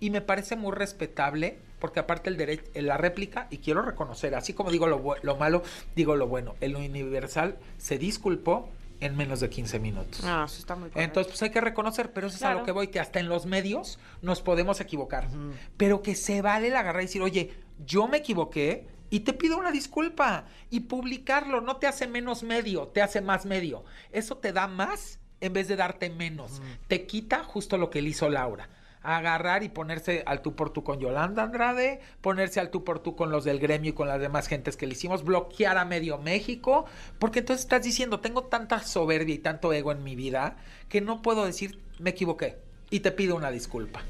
y 0.00 0.10
me 0.10 0.20
parece 0.20 0.56
muy 0.56 0.72
respetable 0.72 1.58
porque 1.80 2.00
aparte 2.00 2.30
el 2.30 2.36
derecho, 2.36 2.64
la 2.74 2.96
réplica, 2.96 3.46
y 3.50 3.58
quiero 3.58 3.82
reconocer, 3.82 4.34
así 4.34 4.52
como 4.52 4.70
digo 4.70 4.86
lo, 4.86 5.16
lo 5.22 5.36
malo, 5.36 5.62
digo 5.96 6.14
lo 6.16 6.28
bueno, 6.28 6.54
el 6.60 6.76
Universal 6.76 7.56
se 7.78 7.98
disculpó 7.98 8.68
en 9.00 9.16
menos 9.16 9.40
de 9.40 9.48
15 9.48 9.78
minutos. 9.80 10.22
Ah, 10.24 10.44
eso 10.46 10.58
está 10.58 10.74
muy 10.74 10.90
correcto. 10.90 11.00
Entonces, 11.00 11.32
pues 11.32 11.42
hay 11.42 11.50
que 11.50 11.60
reconocer, 11.60 12.12
pero 12.12 12.26
eso 12.26 12.36
es 12.36 12.42
a 12.42 12.54
lo 12.54 12.64
que 12.64 12.72
voy, 12.72 12.88
que 12.88 13.00
hasta 13.00 13.18
en 13.18 13.28
los 13.28 13.46
medios 13.46 13.98
nos 14.22 14.42
podemos 14.42 14.80
equivocar. 14.80 15.28
Pero 15.76 16.02
que 16.02 16.14
se 16.14 16.42
vale 16.42 16.68
el 16.68 16.76
agarrar 16.76 17.02
y 17.02 17.06
decir, 17.06 17.22
oye, 17.22 17.54
yo 17.84 18.06
me 18.06 18.18
equivoqué 18.18 18.86
y 19.08 19.20
te 19.20 19.32
pido 19.32 19.58
una 19.58 19.72
disculpa. 19.72 20.44
Y 20.68 20.80
publicarlo 20.80 21.60
no 21.60 21.76
te 21.76 21.86
hace 21.86 22.06
menos 22.06 22.42
medio, 22.42 22.88
te 22.88 23.02
hace 23.02 23.20
más 23.20 23.46
medio. 23.46 23.84
Eso 24.12 24.36
te 24.36 24.52
da 24.52 24.66
más 24.68 25.18
en 25.40 25.54
vez 25.54 25.68
de 25.68 25.76
darte 25.76 26.10
menos. 26.10 26.60
Te 26.86 27.06
quita 27.06 27.42
justo 27.42 27.78
lo 27.78 27.88
que 27.90 28.02
le 28.02 28.10
hizo 28.10 28.28
Laura. 28.28 28.68
Agarrar 29.02 29.62
y 29.62 29.68
ponerse 29.68 30.22
al 30.26 30.42
tú 30.42 30.54
por 30.54 30.70
tú 30.70 30.84
con 30.84 31.00
Yolanda 31.00 31.42
Andrade, 31.42 32.00
ponerse 32.20 32.60
al 32.60 32.70
tú 32.70 32.84
por 32.84 32.98
tú 32.98 33.16
con 33.16 33.30
los 33.30 33.44
del 33.44 33.58
gremio 33.58 33.90
y 33.90 33.94
con 33.94 34.08
las 34.08 34.20
demás 34.20 34.46
gentes 34.46 34.76
que 34.76 34.86
le 34.86 34.92
hicimos, 34.92 35.24
bloquear 35.24 35.78
a 35.78 35.84
medio 35.84 36.18
México, 36.18 36.84
porque 37.18 37.38
entonces 37.38 37.64
estás 37.64 37.82
diciendo, 37.82 38.20
tengo 38.20 38.44
tanta 38.44 38.80
soberbia 38.82 39.34
y 39.34 39.38
tanto 39.38 39.72
ego 39.72 39.92
en 39.92 40.04
mi 40.04 40.16
vida 40.16 40.56
que 40.88 41.00
no 41.00 41.22
puedo 41.22 41.46
decir, 41.46 41.80
me 41.98 42.10
equivoqué 42.10 42.58
y 42.90 43.00
te 43.00 43.12
pido 43.12 43.36
una 43.36 43.50
disculpa. 43.50 44.02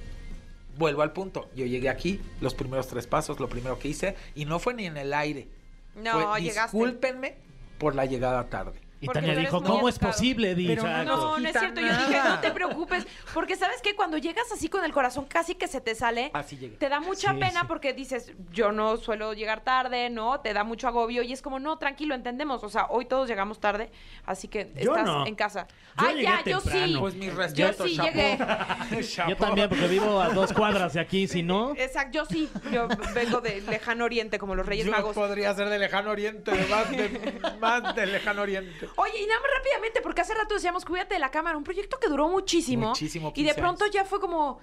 Vuelvo 0.77 1.03
al 1.03 1.13
punto, 1.13 1.51
yo 1.55 1.67
llegué 1.67 1.89
aquí, 1.89 2.21
los 2.41 2.55
primeros 2.55 2.89
tres 2.89 3.07
pasos, 3.07 3.39
lo 3.39 3.49
primero 3.49 3.79
que 3.79 3.89
hice, 3.89 4.17
y 4.35 4.45
no 4.47 4.59
fue 4.59 4.75
ni 4.75 4.87
en 4.87 4.97
el 4.97 5.13
aire. 5.13 5.49
No, 5.95 6.31
fue, 6.31 6.43
llegaste. 6.43 6.77
Discúlpenme 6.77 7.37
por 7.79 7.95
la 7.95 8.07
llegada 8.07 8.49
tarde. 8.49 8.81
Y 9.03 9.07
Porque 9.07 9.21
Tania 9.21 9.35
dijo, 9.35 9.63
¿cómo 9.63 9.89
es 9.89 9.99
posible? 9.99 10.55
Di, 10.55 10.67
Pero 10.67 10.83
exacto. 10.83 11.17
No, 11.17 11.39
no 11.39 11.49
es 11.49 11.59
cierto. 11.59 11.81
Yo 11.81 11.87
dije, 11.89 12.21
no 12.23 12.39
te 12.41 12.51
preocupes. 12.51 13.07
Porque 13.33 13.57
sabes 13.57 13.81
que 13.81 13.97
cuando 13.97 14.19
llegas 14.19 14.53
así 14.53 14.69
con 14.69 14.85
el 14.85 14.93
corazón 14.93 15.25
casi 15.25 15.55
que 15.55 15.69
se 15.69 15.81
te 15.81 15.95
sale, 15.95 16.31
Así 16.35 16.57
te 16.57 16.89
da 16.91 17.01
mucha 17.01 17.33
Sí, 17.33 17.39
pena 17.39 17.61
sí. 17.63 17.67
porque 17.67 17.95
dices, 17.95 18.33
yo 18.53 18.73
no 18.73 18.99
suelo 18.99 19.33
llegar 19.33 19.63
tarde, 19.63 20.11
¿no? 20.11 20.41
Te 20.41 20.53
da 20.53 20.65
mucho 20.65 20.87
agobio 20.87 21.23
y 21.23 21.33
es 21.33 21.41
como, 21.41 21.59
no, 21.59 21.79
tranquilo, 21.79 22.15
entendemos. 22.15 22.63
O 22.63 22.69
sea, 22.69 22.87
hoy 22.91 23.07
todos 23.07 23.27
llegamos 23.27 23.59
tarde, 23.59 23.91
así 24.27 24.49
que 24.49 24.71
Yo 24.77 24.91
estás 24.93 25.07
no. 25.07 25.27
en 25.27 25.35
casa. 25.35 25.67
Yo 25.99 26.07
Ay, 26.07 26.23
ya, 26.23 26.39
llegué 26.39 26.51
yo 26.51 26.61
sí. 26.61 26.97
Pues 27.01 27.15
mis 27.15 27.31
Yo 27.31 27.37
respetos, 27.39 27.89
sí 27.91 27.97
chapo. 27.97 28.09
llegué. 28.11 28.39
Yo 29.31 29.37
también, 29.37 29.69
porque 29.71 29.87
vivo 29.89 30.21
a 30.21 30.29
dos 30.29 30.53
cuadras 30.53 30.93
de 30.93 31.01
aquí, 31.01 31.27
si 31.27 31.43
no... 31.43 31.73
Exacto, 31.77 32.11
yo 32.13 32.25
sí. 32.27 32.49
Yo 32.73 32.87
vengo 33.15 33.41
de 33.41 33.61
lejano 33.63 34.05
oriente, 34.05 34.39
como 34.39 34.55
los 34.55 34.67
Reyes 34.67 34.87
Yo 34.87 34.93
Magos. 34.93 35.15
podría 35.15 35.55
ser 35.55 35.69
de 35.69 35.79
lejano 35.79 36.11
oriente, 36.11 36.51
de 36.51 36.67
más 36.67 36.91
de, 36.91 37.41
más 37.61 37.95
de 37.95 38.07
lejano 38.07 38.43
oriente. 38.43 38.89
Oye, 38.97 39.23
y 39.23 39.27
nada 39.27 39.41
más 39.41 39.51
rápidamente, 39.59 40.01
porque 40.03 40.21
hace 40.21 40.35
rato 40.35 40.55
decíamos, 40.55 40.85
cuídate 40.85 41.15
de 41.15 41.21
la 41.21 41.31
cámara, 41.31 41.57
un 41.57 41.65
proyecto 41.65 41.99
que 41.99 42.09
duró 42.09 42.29
muchísimo. 42.29 42.89
Muchísimo, 42.89 43.33
Y 43.35 43.43
de 43.43 43.49
15 43.51 43.61
pronto 43.61 43.87
ya 43.87 44.05
fue 44.05 44.21
como, 44.21 44.61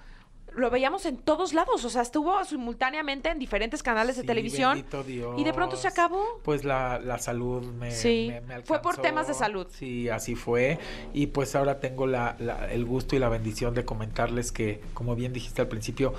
lo 0.54 0.70
veíamos 0.70 1.04
en 1.06 1.18
todos 1.18 1.52
lados, 1.52 1.84
o 1.84 1.90
sea, 1.90 2.02
estuvo 2.02 2.42
simultáneamente 2.44 3.28
en 3.28 3.38
diferentes 3.38 3.82
canales 3.82 4.16
de 4.16 4.24
televisión. 4.24 4.84
Dios. 5.06 5.38
Y 5.38 5.44
de 5.44 5.52
pronto 5.52 5.76
se 5.76 5.86
acabó. 5.88 6.40
Pues 6.42 6.64
la, 6.64 6.98
la 6.98 7.18
salud 7.18 7.62
me, 7.64 7.90
Sí, 7.90 8.28
me- 8.30 8.40
me 8.40 8.62
fue 8.62 8.78
por 8.80 8.92
alcanzó. 8.92 9.02
temas 9.02 9.28
de 9.28 9.34
salud. 9.34 9.66
Sí, 9.70 10.08
así 10.08 10.34
fue. 10.34 10.78
Y 11.12 11.28
pues 11.28 11.54
ahora 11.54 11.80
tengo 11.80 12.06
la, 12.06 12.34
la- 12.38 12.72
el 12.72 12.84
gusto 12.84 13.14
y 13.14 13.18
la 13.18 13.28
bendición 13.28 13.74
de 13.74 13.84
comentarles 13.84 14.50
que, 14.52 14.80
como 14.94 15.14
bien 15.14 15.32
dijiste 15.32 15.60
al 15.62 15.68
principio, 15.68 16.14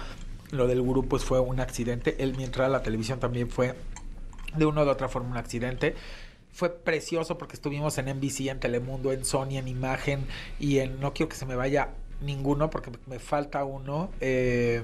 lo 0.51 0.67
del 0.67 0.81
gurú 0.81 1.07
pues 1.07 1.25
fue 1.25 1.39
un 1.39 1.59
accidente. 1.59 2.15
El 2.23 2.35
mi 2.37 2.43
entrada 2.43 2.67
a 2.69 2.71
la 2.71 2.81
televisión 2.83 3.19
también 3.19 3.49
fue 3.49 3.75
de 4.55 4.65
una 4.65 4.83
u 4.83 4.89
otra 4.89 5.09
forma 5.09 5.29
un 5.31 5.37
accidente. 5.37 5.95
Fue 6.59 6.69
precioso 6.69 7.37
porque 7.37 7.53
estuvimos 7.55 7.97
en 7.99 8.07
NBC, 8.09 8.49
en 8.49 8.59
Telemundo, 8.59 9.13
en 9.13 9.23
Sony, 9.23 9.51
en 9.57 9.69
Imagen 9.69 10.25
y 10.59 10.79
en 10.79 10.99
No 10.99 11.13
quiero 11.13 11.29
que 11.29 11.37
se 11.37 11.45
me 11.45 11.55
vaya 11.55 11.91
ninguno 12.21 12.69
porque 12.69 12.91
me 13.07 13.17
falta 13.17 13.63
uno. 13.63 14.09
eh, 14.19 14.81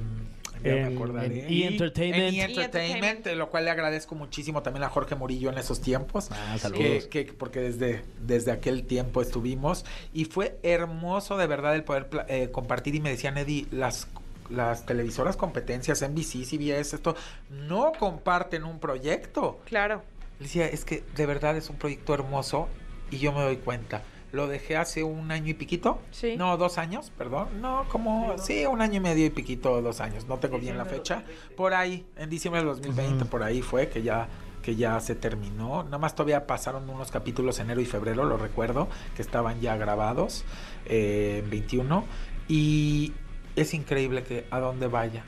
ya 0.64 0.72
me 0.72 0.82
En- 0.88 0.96
acordaré. 0.96 1.46
en 1.48 1.52
E! 1.54 1.68
Entertainment. 1.68 2.24
En 2.24 2.34
E! 2.34 2.44
Entertainment, 2.46 2.56
Entertainment. 2.96 3.26
de 3.26 3.36
lo 3.36 3.50
cual 3.50 3.66
le 3.66 3.72
agradezco 3.72 4.16
muchísimo 4.16 4.64
también 4.64 4.84
a 4.86 4.90
Jorge 4.90 5.14
Murillo 5.16 5.50
en 5.52 5.58
esos 5.58 5.82
tiempos. 5.82 6.30
Ah, 6.32 6.52
que, 6.54 6.60
saludos. 6.60 7.08
que- 7.08 7.34
porque 7.38 7.60
desde, 7.60 8.06
desde 8.26 8.54
aquel 8.54 8.86
tiempo 8.88 9.22
estuvimos 9.22 9.84
y 10.14 10.24
fue 10.26 10.58
hermoso 10.64 11.36
de 11.36 11.46
verdad 11.48 11.76
el 11.76 11.84
poder 11.84 12.08
eh, 12.30 12.52
compartir 12.54 12.96
y 12.96 13.02
me 13.02 13.10
decían 13.10 13.38
Eddie 13.38 13.68
las 13.72 14.08
las 14.50 14.86
televisoras 14.86 15.36
competencias 15.38 16.04
NBC, 16.04 16.46
CBS, 16.46 16.96
esto 16.96 17.16
no 17.50 17.92
comparten 18.00 18.64
un 18.64 18.80
proyecto. 18.80 19.60
Claro. 19.66 20.04
Le 20.40 20.46
decía, 20.46 20.68
es 20.68 20.86
que 20.86 21.04
de 21.16 21.26
verdad 21.26 21.56
es 21.58 21.70
un 21.70 21.78
proyecto 21.78 22.14
hermoso 22.14 22.68
y 23.12 23.18
yo 23.18 23.32
me 23.32 23.42
doy 23.42 23.58
cuenta. 23.58 24.04
Lo 24.32 24.48
dejé 24.48 24.76
hace 24.76 25.04
un 25.04 25.32
año 25.32 25.52
y 25.52 25.54
piquito. 25.54 26.00
Sí. 26.12 26.36
No, 26.36 26.58
dos 26.58 26.78
años, 26.78 27.12
perdón. 27.18 27.62
No, 27.62 27.86
como, 27.90 28.38
sí, 28.38 28.66
un 28.66 28.82
año 28.82 28.96
y 28.96 29.00
medio 29.00 29.26
y 29.26 29.30
piquito, 29.30 29.82
dos 29.82 30.02
años. 30.02 30.26
No 30.28 30.40
tengo 30.40 30.60
bien 30.60 30.78
la 30.78 30.86
fecha. 30.86 31.24
Por 31.56 31.74
ahí, 31.74 32.06
en 32.18 32.30
diciembre 32.30 32.60
del 32.60 32.68
2020, 32.68 33.26
por 33.26 33.44
ahí 33.44 33.62
fue 33.62 33.88
que 33.88 34.02
ya 34.02 34.28
que 34.66 34.76
ya 34.76 35.00
se 35.00 35.14
terminó. 35.14 35.84
Nada 35.84 36.00
más 36.00 36.16
todavía 36.16 36.48
pasaron 36.48 36.90
unos 36.90 37.12
capítulos 37.12 37.60
enero 37.60 37.82
y 37.82 37.86
febrero, 37.86 38.26
lo 38.26 38.36
recuerdo, 38.36 38.90
que 39.16 39.22
estaban 39.22 39.62
ya 39.62 39.78
grabados 39.78 40.44
eh, 40.88 41.42
en 41.44 41.50
21. 41.52 42.04
Y 42.48 43.14
es 43.56 43.76
increíble 43.76 44.24
que 44.24 44.48
a 44.50 44.60
donde 44.60 44.88
vaya, 44.88 45.24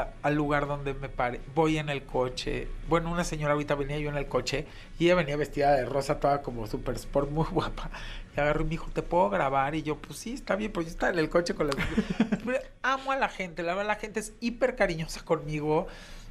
a- 0.00 0.08
al 0.22 0.34
lugar 0.34 0.66
donde 0.66 0.94
me 0.94 1.08
pare. 1.08 1.40
Voy 1.54 1.78
en 1.78 1.88
el 1.88 2.04
coche. 2.04 2.68
Bueno, 2.88 3.10
una 3.10 3.24
señora 3.24 3.52
ahorita 3.54 3.74
venía 3.74 3.98
yo 3.98 4.08
en 4.08 4.16
el 4.16 4.26
coche 4.26 4.66
y 4.98 5.04
ella 5.06 5.16
venía 5.16 5.36
vestida 5.36 5.72
de 5.74 5.84
rosa, 5.84 6.18
toda 6.20 6.42
como 6.42 6.66
super 6.66 6.94
sport, 6.96 7.30
muy 7.30 7.46
guapa. 7.50 7.90
Y 8.36 8.40
agarró 8.40 8.62
y 8.62 8.64
me 8.64 8.70
dijo, 8.70 8.90
¿te 8.92 9.02
puedo 9.02 9.28
grabar? 9.28 9.74
Y 9.74 9.82
yo, 9.82 9.96
pues 9.98 10.18
sí, 10.18 10.32
está 10.32 10.56
bien, 10.56 10.72
pues 10.72 10.86
yo 10.86 10.90
estaba 10.92 11.12
en 11.12 11.18
el 11.18 11.28
coche 11.28 11.54
con 11.54 11.66
las... 11.66 11.76
Pero 12.44 12.58
Amo 12.82 13.12
a 13.12 13.16
la 13.16 13.28
gente, 13.28 13.62
la 13.62 13.74
verdad, 13.74 13.88
la 13.88 13.96
gente 13.96 14.20
es 14.20 14.32
hiper 14.40 14.74
cariñosa 14.76 15.24
conmigo. 15.24 15.86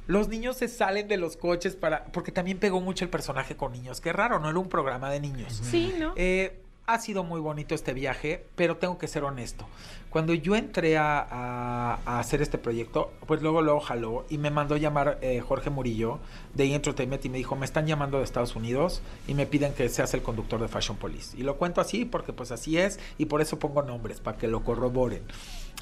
Los 0.08 0.26
niños 0.28 0.56
se 0.56 0.66
salen 0.66 1.06
de 1.06 1.16
los 1.16 1.36
coches 1.36 1.76
para... 1.76 2.06
Porque 2.06 2.32
también 2.32 2.58
pegó 2.58 2.80
mucho 2.80 3.04
el 3.04 3.10
personaje 3.10 3.56
con 3.56 3.70
niños. 3.70 4.00
Qué 4.00 4.12
raro, 4.12 4.40
no 4.40 4.50
era 4.50 4.58
un 4.58 4.68
programa 4.68 5.08
de 5.10 5.20
niños. 5.20 5.60
Sí, 5.62 5.94
¿no? 5.98 6.12
Eh, 6.16 6.58
ha 6.94 6.98
sido 6.98 7.24
muy 7.24 7.40
bonito 7.40 7.74
este 7.74 7.92
viaje, 7.94 8.46
pero 8.54 8.76
tengo 8.76 8.98
que 8.98 9.08
ser 9.08 9.24
honesto. 9.24 9.66
Cuando 10.10 10.34
yo 10.34 10.56
entré 10.56 10.98
a, 10.98 11.18
a- 11.20 11.98
a 12.04 12.18
hacer 12.20 12.42
este 12.42 12.58
proyecto, 12.58 13.12
pues 13.26 13.40
luego 13.42 13.62
lo 13.62 13.80
jaló 13.80 14.26
y 14.28 14.36
me 14.38 14.50
mandó 14.50 14.76
llamar 14.76 15.18
eh, 15.22 15.40
Jorge 15.40 15.70
Murillo 15.70 16.18
de 16.54 16.64
E! 16.64 16.74
Entertainment 16.74 17.24
y 17.24 17.28
me 17.30 17.38
dijo, 17.38 17.56
me 17.56 17.64
están 17.64 17.86
llamando 17.86 18.18
de 18.18 18.24
Estados 18.24 18.54
Unidos 18.56 19.00
y 19.26 19.34
me 19.34 19.46
piden 19.46 19.72
que 19.72 19.88
seas 19.88 20.12
el 20.14 20.22
conductor 20.22 20.60
de 20.60 20.68
Fashion 20.68 20.96
Police. 20.98 21.36
Y 21.38 21.42
lo 21.44 21.56
cuento 21.56 21.80
así 21.80 22.04
porque 22.04 22.32
pues 22.32 22.52
así 22.52 22.76
es 22.78 23.00
y 23.16 23.24
por 23.26 23.40
eso 23.40 23.58
pongo 23.58 23.82
nombres, 23.82 24.20
para 24.20 24.36
que 24.36 24.48
lo 24.48 24.62
corroboren. 24.62 25.22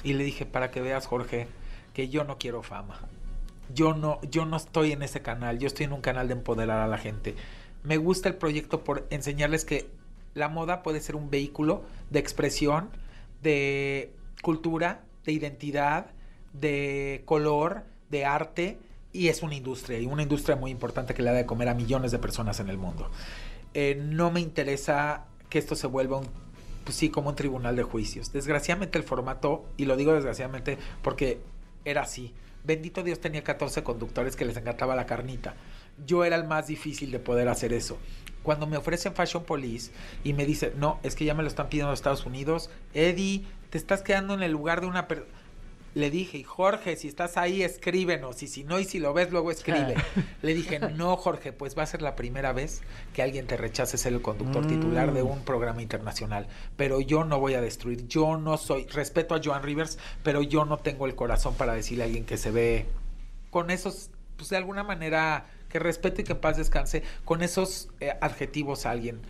Y 0.03 0.13
le 0.13 0.23
dije, 0.23 0.45
para 0.45 0.71
que 0.71 0.81
veas 0.81 1.07
Jorge, 1.07 1.47
que 1.93 2.07
yo 2.09 2.23
no 2.23 2.37
quiero 2.37 2.63
fama. 2.63 2.99
Yo 3.73 3.93
no, 3.93 4.19
yo 4.29 4.45
no 4.45 4.57
estoy 4.57 4.91
en 4.93 5.01
ese 5.01 5.21
canal, 5.21 5.59
yo 5.59 5.67
estoy 5.67 5.85
en 5.85 5.93
un 5.93 6.01
canal 6.01 6.27
de 6.27 6.33
empoderar 6.33 6.79
a 6.81 6.87
la 6.87 6.97
gente. 6.97 7.35
Me 7.83 7.97
gusta 7.97 8.29
el 8.29 8.35
proyecto 8.35 8.83
por 8.83 9.07
enseñarles 9.09 9.65
que 9.65 9.89
la 10.33 10.49
moda 10.49 10.83
puede 10.83 11.01
ser 11.01 11.15
un 11.15 11.29
vehículo 11.29 11.83
de 12.09 12.19
expresión, 12.19 12.89
de 13.41 14.13
cultura, 14.41 15.03
de 15.25 15.31
identidad, 15.33 16.07
de 16.53 17.23
color, 17.25 17.83
de 18.09 18.25
arte, 18.25 18.77
y 19.13 19.27
es 19.27 19.43
una 19.43 19.55
industria, 19.55 19.99
y 19.99 20.05
una 20.05 20.23
industria 20.23 20.55
muy 20.55 20.71
importante 20.71 21.13
que 21.13 21.21
le 21.21 21.31
da 21.31 21.37
de 21.37 21.45
comer 21.45 21.69
a 21.69 21.73
millones 21.73 22.11
de 22.11 22.19
personas 22.19 22.59
en 22.59 22.69
el 22.69 22.77
mundo. 22.77 23.09
Eh, 23.73 24.01
no 24.01 24.31
me 24.31 24.39
interesa 24.39 25.25
que 25.49 25.59
esto 25.59 25.75
se 25.75 25.87
vuelva 25.87 26.21
pues 26.83 26.95
sí, 26.95 27.09
como 27.09 27.29
un 27.29 27.35
tribunal 27.35 27.75
de 27.75 27.83
juicios. 27.83 28.31
Desgraciadamente 28.33 28.97
el 28.97 29.03
formato, 29.03 29.65
y 29.77 29.85
lo 29.85 29.95
digo 29.95 30.13
desgraciadamente 30.13 30.77
porque 31.01 31.39
era 31.85 32.01
así. 32.01 32.33
Bendito 32.63 33.03
Dios 33.03 33.19
tenía 33.19 33.43
14 33.43 33.83
conductores 33.83 34.35
que 34.35 34.45
les 34.45 34.57
encantaba 34.57 34.95
la 34.95 35.05
carnita. 35.05 35.55
Yo 36.05 36.23
era 36.23 36.35
el 36.35 36.45
más 36.45 36.67
difícil 36.67 37.11
de 37.11 37.19
poder 37.19 37.47
hacer 37.49 37.73
eso. 37.73 37.97
Cuando 38.43 38.67
me 38.67 38.77
ofrecen 38.77 39.13
Fashion 39.13 39.43
Police 39.43 39.91
y 40.23 40.33
me 40.33 40.45
dice, 40.45 40.73
no, 40.75 40.99
es 41.03 41.15
que 41.15 41.25
ya 41.25 41.33
me 41.33 41.43
lo 41.43 41.49
están 41.49 41.69
pidiendo 41.69 41.93
Estados 41.93 42.25
Unidos, 42.25 42.69
Eddie, 42.93 43.45
te 43.69 43.77
estás 43.77 44.01
quedando 44.01 44.33
en 44.33 44.43
el 44.43 44.51
lugar 44.51 44.81
de 44.81 44.87
una 44.87 45.07
persona. 45.07 45.31
Le 45.93 46.09
dije, 46.09 46.41
Jorge, 46.45 46.95
si 46.95 47.09
estás 47.09 47.35
ahí, 47.35 47.63
escríbenos. 47.63 48.41
Y 48.43 48.47
si 48.47 48.63
no, 48.63 48.79
y 48.79 48.85
si 48.85 48.99
lo 48.99 49.13
ves, 49.13 49.29
luego 49.29 49.51
escribe. 49.51 49.95
Le 50.41 50.53
dije, 50.53 50.79
no, 50.79 51.17
Jorge, 51.17 51.51
pues 51.51 51.77
va 51.77 51.83
a 51.83 51.85
ser 51.85 52.01
la 52.01 52.15
primera 52.15 52.53
vez 52.53 52.81
que 53.13 53.21
alguien 53.21 53.45
te 53.45 53.57
rechace 53.57 53.97
ser 53.97 54.13
el 54.13 54.21
conductor 54.21 54.65
titular 54.65 55.11
de 55.11 55.21
un 55.21 55.43
programa 55.43 55.81
internacional. 55.81 56.47
Pero 56.77 57.01
yo 57.01 57.25
no 57.25 57.41
voy 57.41 57.55
a 57.55 57.61
destruir. 57.61 58.07
Yo 58.07 58.37
no 58.37 58.55
soy. 58.55 58.85
Respeto 58.87 59.35
a 59.35 59.41
Joan 59.43 59.63
Rivers, 59.63 59.99
pero 60.23 60.41
yo 60.41 60.63
no 60.63 60.77
tengo 60.77 61.07
el 61.07 61.15
corazón 61.15 61.55
para 61.55 61.73
decirle 61.73 62.03
a 62.03 62.05
alguien 62.05 62.23
que 62.23 62.37
se 62.37 62.51
ve 62.51 62.85
con 63.51 63.69
esos, 63.69 64.09
pues 64.37 64.49
de 64.49 64.57
alguna 64.57 64.83
manera, 64.83 65.45
que 65.71 65.79
respeto 65.79 66.21
y 66.21 66.23
que 66.23 66.35
paz 66.35 66.57
descanse, 66.57 67.03
con 67.25 67.41
esos 67.41 67.89
eh, 67.99 68.13
adjetivos 68.21 68.85
a 68.85 68.91
alguien. 68.91 69.21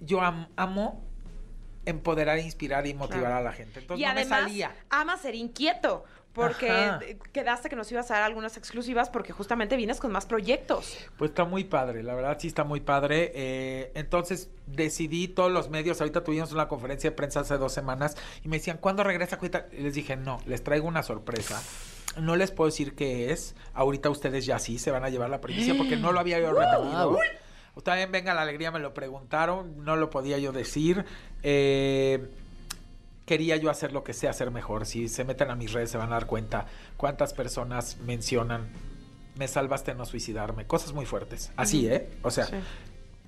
Yo 0.00 0.20
am- 0.20 0.48
amo 0.56 1.02
empoderar, 1.84 2.38
inspirar 2.38 2.86
y 2.86 2.94
motivar 2.94 3.20
Claro. 3.24 3.36
a 3.36 3.40
la 3.40 3.52
gente. 3.52 3.80
Entonces 3.80 4.02
y 4.04 4.08
no 4.08 4.14
me 4.14 4.20
además, 4.20 4.40
salía. 4.42 4.74
ama 4.90 5.16
ser 5.16 5.34
inquieto. 5.34 6.04
Porque 6.32 6.70
Ajá. 6.70 7.00
quedaste 7.32 7.68
que 7.68 7.76
nos 7.76 7.92
ibas 7.92 8.10
a 8.10 8.14
dar 8.14 8.22
algunas 8.22 8.56
exclusivas 8.56 9.10
porque 9.10 9.34
justamente 9.34 9.76
vienes 9.76 10.00
con 10.00 10.10
más 10.12 10.24
proyectos. 10.24 10.96
Pues 11.18 11.32
está 11.32 11.44
muy 11.44 11.64
padre, 11.64 12.02
la 12.02 12.14
verdad 12.14 12.38
sí 12.40 12.48
está 12.48 12.64
muy 12.64 12.80
padre. 12.80 13.32
Eh, 13.34 13.92
entonces 13.94 14.48
decidí 14.66 15.28
todos 15.28 15.52
los 15.52 15.68
medios, 15.68 16.00
ahorita 16.00 16.24
tuvimos 16.24 16.50
una 16.52 16.68
conferencia 16.68 17.10
de 17.10 17.16
prensa 17.16 17.40
hace 17.40 17.58
dos 17.58 17.74
semanas 17.74 18.16
y 18.42 18.48
me 18.48 18.56
decían, 18.56 18.78
¿cuándo 18.78 19.04
regresa 19.04 19.38
Cuita? 19.38 19.66
Les 19.72 19.92
dije, 19.92 20.16
no, 20.16 20.40
les 20.46 20.64
traigo 20.64 20.88
una 20.88 21.02
sorpresa. 21.02 21.62
No 22.18 22.36
les 22.36 22.50
puedo 22.50 22.68
decir 22.70 22.94
qué 22.94 23.32
es. 23.32 23.54
Ahorita 23.74 24.10
ustedes 24.10 24.44
ya 24.46 24.58
sí 24.58 24.78
se 24.78 24.90
van 24.90 25.04
a 25.04 25.08
llevar 25.08 25.30
la 25.30 25.40
primicia 25.40 25.74
porque 25.76 25.96
no 25.96 26.12
lo 26.12 26.20
había 26.20 26.38
yo 26.40 26.52
repetido. 26.52 27.18
También 27.82 28.12
venga 28.12 28.34
la 28.34 28.42
alegría, 28.42 28.70
me 28.70 28.80
lo 28.80 28.92
preguntaron, 28.92 29.84
no 29.84 29.96
lo 29.96 30.10
podía 30.10 30.38
yo 30.38 30.52
decir. 30.52 31.04
Eh, 31.42 32.28
quería 33.24 33.56
yo 33.56 33.70
hacer 33.70 33.92
lo 33.92 34.04
que 34.04 34.12
sé 34.12 34.28
hacer 34.28 34.50
mejor. 34.50 34.84
Si 34.84 35.08
se 35.08 35.24
meten 35.24 35.50
a 35.50 35.56
mis 35.56 35.72
redes 35.72 35.90
se 35.90 35.96
van 35.98 36.08
a 36.08 36.14
dar 36.16 36.26
cuenta 36.26 36.66
cuántas 36.96 37.32
personas 37.32 37.96
mencionan 38.04 38.68
me 39.36 39.48
salvaste 39.48 39.94
no 39.94 40.04
suicidarme. 40.04 40.66
Cosas 40.66 40.92
muy 40.92 41.06
fuertes. 41.06 41.50
Así, 41.56 41.86
¿eh? 41.86 42.10
O 42.22 42.30
sea, 42.30 42.46
Sí. 42.46 42.56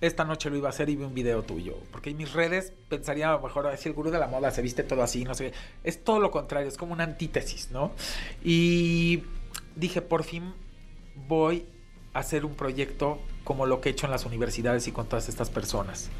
Esta 0.01 0.25
noche 0.25 0.51
lo 0.51 0.57
iba 0.57 0.69
a 0.69 0.71
hacer 0.71 0.89
y 0.91 0.97
vi 0.97 1.05
un 1.05 1.15
video 1.15 1.43
tuyo. 1.43 1.77
Porque 1.91 2.11
en 2.11 2.17
mis 2.17 2.33
redes 2.33 2.73
pensaría 2.89 3.29
a 3.29 3.33
lo 3.33 3.41
mejor, 3.41 3.67
así 3.67 3.89
el 3.89 3.95
gurú 3.95 4.11
de 4.11 4.19
la 4.19 4.27
moda 4.27 4.51
se 4.51 4.63
viste 4.63 4.83
todo 4.83 5.03
así, 5.03 5.25
no 5.25 5.35
sé 5.35 5.51
qué. 5.51 5.57
Es 5.83 6.03
todo 6.03 6.21
lo 6.21 6.31
contrario, 6.31 6.69
es 6.69 6.77
como 6.77 6.93
una 6.93 7.05
antítesis, 7.05 7.71
¿no? 7.71 7.93
Y 8.43 9.23
dije, 9.77 10.03
por 10.03 10.25
fin 10.25 10.55
voy 11.29 11.67
a 12.13 12.21
hacer 12.21 12.45
un 12.45 12.55
proyecto 12.55 13.19
como 13.45 13.67
lo 13.67 13.81
que 13.81 13.91
he 13.91 13.93
hecho 13.93 14.07
en 14.07 14.13
las 14.13 14.25
universidades 14.25 14.87
y 14.89 14.93
con 14.93 15.07
todas 15.07 15.29
estas 15.29 15.51
personas. 15.51 16.11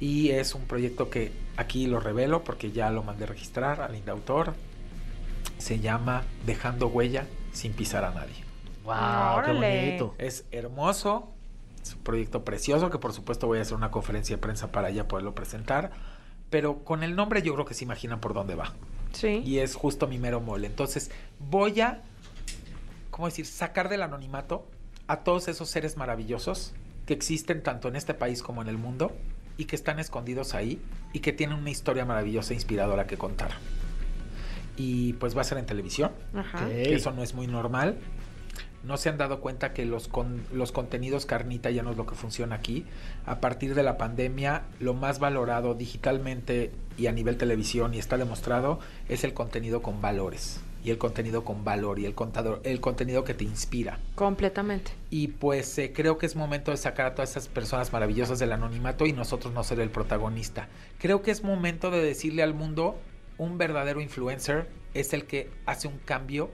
Y 0.00 0.30
es 0.30 0.54
un 0.54 0.66
proyecto 0.66 1.08
que 1.08 1.32
aquí 1.56 1.86
lo 1.86 2.00
revelo 2.00 2.42
porque 2.42 2.72
ya 2.72 2.90
lo 2.90 3.02
mandé 3.02 3.26
registrar 3.26 3.80
al 3.80 3.94
Indautor. 3.94 4.54
Se 5.58 5.78
llama 5.78 6.24
Dejando 6.46 6.88
Huella 6.88 7.26
sin 7.52 7.72
pisar 7.72 8.04
a 8.04 8.10
nadie. 8.10 8.44
Wow, 8.84 9.44
qué 9.44 9.52
bonito. 9.52 10.14
Es 10.18 10.44
hermoso, 10.50 11.33
es 11.84 11.94
un 11.94 12.02
proyecto 12.02 12.44
precioso 12.44 12.90
que 12.90 12.98
por 12.98 13.12
supuesto 13.12 13.46
voy 13.46 13.58
a 13.58 13.62
hacer 13.62 13.76
una 13.76 13.90
conferencia 13.90 14.36
de 14.36 14.40
prensa 14.40 14.72
para 14.72 14.90
ya 14.90 15.06
poderlo 15.06 15.34
presentar. 15.34 15.90
Pero 16.50 16.84
con 16.84 17.02
el 17.02 17.14
nombre 17.14 17.42
yo 17.42 17.52
creo 17.54 17.66
que 17.66 17.74
se 17.74 17.84
imaginan 17.84 18.20
por 18.20 18.32
dónde 18.32 18.54
va. 18.54 18.72
Sí. 19.12 19.42
Y 19.44 19.58
es 19.58 19.74
justo 19.74 20.06
mi 20.06 20.18
mero 20.18 20.40
mole. 20.40 20.66
Entonces 20.66 21.10
voy 21.38 21.80
a, 21.80 22.02
¿cómo 23.10 23.26
decir?, 23.26 23.46
sacar 23.46 23.88
del 23.88 24.02
anonimato 24.02 24.66
a 25.06 25.18
todos 25.18 25.48
esos 25.48 25.68
seres 25.68 25.96
maravillosos 25.96 26.72
que 27.06 27.12
existen 27.12 27.62
tanto 27.62 27.88
en 27.88 27.96
este 27.96 28.14
país 28.14 28.42
como 28.42 28.62
en 28.62 28.68
el 28.68 28.78
mundo 28.78 29.12
y 29.58 29.66
que 29.66 29.76
están 29.76 29.98
escondidos 29.98 30.54
ahí 30.54 30.80
y 31.12 31.20
que 31.20 31.32
tienen 31.32 31.58
una 31.58 31.70
historia 31.70 32.04
maravillosa 32.04 32.52
e 32.52 32.56
inspiradora 32.56 33.06
que 33.06 33.18
contar. 33.18 33.50
Y 34.76 35.12
pues 35.14 35.36
va 35.36 35.42
a 35.42 35.44
ser 35.44 35.58
en 35.58 35.66
televisión 35.66 36.12
Ajá. 36.34 36.66
Que 36.66 36.94
eso 36.94 37.12
no 37.12 37.22
es 37.22 37.34
muy 37.34 37.46
normal. 37.46 37.98
No 38.84 38.96
se 38.96 39.08
han 39.08 39.16
dado 39.18 39.40
cuenta 39.40 39.72
que 39.72 39.84
los, 39.86 40.08
con- 40.08 40.42
los 40.52 40.70
contenidos 40.72 41.24
carnita 41.26 41.70
ya 41.70 41.82
no 41.82 41.90
es 41.92 41.96
lo 41.96 42.06
que 42.06 42.14
funciona 42.14 42.56
aquí. 42.56 42.84
A 43.24 43.40
partir 43.40 43.74
de 43.74 43.82
la 43.82 43.96
pandemia, 43.96 44.62
lo 44.80 44.92
más 44.94 45.18
valorado 45.18 45.74
digitalmente 45.74 46.70
y 46.98 47.06
a 47.06 47.12
nivel 47.12 47.36
televisión, 47.36 47.94
y 47.94 47.98
está 47.98 48.16
demostrado, 48.18 48.78
es 49.08 49.24
el 49.24 49.32
contenido 49.34 49.82
con 49.82 50.00
valores. 50.02 50.60
Y 50.84 50.90
el 50.90 50.98
contenido 50.98 51.44
con 51.44 51.64
valor, 51.64 51.98
y 51.98 52.04
el, 52.04 52.14
contador, 52.14 52.60
el 52.62 52.78
contenido 52.82 53.24
que 53.24 53.32
te 53.32 53.44
inspira. 53.44 53.98
Completamente. 54.16 54.90
Y 55.08 55.28
pues 55.28 55.78
eh, 55.78 55.94
creo 55.94 56.18
que 56.18 56.26
es 56.26 56.36
momento 56.36 56.70
de 56.72 56.76
sacar 56.76 57.06
a 57.06 57.14
todas 57.14 57.30
esas 57.30 57.48
personas 57.48 57.90
maravillosas 57.90 58.38
del 58.38 58.52
anonimato 58.52 59.06
y 59.06 59.14
nosotros 59.14 59.54
no 59.54 59.64
ser 59.64 59.80
el 59.80 59.88
protagonista. 59.88 60.68
Creo 60.98 61.22
que 61.22 61.30
es 61.30 61.42
momento 61.42 61.90
de 61.90 62.02
decirle 62.02 62.42
al 62.42 62.52
mundo, 62.52 62.98
un 63.38 63.56
verdadero 63.56 64.02
influencer 64.02 64.68
es 64.92 65.14
el 65.14 65.24
que 65.24 65.50
hace 65.64 65.88
un 65.88 65.98
cambio 66.04 66.50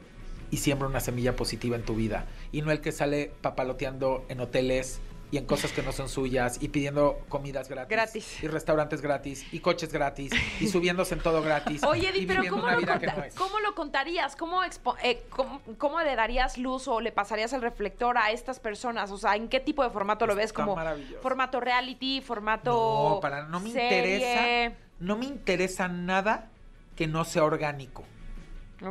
y 0.51 0.57
siembra 0.59 0.89
una 0.89 1.01
semilla 1.01 1.37
positiva 1.37 1.77
en 1.77 1.83
tu 1.85 1.95
vida. 1.95 2.27
Y 2.53 2.63
no 2.63 2.71
el 2.73 2.81
que 2.81 2.93
sale 2.93 3.33
papaloteando 3.41 4.25
en 4.29 4.41
hoteles 4.41 5.01
y 5.33 5.37
en 5.39 5.47
cosas 5.47 5.71
que 5.71 5.81
no 5.85 5.93
son 5.93 6.09
suyas 6.09 6.59
y 6.61 6.71
pidiendo 6.71 7.21
comidas 7.29 7.69
gratis. 7.69 7.89
Gratis. 7.89 8.43
Y 8.43 8.49
restaurantes 8.49 9.01
gratis 9.01 9.47
y 9.53 9.61
coches 9.61 9.93
gratis 9.93 10.33
y 10.59 10.67
subiéndose 10.67 11.15
en 11.15 11.21
todo 11.21 11.41
gratis. 11.41 11.85
Oye, 11.85 12.03
y 12.03 12.07
Eddie, 12.07 12.27
pero 12.27 12.43
viviendo 12.43 12.61
¿cómo 12.61 12.69
lo, 12.73 12.85
conta- 12.85 13.15
no 13.17 13.25
cómo 13.37 13.61
lo 13.61 13.75
contarías? 13.77 14.35
¿Cómo, 14.35 14.65
expo- 14.65 14.97
eh, 15.05 15.23
cómo, 15.31 15.63
cómo 15.79 16.01
le 16.01 16.17
darías 16.17 16.59
luz 16.59 16.89
o 16.89 17.01
le 17.01 17.13
pasarías 17.13 17.53
el 17.53 17.63
reflector 17.63 18.19
a 18.19 18.33
estas 18.33 18.59
personas? 18.59 19.13
O 19.13 19.19
sea, 19.19 19.37
¿en 19.37 19.49
qué 19.49 19.61
tipo 19.61 19.85
de 19.85 19.91
formato 19.91 20.27
lo 20.27 20.35
ves? 20.35 20.53
¿Como 20.53 20.77
formato 21.23 21.61
reality, 21.61 22.21
formato 22.23 22.73
No, 23.15 23.21
para 23.21 23.45
no 23.45 23.61
me 23.61 23.71
serie? 23.71 24.17
interesa, 24.17 24.77
no 24.99 25.17
me 25.17 25.27
interesa 25.27 25.87
nada 25.87 26.51
que 26.97 27.07
no 27.07 27.25
sea 27.25 27.45
orgánico. 27.45 28.03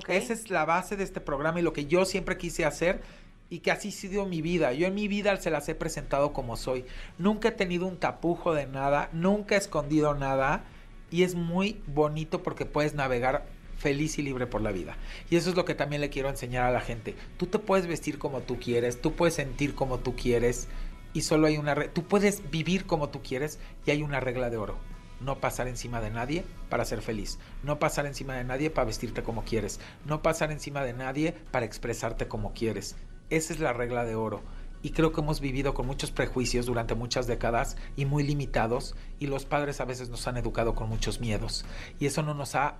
Esa 0.07 0.33
es 0.33 0.49
la 0.49 0.65
base 0.65 0.95
de 0.95 1.03
este 1.03 1.19
programa 1.21 1.59
y 1.59 1.63
lo 1.63 1.73
que 1.73 1.85
yo 1.87 2.05
siempre 2.05 2.37
quise 2.37 2.65
hacer 2.65 3.01
y 3.49 3.59
que 3.59 3.71
así 3.71 3.89
ha 3.89 3.91
sido 3.91 4.25
mi 4.27 4.41
vida. 4.41 4.73
Yo 4.73 4.85
en 4.87 4.93
mi 4.93 5.07
vida 5.07 5.35
se 5.37 5.49
las 5.49 5.67
he 5.69 5.75
presentado 5.75 6.33
como 6.33 6.57
soy. 6.57 6.85
Nunca 7.17 7.47
he 7.49 7.51
tenido 7.51 7.87
un 7.87 7.97
tapujo 7.97 8.53
de 8.53 8.67
nada, 8.67 9.09
nunca 9.13 9.55
he 9.55 9.57
escondido 9.57 10.13
nada 10.13 10.63
y 11.09 11.23
es 11.23 11.33
muy 11.35 11.81
bonito 11.87 12.43
porque 12.43 12.65
puedes 12.65 12.93
navegar 12.93 13.47
feliz 13.77 14.19
y 14.19 14.21
libre 14.21 14.45
por 14.45 14.61
la 14.61 14.71
vida. 14.71 14.97
Y 15.31 15.37
eso 15.37 15.49
es 15.49 15.55
lo 15.55 15.65
que 15.65 15.73
también 15.73 16.01
le 16.01 16.09
quiero 16.09 16.29
enseñar 16.29 16.65
a 16.65 16.71
la 16.71 16.81
gente. 16.81 17.15
Tú 17.37 17.47
te 17.47 17.57
puedes 17.57 17.87
vestir 17.87 18.19
como 18.19 18.41
tú 18.41 18.59
quieres, 18.59 19.01
tú 19.01 19.13
puedes 19.15 19.33
sentir 19.35 19.73
como 19.73 19.99
tú 19.99 20.15
quieres 20.15 20.67
y 21.13 21.21
solo 21.21 21.47
hay 21.47 21.57
una... 21.57 21.73
re- 21.73 21.87
Tú 21.87 22.03
puedes 22.03 22.51
vivir 22.51 22.85
como 22.85 23.09
tú 23.09 23.21
quieres 23.23 23.57
y 23.87 23.91
hay 23.91 24.03
una 24.03 24.19
regla 24.19 24.51
de 24.51 24.57
oro. 24.57 24.77
No 25.21 25.39
pasar 25.39 25.67
encima 25.67 26.01
de 26.01 26.09
nadie 26.09 26.45
para 26.69 26.85
ser 26.85 27.01
feliz. 27.01 27.39
No 27.63 27.79
pasar 27.79 28.05
encima 28.05 28.35
de 28.35 28.43
nadie 28.43 28.69
para 28.69 28.85
vestirte 28.85 29.23
como 29.23 29.43
quieres. 29.43 29.79
No 30.05 30.21
pasar 30.21 30.51
encima 30.51 30.83
de 30.83 30.93
nadie 30.93 31.33
para 31.51 31.65
expresarte 31.65 32.27
como 32.27 32.53
quieres. 32.53 32.95
Esa 33.29 33.53
es 33.53 33.59
la 33.59 33.73
regla 33.73 34.05
de 34.05 34.15
oro. 34.15 34.41
Y 34.81 34.91
creo 34.91 35.11
que 35.11 35.19
hemos 35.19 35.41
vivido 35.41 35.73
con 35.73 35.85
muchos 35.85 36.11
prejuicios 36.11 36.65
durante 36.65 36.95
muchas 36.95 37.27
décadas 37.27 37.75
y 37.97 38.05
muy 38.05 38.23
limitados. 38.23 38.95
Y 39.19 39.27
los 39.27 39.45
padres 39.45 39.81
a 39.81 39.85
veces 39.85 40.09
nos 40.09 40.25
han 40.27 40.37
educado 40.37 40.73
con 40.73 40.87
muchos 40.87 41.19
miedos. 41.19 41.65
Y 41.99 42.05
eso 42.05 42.23
no 42.23 42.33
nos 42.33 42.55
ha 42.55 42.77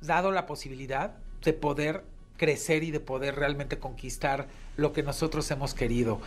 dado 0.00 0.32
la 0.32 0.46
posibilidad 0.46 1.14
de 1.42 1.52
poder 1.52 2.04
crecer 2.36 2.82
y 2.82 2.90
de 2.90 3.00
poder 3.00 3.36
realmente 3.36 3.78
conquistar 3.78 4.48
lo 4.76 4.92
que 4.92 5.02
nosotros 5.02 5.50
hemos 5.50 5.74
querido. 5.74 6.20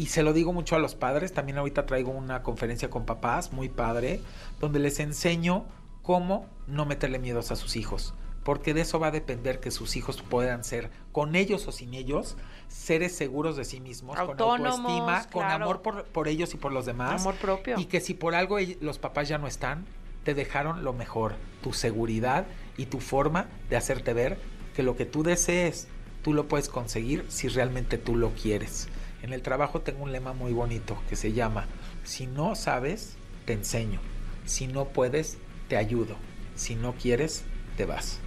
Y 0.00 0.06
se 0.06 0.22
lo 0.22 0.32
digo 0.32 0.54
mucho 0.54 0.76
a 0.76 0.78
los 0.78 0.94
padres, 0.94 1.34
también 1.34 1.58
ahorita 1.58 1.84
traigo 1.84 2.10
una 2.10 2.42
conferencia 2.42 2.88
con 2.88 3.04
papás, 3.04 3.52
muy 3.52 3.68
padre, 3.68 4.22
donde 4.58 4.78
les 4.78 4.98
enseño 4.98 5.66
cómo 6.00 6.46
no 6.66 6.86
meterle 6.86 7.18
miedos 7.18 7.50
a 7.50 7.56
sus 7.56 7.76
hijos. 7.76 8.14
Porque 8.42 8.72
de 8.72 8.80
eso 8.80 8.98
va 8.98 9.08
a 9.08 9.10
depender 9.10 9.60
que 9.60 9.70
sus 9.70 9.96
hijos 9.96 10.22
puedan 10.22 10.64
ser, 10.64 10.90
con 11.12 11.36
ellos 11.36 11.68
o 11.68 11.72
sin 11.72 11.92
ellos, 11.92 12.38
seres 12.68 13.14
seguros 13.14 13.58
de 13.58 13.66
sí 13.66 13.78
mismos, 13.78 14.18
Autónomos, 14.18 14.76
con 14.76 14.86
autoestima, 14.86 15.26
con 15.30 15.44
amor 15.44 15.82
por, 15.82 16.04
por 16.04 16.28
ellos 16.28 16.54
y 16.54 16.56
por 16.56 16.72
los 16.72 16.86
demás. 16.86 17.20
Amor 17.20 17.34
propio. 17.34 17.78
Y 17.78 17.84
que 17.84 18.00
si 18.00 18.14
por 18.14 18.34
algo 18.34 18.56
los 18.80 18.98
papás 18.98 19.28
ya 19.28 19.36
no 19.36 19.46
están, 19.46 19.84
te 20.24 20.32
dejaron 20.32 20.82
lo 20.82 20.94
mejor, 20.94 21.34
tu 21.62 21.74
seguridad 21.74 22.46
y 22.78 22.86
tu 22.86 23.00
forma 23.00 23.48
de 23.68 23.76
hacerte 23.76 24.14
ver 24.14 24.38
que 24.74 24.82
lo 24.82 24.96
que 24.96 25.04
tú 25.04 25.22
desees, 25.22 25.88
tú 26.22 26.32
lo 26.32 26.48
puedes 26.48 26.70
conseguir 26.70 27.26
si 27.28 27.48
realmente 27.48 27.98
tú 27.98 28.16
lo 28.16 28.30
quieres. 28.30 28.88
En 29.22 29.32
el 29.32 29.42
trabajo 29.42 29.80
tengo 29.82 30.02
un 30.04 30.12
lema 30.12 30.32
muy 30.32 30.52
bonito 30.52 30.98
que 31.08 31.16
se 31.16 31.32
llama, 31.32 31.66
si 32.04 32.26
no 32.26 32.54
sabes, 32.54 33.16
te 33.44 33.52
enseño. 33.52 34.00
Si 34.46 34.66
no 34.66 34.86
puedes, 34.88 35.38
te 35.68 35.76
ayudo. 35.76 36.16
Si 36.54 36.74
no 36.74 36.94
quieres, 36.94 37.44
te 37.76 37.84
vas. 37.84 38.20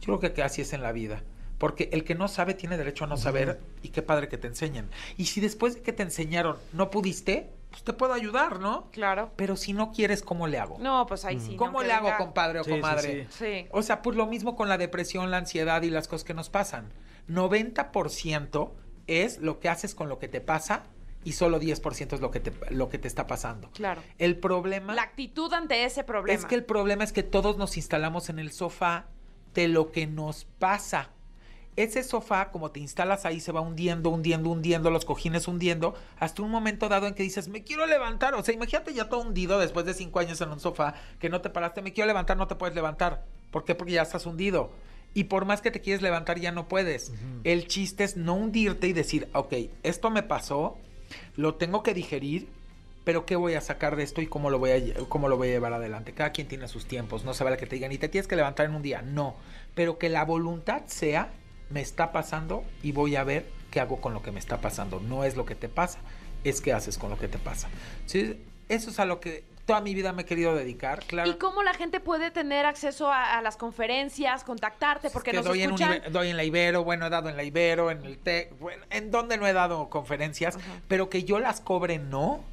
Yo 0.00 0.18
creo 0.18 0.34
que 0.34 0.42
así 0.42 0.62
es 0.62 0.72
en 0.72 0.82
la 0.82 0.92
vida. 0.92 1.22
Porque 1.58 1.88
el 1.92 2.04
que 2.04 2.14
no 2.14 2.28
sabe 2.28 2.52
tiene 2.52 2.76
derecho 2.76 3.04
a 3.04 3.06
no 3.06 3.16
saber 3.16 3.60
y 3.82 3.88
qué 3.88 4.02
padre 4.02 4.28
que 4.28 4.36
te 4.36 4.46
enseñen. 4.46 4.90
Y 5.16 5.24
si 5.26 5.40
después 5.40 5.74
de 5.76 5.80
que 5.82 5.94
te 5.94 6.02
enseñaron 6.02 6.58
no 6.74 6.90
pudiste, 6.90 7.50
pues 7.70 7.82
te 7.82 7.94
puedo 7.94 8.12
ayudar, 8.12 8.60
¿no? 8.60 8.90
Claro. 8.92 9.32
Pero 9.36 9.56
si 9.56 9.72
no 9.72 9.90
quieres, 9.90 10.22
¿cómo 10.22 10.46
le 10.48 10.58
hago? 10.58 10.76
No, 10.78 11.06
pues 11.06 11.24
ahí 11.24 11.40
sí. 11.40 11.56
¿Cómo 11.56 11.78
aunque 11.78 11.86
le 11.88 11.92
hago, 11.94 12.04
venga- 12.08 12.18
compadre 12.18 12.60
o 12.60 12.64
Sí, 12.64 12.70
sí, 12.72 12.76
comadre? 12.76 13.26
sí. 13.30 13.44
Sí. 13.62 13.68
O 13.70 13.80
sea, 13.80 14.02
pues 14.02 14.16
lo 14.18 14.26
mismo 14.26 14.54
con 14.54 14.68
la 14.68 14.76
depresión, 14.76 15.30
la 15.30 15.38
ansiedad 15.38 15.80
y 15.80 15.88
las 15.88 16.08
cosas 16.08 16.24
que 16.24 16.34
nos 16.34 16.50
pasan. 16.50 16.92
90% 17.26 18.70
es 19.06 19.38
lo 19.38 19.60
que 19.60 19.68
haces 19.68 19.94
con 19.94 20.08
lo 20.08 20.18
que 20.18 20.28
te 20.28 20.40
pasa 20.40 20.84
y 21.24 21.32
solo 21.32 21.60
10% 21.60 22.12
es 22.12 22.20
lo 22.20 22.30
que 22.30 22.38
te, 22.38 22.52
lo 22.72 22.88
que 22.88 22.98
te 22.98 23.08
está 23.08 23.26
pasando. 23.26 23.68
Claro. 23.72 24.00
El 24.18 24.38
problema 24.38 24.94
La 24.94 25.02
actitud 25.02 25.52
ante 25.52 25.84
ese 25.84 26.04
problema. 26.04 26.38
es 26.38 26.44
que 26.44 26.54
el 26.54 26.64
problema 26.64 27.02
es 27.02 27.12
que 27.12 27.24
todos 27.24 27.58
nos 27.58 27.76
instalamos 27.76 28.28
en 28.28 28.38
el 28.38 28.52
sofá 28.52 29.06
de 29.52 29.66
lo 29.66 29.90
que 29.90 30.06
nos 30.06 30.44
pasa. 30.44 31.10
Ese 31.74 32.02
sofá, 32.04 32.52
como 32.52 32.70
te 32.70 32.80
instalas 32.80 33.26
ahí, 33.26 33.40
se 33.40 33.52
va 33.52 33.60
hundiendo, 33.60 34.10
hundiendo, 34.10 34.50
hundiendo, 34.50 34.90
los 34.90 35.04
cojines 35.04 35.48
hundiendo, 35.48 35.94
hasta 36.18 36.42
un 36.42 36.50
momento 36.50 36.88
dado 36.88 37.06
en 37.06 37.14
que 37.14 37.22
dices, 37.22 37.48
me 37.48 37.64
quiero 37.64 37.86
levantar. 37.86 38.34
O 38.34 38.42
sea, 38.42 38.54
imagínate 38.54 38.94
ya 38.94 39.08
todo 39.08 39.20
hundido 39.20 39.58
después 39.58 39.84
de 39.84 39.94
cinco 39.94 40.20
años 40.20 40.40
en 40.40 40.50
un 40.50 40.60
sofá, 40.60 40.94
que 41.18 41.28
no 41.28 41.40
te 41.40 41.50
paraste, 41.50 41.82
me 41.82 41.92
quiero 41.92 42.06
levantar, 42.06 42.36
no 42.36 42.46
te 42.46 42.54
puedes 42.54 42.74
levantar. 42.74 43.24
¿Por 43.50 43.64
qué? 43.64 43.74
Porque 43.74 43.92
ya 43.92 44.02
estás 44.02 44.24
hundido. 44.26 44.70
Y 45.16 45.24
por 45.24 45.46
más 45.46 45.62
que 45.62 45.70
te 45.70 45.80
quieres 45.80 46.02
levantar, 46.02 46.38
ya 46.38 46.52
no 46.52 46.68
puedes. 46.68 47.10
El 47.42 47.68
chiste 47.68 48.04
es 48.04 48.18
no 48.18 48.34
hundirte 48.34 48.86
y 48.86 48.92
decir, 48.92 49.30
ok, 49.32 49.54
esto 49.82 50.10
me 50.10 50.22
pasó, 50.22 50.76
lo 51.36 51.54
tengo 51.54 51.82
que 51.82 51.94
digerir, 51.94 52.48
pero 53.02 53.24
¿qué 53.24 53.34
voy 53.34 53.54
a 53.54 53.62
sacar 53.62 53.96
de 53.96 54.02
esto 54.02 54.20
y 54.20 54.26
cómo 54.26 54.50
lo 54.50 54.58
voy 54.58 54.72
a, 54.72 55.08
cómo 55.08 55.30
lo 55.30 55.38
voy 55.38 55.48
a 55.48 55.52
llevar 55.52 55.72
adelante? 55.72 56.12
Cada 56.12 56.32
quien 56.32 56.48
tiene 56.48 56.68
sus 56.68 56.84
tiempos, 56.84 57.24
no 57.24 57.32
se 57.32 57.44
vale 57.44 57.56
que 57.56 57.64
te 57.64 57.76
digan, 57.76 57.92
y 57.92 57.96
te 57.96 58.10
tienes 58.10 58.28
que 58.28 58.36
levantar 58.36 58.66
en 58.66 58.74
un 58.74 58.82
día, 58.82 59.00
no, 59.00 59.36
pero 59.74 59.96
que 59.96 60.10
la 60.10 60.22
voluntad 60.22 60.82
sea, 60.84 61.32
me 61.70 61.80
está 61.80 62.12
pasando 62.12 62.62
y 62.82 62.92
voy 62.92 63.16
a 63.16 63.24
ver 63.24 63.46
qué 63.70 63.80
hago 63.80 64.02
con 64.02 64.12
lo 64.12 64.20
que 64.20 64.32
me 64.32 64.38
está 64.38 64.60
pasando. 64.60 65.00
No 65.00 65.24
es 65.24 65.34
lo 65.34 65.46
que 65.46 65.54
te 65.54 65.70
pasa, 65.70 65.98
es 66.44 66.60
qué 66.60 66.74
haces 66.74 66.98
con 66.98 67.08
lo 67.08 67.18
que 67.18 67.28
te 67.28 67.38
pasa. 67.38 67.68
Sí, 68.04 68.38
eso 68.68 68.90
es 68.90 69.00
a 69.00 69.06
lo 69.06 69.18
que 69.20 69.44
toda 69.66 69.80
mi 69.80 69.94
vida 69.94 70.12
me 70.12 70.22
he 70.22 70.24
querido 70.24 70.54
dedicar, 70.54 71.04
claro. 71.04 71.28
¿Y 71.28 71.34
cómo 71.34 71.62
la 71.62 71.74
gente 71.74 71.98
puede 71.98 72.30
tener 72.30 72.64
acceso 72.64 73.10
a, 73.10 73.36
a 73.36 73.42
las 73.42 73.56
conferencias, 73.56 74.44
contactarte? 74.44 75.10
Porque 75.10 75.32
que 75.32 75.36
nos 75.38 75.46
doy, 75.46 75.62
en 75.62 75.74
doy 76.12 76.28
en 76.28 76.36
la 76.36 76.44
Ibero, 76.44 76.84
bueno, 76.84 77.06
he 77.06 77.10
dado 77.10 77.28
en 77.28 77.36
la 77.36 77.42
Ibero, 77.42 77.90
en 77.90 78.04
el 78.04 78.16
TEC, 78.16 78.56
bueno, 78.60 78.84
en 78.90 79.10
donde 79.10 79.36
no 79.36 79.46
he 79.46 79.52
dado 79.52 79.90
conferencias, 79.90 80.56
pero 80.86 81.10
que 81.10 81.24
yo 81.24 81.40
las 81.40 81.60
cobre 81.60 81.98
no, 81.98 82.44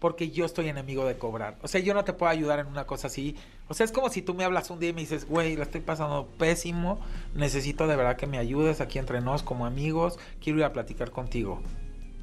porque 0.00 0.30
yo 0.30 0.44
estoy 0.44 0.68
enemigo 0.68 1.04
de 1.04 1.16
cobrar. 1.16 1.56
O 1.62 1.68
sea, 1.68 1.80
yo 1.80 1.94
no 1.94 2.04
te 2.04 2.12
puedo 2.12 2.30
ayudar 2.30 2.58
en 2.58 2.66
una 2.66 2.86
cosa 2.86 3.06
así. 3.06 3.36
O 3.68 3.74
sea, 3.74 3.84
es 3.84 3.92
como 3.92 4.10
si 4.10 4.22
tú 4.22 4.34
me 4.34 4.44
hablas 4.44 4.70
un 4.70 4.80
día 4.80 4.90
y 4.90 4.92
me 4.92 5.00
dices, 5.00 5.26
güey, 5.26 5.56
la 5.56 5.62
estoy 5.62 5.80
pasando 5.80 6.26
pésimo, 6.38 7.00
necesito 7.34 7.86
de 7.86 7.94
verdad 7.94 8.16
que 8.16 8.26
me 8.26 8.38
ayudes 8.38 8.80
aquí 8.80 8.98
entre 8.98 9.20
nos 9.20 9.44
como 9.44 9.64
amigos, 9.64 10.18
quiero 10.40 10.58
ir 10.58 10.64
a 10.64 10.72
platicar 10.72 11.12
contigo. 11.12 11.62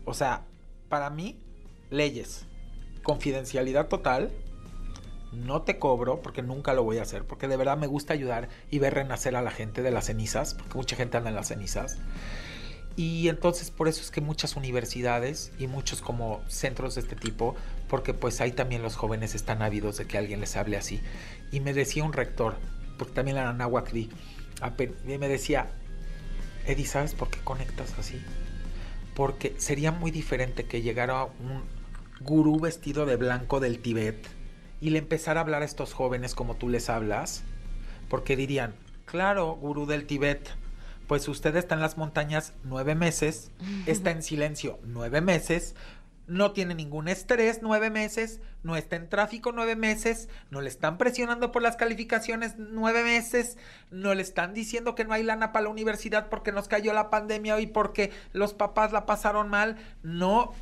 O 0.04 0.14
sea, 0.14 0.44
para 0.90 1.10
mí, 1.10 1.38
leyes, 1.90 2.46
confidencialidad 3.06 3.88
total, 3.88 4.32
no 5.32 5.62
te 5.62 5.78
cobro 5.78 6.22
porque 6.22 6.42
nunca 6.42 6.74
lo 6.74 6.84
voy 6.84 6.98
a 6.98 7.04
hacer, 7.04 7.24
porque 7.24 7.48
de 7.48 7.56
verdad 7.56 7.78
me 7.78 7.88
gusta 7.88 8.14
ayudar 8.14 8.50
y 8.72 8.80
ver 8.80 8.96
renacer 8.96 9.36
a 9.36 9.42
la 9.42 9.52
gente 9.52 9.82
de 9.82 9.92
las 9.92 10.06
cenizas, 10.06 10.56
porque 10.56 10.78
mucha 10.78 10.96
gente 10.96 11.16
anda 11.16 11.30
en 11.30 11.36
las 11.36 11.48
cenizas. 11.48 11.98
Y 12.98 13.28
entonces 13.28 13.72
por 13.72 13.88
eso 13.88 14.02
es 14.02 14.10
que 14.10 14.22
muchas 14.22 14.56
universidades 14.56 15.52
y 15.60 15.68
muchos 15.68 16.02
como 16.02 16.42
centros 16.48 16.96
de 16.96 17.02
este 17.02 17.16
tipo, 17.16 17.56
porque 17.90 18.14
pues 18.14 18.42
ahí 18.42 18.54
también 18.54 18.82
los 18.82 18.96
jóvenes 18.96 19.36
están 19.36 19.62
ávidos 19.62 19.98
de 19.98 20.08
que 20.08 20.18
alguien 20.18 20.40
les 20.40 20.56
hable 20.56 20.78
así. 20.78 21.02
Y 21.52 21.60
me 21.60 21.74
decía 21.74 22.04
un 22.04 22.14
rector, 22.14 22.56
porque 22.98 23.14
también 23.14 23.38
era 23.38 23.50
Anáhuac 23.50 23.92
di, 23.92 24.10
me 25.06 25.28
decía, 25.28 25.68
Eddie, 26.66 26.86
¿sabes 26.86 27.14
por 27.14 27.30
qué 27.30 27.40
conectas 27.44 27.94
así? 28.00 28.20
Porque 29.14 29.54
sería 29.58 29.92
muy 29.92 30.10
diferente 30.10 30.66
que 30.66 30.82
llegara 30.82 31.26
un 31.26 31.75
gurú 32.22 32.60
vestido 32.60 33.06
de 33.06 33.16
blanco 33.16 33.60
del 33.60 33.80
Tíbet 33.80 34.28
y 34.82 34.90
le 34.90 35.00
empezara 35.00 35.40
a 35.40 35.44
hablar 35.44 35.62
a 35.62 35.66
estos 35.66 35.94
jóvenes 35.94 36.36
como 36.36 36.56
tú 36.56 36.70
les 36.70 36.90
hablas, 36.90 37.44
porque 38.10 38.36
dirían, 38.36 38.76
claro, 39.06 39.54
gurú 39.56 39.86
del 39.86 40.06
Tíbet, 40.06 40.50
pues 41.08 41.28
usted 41.28 41.56
está 41.56 41.76
en 41.76 41.82
las 41.82 41.98
montañas 41.98 42.54
nueve 42.64 42.96
meses, 42.96 43.52
está 43.86 44.12
en 44.12 44.24
silencio 44.24 44.80
nueve 44.84 45.22
meses, 45.22 45.76
no 46.28 46.54
tiene 46.54 46.74
ningún 46.74 47.08
estrés 47.08 47.60
nueve 47.62 47.90
meses, 47.92 48.42
no 48.64 48.76
está 48.76 48.96
en 48.96 49.10
tráfico 49.10 49.52
nueve 49.52 49.76
meses, 49.76 50.28
no 50.50 50.62
le 50.62 50.70
están 50.70 50.98
presionando 50.98 51.52
por 51.52 51.62
las 51.62 51.76
calificaciones 51.76 52.56
nueve 52.58 53.04
meses, 53.04 53.58
no 53.92 54.14
le 54.16 54.24
están 54.24 54.54
diciendo 54.54 54.96
que 54.96 55.06
no 55.06 55.14
hay 55.14 55.24
lana 55.24 55.52
para 55.52 55.66
la 55.66 55.70
universidad 55.70 56.30
porque 56.30 56.52
nos 56.52 56.68
cayó 56.68 56.94
la 56.94 57.12
pandemia 57.12 57.60
y 57.60 57.68
porque 57.68 58.12
los 58.34 58.54
papás 58.54 58.92
la 58.92 59.06
pasaron 59.06 59.50
mal, 59.50 59.78
no 60.02 60.54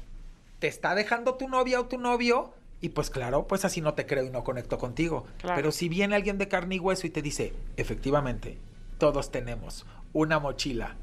te 0.64 0.70
está 0.70 0.96
dejando 0.96 1.36
tu 1.36 1.50
novia 1.50 1.82
o 1.82 1.88
tu 1.88 1.98
novio. 1.98 2.54
Y 2.80 2.88
pues 2.88 3.10
claro, 3.10 3.48
pues 3.48 3.66
así 3.66 3.82
no 3.82 3.96
te 3.96 4.06
creo 4.06 4.24
y 4.24 4.30
no 4.30 4.46
conecto 4.46 4.78
contigo. 4.78 5.26
Claro. 5.40 5.58
Pero 5.58 5.74
si 5.74 5.90
viene 5.90 6.16
alguien 6.16 6.38
de 6.38 6.48
carne 6.48 6.76
y 6.76 6.80
hueso 6.80 7.06
y 7.06 7.10
te 7.10 7.22
dice, 7.22 7.52
efectivamente, 7.76 8.58
todos 8.98 9.30
tenemos 9.30 9.86
una 10.14 10.40
mochila 10.40 10.96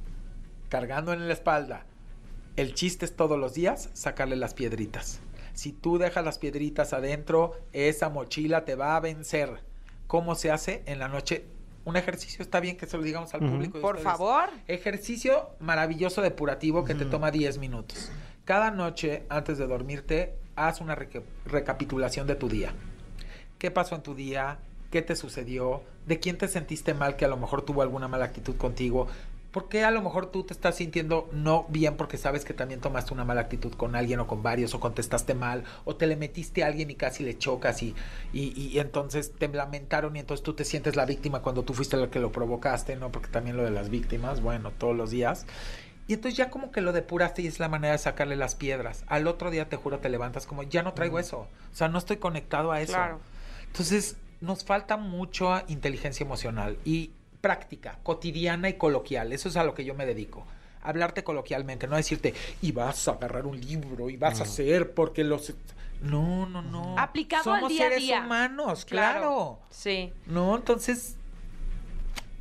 cargando 0.70 1.12
en 1.12 1.28
la 1.28 1.34
espalda. 1.34 1.84
El 2.56 2.72
chiste 2.72 3.04
es 3.04 3.14
todos 3.14 3.38
los 3.38 3.52
días 3.52 3.90
sacarle 3.92 4.34
las 4.36 4.54
piedritas. 4.54 5.20
Si 5.52 5.72
tú 5.72 5.98
dejas 5.98 6.24
las 6.24 6.38
piedritas 6.38 6.94
adentro, 6.94 7.52
esa 7.74 8.08
mochila 8.08 8.64
te 8.64 8.76
va 8.76 8.96
a 8.96 9.00
vencer. 9.00 9.60
¿Cómo 10.06 10.36
se 10.36 10.50
hace 10.50 10.82
en 10.86 10.98
la 10.98 11.08
noche? 11.08 11.44
Un 11.84 11.98
ejercicio 11.98 12.42
está 12.42 12.60
bien 12.60 12.78
que 12.78 12.86
se 12.86 12.96
lo 12.96 13.02
digamos 13.02 13.34
al 13.34 13.40
público. 13.40 13.78
Por 13.82 13.96
ustedes. 13.96 14.10
favor. 14.10 14.48
Ejercicio 14.68 15.50
maravilloso 15.60 16.22
depurativo 16.22 16.82
que 16.82 16.94
te 16.94 17.04
toma 17.04 17.30
10 17.30 17.58
minutos. 17.58 18.10
Cada 18.50 18.72
noche 18.72 19.22
antes 19.28 19.58
de 19.58 19.66
dormirte, 19.68 20.34
haz 20.56 20.80
una 20.80 20.96
reca- 20.96 21.22
recapitulación 21.46 22.26
de 22.26 22.34
tu 22.34 22.48
día. 22.48 22.72
¿Qué 23.60 23.70
pasó 23.70 23.94
en 23.94 24.02
tu 24.02 24.16
día? 24.16 24.58
¿Qué 24.90 25.02
te 25.02 25.14
sucedió? 25.14 25.82
¿De 26.08 26.18
quién 26.18 26.36
te 26.36 26.48
sentiste 26.48 26.92
mal 26.92 27.14
que 27.14 27.24
a 27.24 27.28
lo 27.28 27.36
mejor 27.36 27.62
tuvo 27.62 27.80
alguna 27.82 28.08
mala 28.08 28.24
actitud 28.24 28.56
contigo? 28.56 29.06
¿Por 29.52 29.68
qué 29.68 29.84
a 29.84 29.92
lo 29.92 30.02
mejor 30.02 30.32
tú 30.32 30.42
te 30.42 30.52
estás 30.52 30.74
sintiendo 30.74 31.28
no 31.32 31.64
bien 31.68 31.96
porque 31.96 32.16
sabes 32.16 32.44
que 32.44 32.52
también 32.52 32.80
tomaste 32.80 33.14
una 33.14 33.24
mala 33.24 33.42
actitud 33.42 33.72
con 33.74 33.94
alguien 33.94 34.18
o 34.18 34.26
con 34.26 34.42
varios 34.42 34.74
o 34.74 34.80
contestaste 34.80 35.34
mal 35.34 35.62
o 35.84 35.94
te 35.94 36.08
le 36.08 36.16
metiste 36.16 36.64
a 36.64 36.66
alguien 36.66 36.90
y 36.90 36.96
casi 36.96 37.22
le 37.22 37.38
chocas 37.38 37.84
y, 37.84 37.94
y, 38.32 38.48
y 38.72 38.80
entonces 38.80 39.30
te 39.30 39.46
lamentaron 39.46 40.16
y 40.16 40.18
entonces 40.18 40.42
tú 40.42 40.54
te 40.54 40.64
sientes 40.64 40.96
la 40.96 41.06
víctima 41.06 41.40
cuando 41.40 41.62
tú 41.62 41.72
fuiste 41.72 41.96
el 41.96 42.10
que 42.10 42.18
lo 42.18 42.32
provocaste, 42.32 42.96
¿no? 42.96 43.12
Porque 43.12 43.28
también 43.28 43.56
lo 43.56 43.62
de 43.62 43.70
las 43.70 43.90
víctimas, 43.90 44.40
bueno, 44.40 44.72
todos 44.76 44.96
los 44.96 45.12
días. 45.12 45.46
Y 46.10 46.14
entonces 46.14 46.36
ya 46.36 46.50
como 46.50 46.72
que 46.72 46.80
lo 46.80 46.92
depuraste 46.92 47.42
y 47.42 47.46
es 47.46 47.60
la 47.60 47.68
manera 47.68 47.92
de 47.92 47.98
sacarle 47.98 48.34
las 48.34 48.56
piedras. 48.56 49.04
Al 49.06 49.28
otro 49.28 49.48
día 49.48 49.68
te 49.68 49.76
juro 49.76 50.00
te 50.00 50.08
levantas 50.08 50.44
como 50.44 50.64
ya 50.64 50.82
no 50.82 50.92
traigo 50.92 51.20
eso. 51.20 51.46
O 51.72 51.76
sea, 51.76 51.86
no 51.86 51.98
estoy 51.98 52.16
conectado 52.16 52.72
a 52.72 52.80
eso. 52.80 52.94
Claro. 52.94 53.20
Entonces, 53.68 54.16
nos 54.40 54.64
falta 54.64 54.96
mucho 54.96 55.62
inteligencia 55.68 56.24
emocional 56.24 56.78
y 56.84 57.12
práctica 57.40 58.00
cotidiana 58.02 58.68
y 58.68 58.72
coloquial. 58.72 59.32
Eso 59.32 59.48
es 59.48 59.56
a 59.56 59.62
lo 59.62 59.72
que 59.72 59.84
yo 59.84 59.94
me 59.94 60.04
dedico. 60.04 60.44
Hablarte 60.82 61.22
coloquialmente, 61.22 61.86
no 61.86 61.94
decirte, 61.94 62.34
y 62.60 62.72
vas 62.72 63.06
a 63.06 63.12
agarrar 63.12 63.46
un 63.46 63.60
libro 63.60 64.10
y 64.10 64.16
vas 64.16 64.40
a 64.40 64.42
hacer 64.42 64.94
porque 64.94 65.22
los... 65.22 65.54
No, 66.02 66.44
no, 66.44 66.60
no. 66.60 66.98
Aplicado 66.98 67.52
al 67.52 67.60
Somos 67.60 67.68
día 67.70 67.82
a 67.82 67.88
seres 67.88 68.00
día. 68.00 68.22
humanos, 68.22 68.84
claro. 68.84 69.60
Sí. 69.70 70.12
No, 70.26 70.56
entonces... 70.56 71.14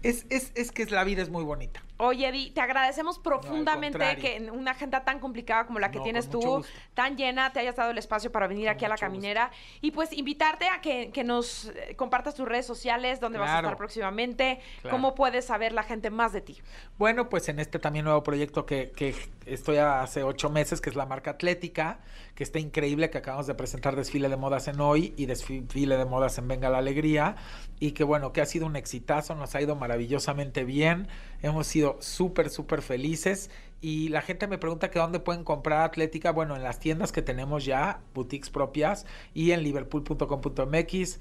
Es, 0.01 0.25
es, 0.31 0.53
es 0.55 0.71
que 0.71 0.87
la 0.87 1.03
vida 1.03 1.21
es 1.21 1.29
muy 1.29 1.43
bonita. 1.43 1.83
Oye, 2.01 2.29
Eddie, 2.29 2.51
te 2.51 2.61
agradecemos 2.61 3.19
profundamente 3.19 4.15
que 4.15 4.37
en 4.37 4.49
una 4.51 4.71
agenda 4.71 5.03
tan 5.03 5.19
complicada 5.19 5.65
como 5.65 5.79
la 5.79 5.91
que 5.91 5.97
No, 5.97 6.03
tienes 6.05 6.29
tú, 6.29 6.39
gusto. 6.39 6.71
tan 6.93 7.17
llena, 7.17 7.51
te 7.51 7.59
hayas 7.59 7.75
dado 7.75 7.91
el 7.91 7.97
espacio 7.97 8.31
para 8.31 8.47
venir 8.47 8.67
Con 8.67 8.75
aquí 8.75 8.85
a 8.85 8.87
la 8.87 8.95
gusto. 8.95 9.05
caminera 9.05 9.51
y 9.81 9.91
pues 9.91 10.13
invitarte 10.13 10.69
a 10.69 10.79
que, 10.79 11.11
que 11.11 11.25
nos 11.25 11.65
eh, 11.75 11.95
compartas 11.97 12.35
tus 12.35 12.47
redes 12.47 12.65
sociales, 12.65 13.19
dónde 13.19 13.37
vas 13.37 13.49
a 13.51 13.57
estar 13.59 13.75
próximamente, 13.75 14.61
Claro. 14.81 14.95
cómo 14.95 15.13
puedes 15.13 15.43
saber 15.45 15.73
la 15.73 15.83
gente 15.83 16.09
más 16.09 16.31
de 16.31 16.39
ti. 16.39 16.61
Bueno, 16.97 17.27
pues 17.27 17.49
en 17.49 17.59
este 17.59 17.79
también 17.79 18.05
nuevo 18.05 18.23
proyecto 18.23 18.65
que, 18.65 18.91
que 18.95 19.13
estoy 19.45 19.75
hace 19.77 20.23
ocho 20.23 20.49
meses, 20.49 20.79
que 20.79 20.89
es 20.89 20.95
la 20.95 21.05
marca 21.05 21.31
Atlética, 21.31 21.99
que 22.39 22.43
está 22.45 22.57
increíble, 22.57 23.09
que 23.09 23.17
acabamos 23.17 23.47
de 23.47 23.53
presentar 23.53 23.97
desfile 23.97 24.29
de 24.29 24.37
modas 24.37 24.69
en 24.69 24.79
hoy 24.79 25.13
y 25.17 25.25
desfile 25.25 25.97
de 25.97 26.05
modas 26.05 26.37
en 26.37 26.47
Venga 26.47 26.69
la 26.69 26.77
Alegría, 26.77 27.35
y 27.81 27.91
que 27.91 28.05
bueno, 28.05 28.31
que 28.31 28.39
ha 28.39 28.45
sido 28.45 28.65
un 28.65 28.77
exitazo, 28.77 29.35
nos 29.35 29.55
ha 29.55 29.61
ido 29.61 29.75
maravillosamente 29.75 30.63
bien, 30.63 31.09
hemos 31.41 31.67
sido 31.67 31.97
súper, 31.99 32.49
súper 32.49 32.81
felices. 32.81 33.51
Y 33.81 34.07
la 34.07 34.21
gente 34.21 34.47
me 34.47 34.57
pregunta 34.57 34.89
que 34.89 34.99
dónde 34.99 35.19
pueden 35.19 35.43
comprar 35.43 35.81
Atlética. 35.81 36.31
Bueno, 36.31 36.55
en 36.55 36.63
las 36.63 36.79
tiendas 36.79 37.11
que 37.11 37.21
tenemos 37.21 37.65
ya, 37.65 37.99
boutiques 38.13 38.49
propias, 38.49 39.05
y 39.33 39.51
en 39.51 39.61
liverpool.com.mx, 39.63 41.19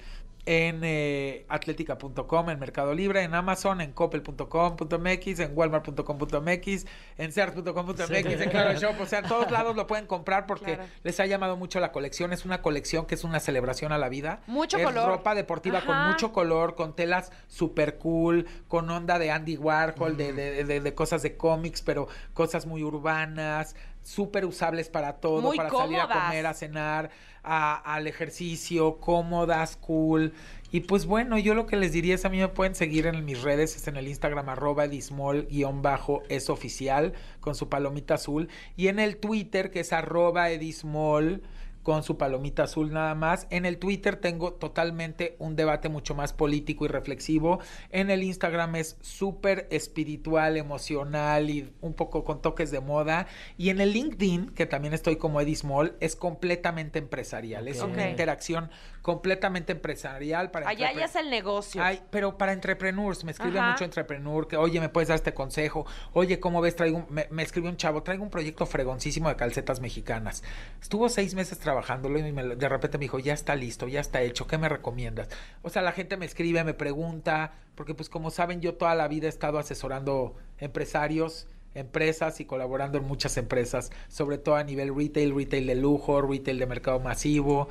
en 0.50 0.80
eh, 0.82 1.44
atlética.com, 1.50 2.48
en 2.48 2.58
Mercado 2.58 2.94
Libre, 2.94 3.22
en 3.22 3.34
Amazon, 3.34 3.82
en 3.82 3.92
coppel.com.mx, 3.92 5.40
en 5.40 5.50
walmart.com.mx, 5.54 6.86
en 7.18 7.32
sears.com.mx, 7.32 8.10
en 8.10 8.50
Claro 8.50 8.78
Shop, 8.80 8.98
o 8.98 9.04
sea, 9.04 9.18
en 9.18 9.28
todos 9.28 9.50
lados 9.50 9.76
lo 9.76 9.86
pueden 9.86 10.06
comprar 10.06 10.46
porque 10.46 10.76
Claro. 10.76 10.84
les 11.02 11.20
ha 11.20 11.26
llamado 11.26 11.58
mucho 11.58 11.80
la 11.80 11.92
colección. 11.92 12.32
Es 12.32 12.46
una 12.46 12.62
colección 12.62 13.04
que 13.04 13.14
es 13.14 13.24
una 13.24 13.40
celebración 13.40 13.92
a 13.92 13.98
la 13.98 14.08
vida. 14.08 14.40
Mucho 14.46 14.78
es 14.78 14.84
color. 14.86 15.06
ropa 15.06 15.34
deportiva 15.34 15.82
con 15.84 16.06
mucho 16.08 16.32
color, 16.32 16.74
con 16.74 16.96
telas 16.96 17.30
super 17.48 17.98
cool, 17.98 18.46
con 18.68 18.88
onda 18.90 19.18
de 19.18 19.30
Andy 19.30 19.58
Warhol, 19.58 20.16
de, 20.16 20.32
de- 20.32 20.64
de- 20.64 20.80
de 20.80 20.94
cosas 20.94 21.20
de 21.22 21.36
cómics, 21.36 21.82
pero 21.82 22.08
cosas 22.32 22.64
muy 22.64 22.82
urbanas, 22.82 23.76
súper 24.08 24.46
usables 24.46 24.88
para 24.88 25.14
todo, 25.20 25.42
Muy 25.42 25.56
para 25.56 25.70
salir 25.70 25.98
a 26.00 26.08
comer, 26.08 26.46
a 26.46 26.54
cenar, 26.54 27.10
a- 27.42 27.94
al 27.94 28.06
ejercicio, 28.06 28.98
cómodas, 29.00 29.76
cool. 29.76 30.32
Y 30.72 30.80
pues 30.80 31.06
bueno, 31.06 31.38
yo 31.38 31.54
lo 31.54 31.66
que 31.66 31.76
les 31.76 31.92
diría 31.92 32.14
es 32.14 32.24
a 32.24 32.28
mí 32.28 32.38
me 32.38 32.48
pueden 32.48 32.74
seguir 32.74 33.06
en 33.06 33.24
mis 33.24 33.42
redes, 33.42 33.76
es 33.76 33.86
en 33.88 33.96
el 33.96 34.08
Instagram 34.08 34.48
arroba 34.48 34.84
edismol 34.86 35.46
guion 35.50 35.82
bajo 35.82 36.22
es 36.28 36.50
oficial 36.50 37.12
con 37.40 37.54
su 37.54 37.68
palomita 37.68 38.14
azul 38.14 38.48
y 38.76 38.88
en 38.88 38.98
el 38.98 39.16
Twitter 39.18 39.70
que 39.70 39.80
es 39.80 39.92
arroba 39.92 40.50
edismol 40.50 41.42
con 41.82 42.02
su 42.02 42.18
palomita 42.18 42.64
azul 42.64 42.92
nada 42.92 43.14
más. 43.14 43.46
En 43.50 43.66
el 43.66 43.78
Twitter 43.78 44.16
tengo 44.16 44.52
totalmente 44.52 45.36
un 45.38 45.56
debate 45.56 45.88
mucho 45.88 46.14
más 46.14 46.32
político 46.32 46.84
y 46.84 46.88
reflexivo. 46.88 47.60
En 47.90 48.10
el 48.10 48.22
Instagram 48.22 48.76
es 48.76 48.96
súper 49.00 49.66
espiritual, 49.70 50.56
emocional 50.56 51.50
y 51.50 51.72
un 51.80 51.94
poco 51.94 52.24
con 52.24 52.42
toques 52.42 52.70
de 52.70 52.80
moda. 52.80 53.26
Y 53.56 53.70
en 53.70 53.80
el 53.80 53.92
LinkedIn, 53.92 54.50
que 54.50 54.66
también 54.66 54.94
estoy 54.94 55.16
como 55.16 55.40
Edith 55.40 55.58
Small, 55.58 55.96
es 56.00 56.16
completamente 56.16 56.98
empresarial. 56.98 57.68
Es 57.68 57.80
una 57.80 58.08
interacción 58.08 58.70
completamente 59.08 59.72
empresarial 59.72 60.50
para 60.50 60.68
Allá 60.68 60.92
ya 60.92 61.06
es 61.06 61.16
el 61.16 61.30
negocio. 61.30 61.82
Ay, 61.82 62.02
pero 62.10 62.36
para 62.36 62.52
entrepreneurs, 62.52 63.24
me 63.24 63.32
escribe 63.32 63.58
Ajá. 63.58 63.70
mucho 63.70 63.84
entrepreneur, 63.84 64.46
que 64.46 64.58
oye, 64.58 64.80
¿me 64.80 64.90
puedes 64.90 65.08
dar 65.08 65.14
este 65.14 65.32
consejo? 65.32 65.86
Oye, 66.12 66.38
¿cómo 66.40 66.60
ves? 66.60 66.76
Traigo 66.76 66.98
un- 66.98 67.06
me, 67.08 67.26
me 67.30 67.42
escribió 67.42 67.70
un 67.70 67.78
chavo, 67.78 68.02
traigo 68.02 68.22
un 68.22 68.28
proyecto 68.28 68.66
fregoncísimo 68.66 69.30
de 69.30 69.36
calcetas 69.36 69.80
mexicanas. 69.80 70.42
Estuvo 70.82 71.08
seis 71.08 71.34
meses 71.34 71.58
trabajándolo 71.58 72.18
y 72.18 72.32
me 72.32 72.54
de 72.54 72.68
repente 72.68 72.98
me 72.98 73.04
dijo, 73.06 73.18
ya 73.18 73.32
está 73.32 73.56
listo, 73.56 73.88
ya 73.88 74.00
está 74.00 74.20
hecho, 74.20 74.46
¿qué 74.46 74.58
me 74.58 74.68
recomiendas? 74.68 75.30
O 75.62 75.70
sea, 75.70 75.80
la 75.80 75.92
gente 75.92 76.18
me 76.18 76.26
escribe, 76.26 76.62
me 76.62 76.74
pregunta, 76.74 77.52
porque 77.76 77.94
pues 77.94 78.10
como 78.10 78.30
saben, 78.30 78.60
yo 78.60 78.74
toda 78.74 78.94
la 78.94 79.08
vida 79.08 79.24
he 79.24 79.30
estado 79.30 79.58
asesorando 79.58 80.36
empresarios 80.58 81.46
empresas 81.74 82.40
y 82.40 82.44
colaborando 82.44 82.98
en 82.98 83.04
muchas 83.04 83.36
empresas, 83.36 83.90
sobre 84.08 84.36
todo 84.36 84.56
a 84.56 84.64
nivel 84.64 84.94
retail, 84.94 85.34
retail 85.34 85.66
de 85.66 85.76
lujo, 85.76 86.20
retail 86.20 86.58
de 86.58 86.66
mercado 86.66 86.98
masivo. 86.98 87.68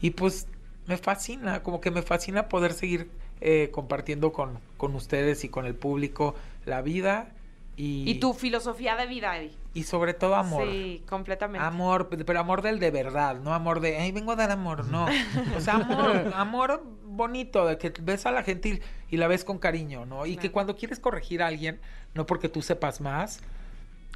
Y 0.00 0.10
pues 0.12 0.46
me 0.86 0.96
fascina, 0.96 1.62
como 1.62 1.80
que 1.80 1.90
me 1.90 2.02
fascina 2.02 2.48
poder 2.48 2.72
seguir 2.72 3.10
eh, 3.40 3.70
compartiendo 3.72 4.32
con, 4.32 4.58
con 4.76 4.94
ustedes 4.94 5.44
y 5.44 5.48
con 5.48 5.66
el 5.66 5.74
público 5.74 6.34
la 6.66 6.82
vida 6.82 7.32
y, 7.76 8.10
Y 8.10 8.20
tu 8.20 8.34
filosofía 8.34 8.94
de 8.96 9.06
vida, 9.06 9.38
Eddie. 9.38 9.52
y 9.72 9.84
sobre 9.84 10.12
todo 10.12 10.34
amor. 10.34 10.66
Sí, 10.68 11.02
completamente. 11.08 11.66
Amor, 11.66 12.10
pero 12.10 12.38
amor 12.38 12.60
del 12.60 12.78
de 12.78 12.90
verdad, 12.90 13.36
no 13.40 13.54
amor 13.54 13.80
de, 13.80 13.96
ay, 13.96 14.12
vengo 14.12 14.32
a 14.32 14.36
dar 14.36 14.50
amor, 14.50 14.84
no. 14.86 15.06
O 15.56 15.60
sea, 15.60 15.76
amor, 15.76 16.30
amor 16.34 16.84
bonito, 17.04 17.66
de 17.66 17.78
que 17.78 17.90
ves 18.02 18.26
a 18.26 18.32
la 18.32 18.42
gente 18.42 18.68
y, 18.68 19.14
y 19.14 19.16
la 19.16 19.28
ves 19.28 19.44
con 19.44 19.58
cariño, 19.58 20.04
¿no? 20.04 20.26
Y 20.26 20.36
que 20.36 20.50
cuando 20.50 20.76
quieres 20.76 21.00
corregir 21.00 21.42
a 21.42 21.46
alguien, 21.46 21.80
no 22.12 22.26
porque 22.26 22.50
tú 22.50 22.60
sepas 22.60 23.00
más, 23.00 23.40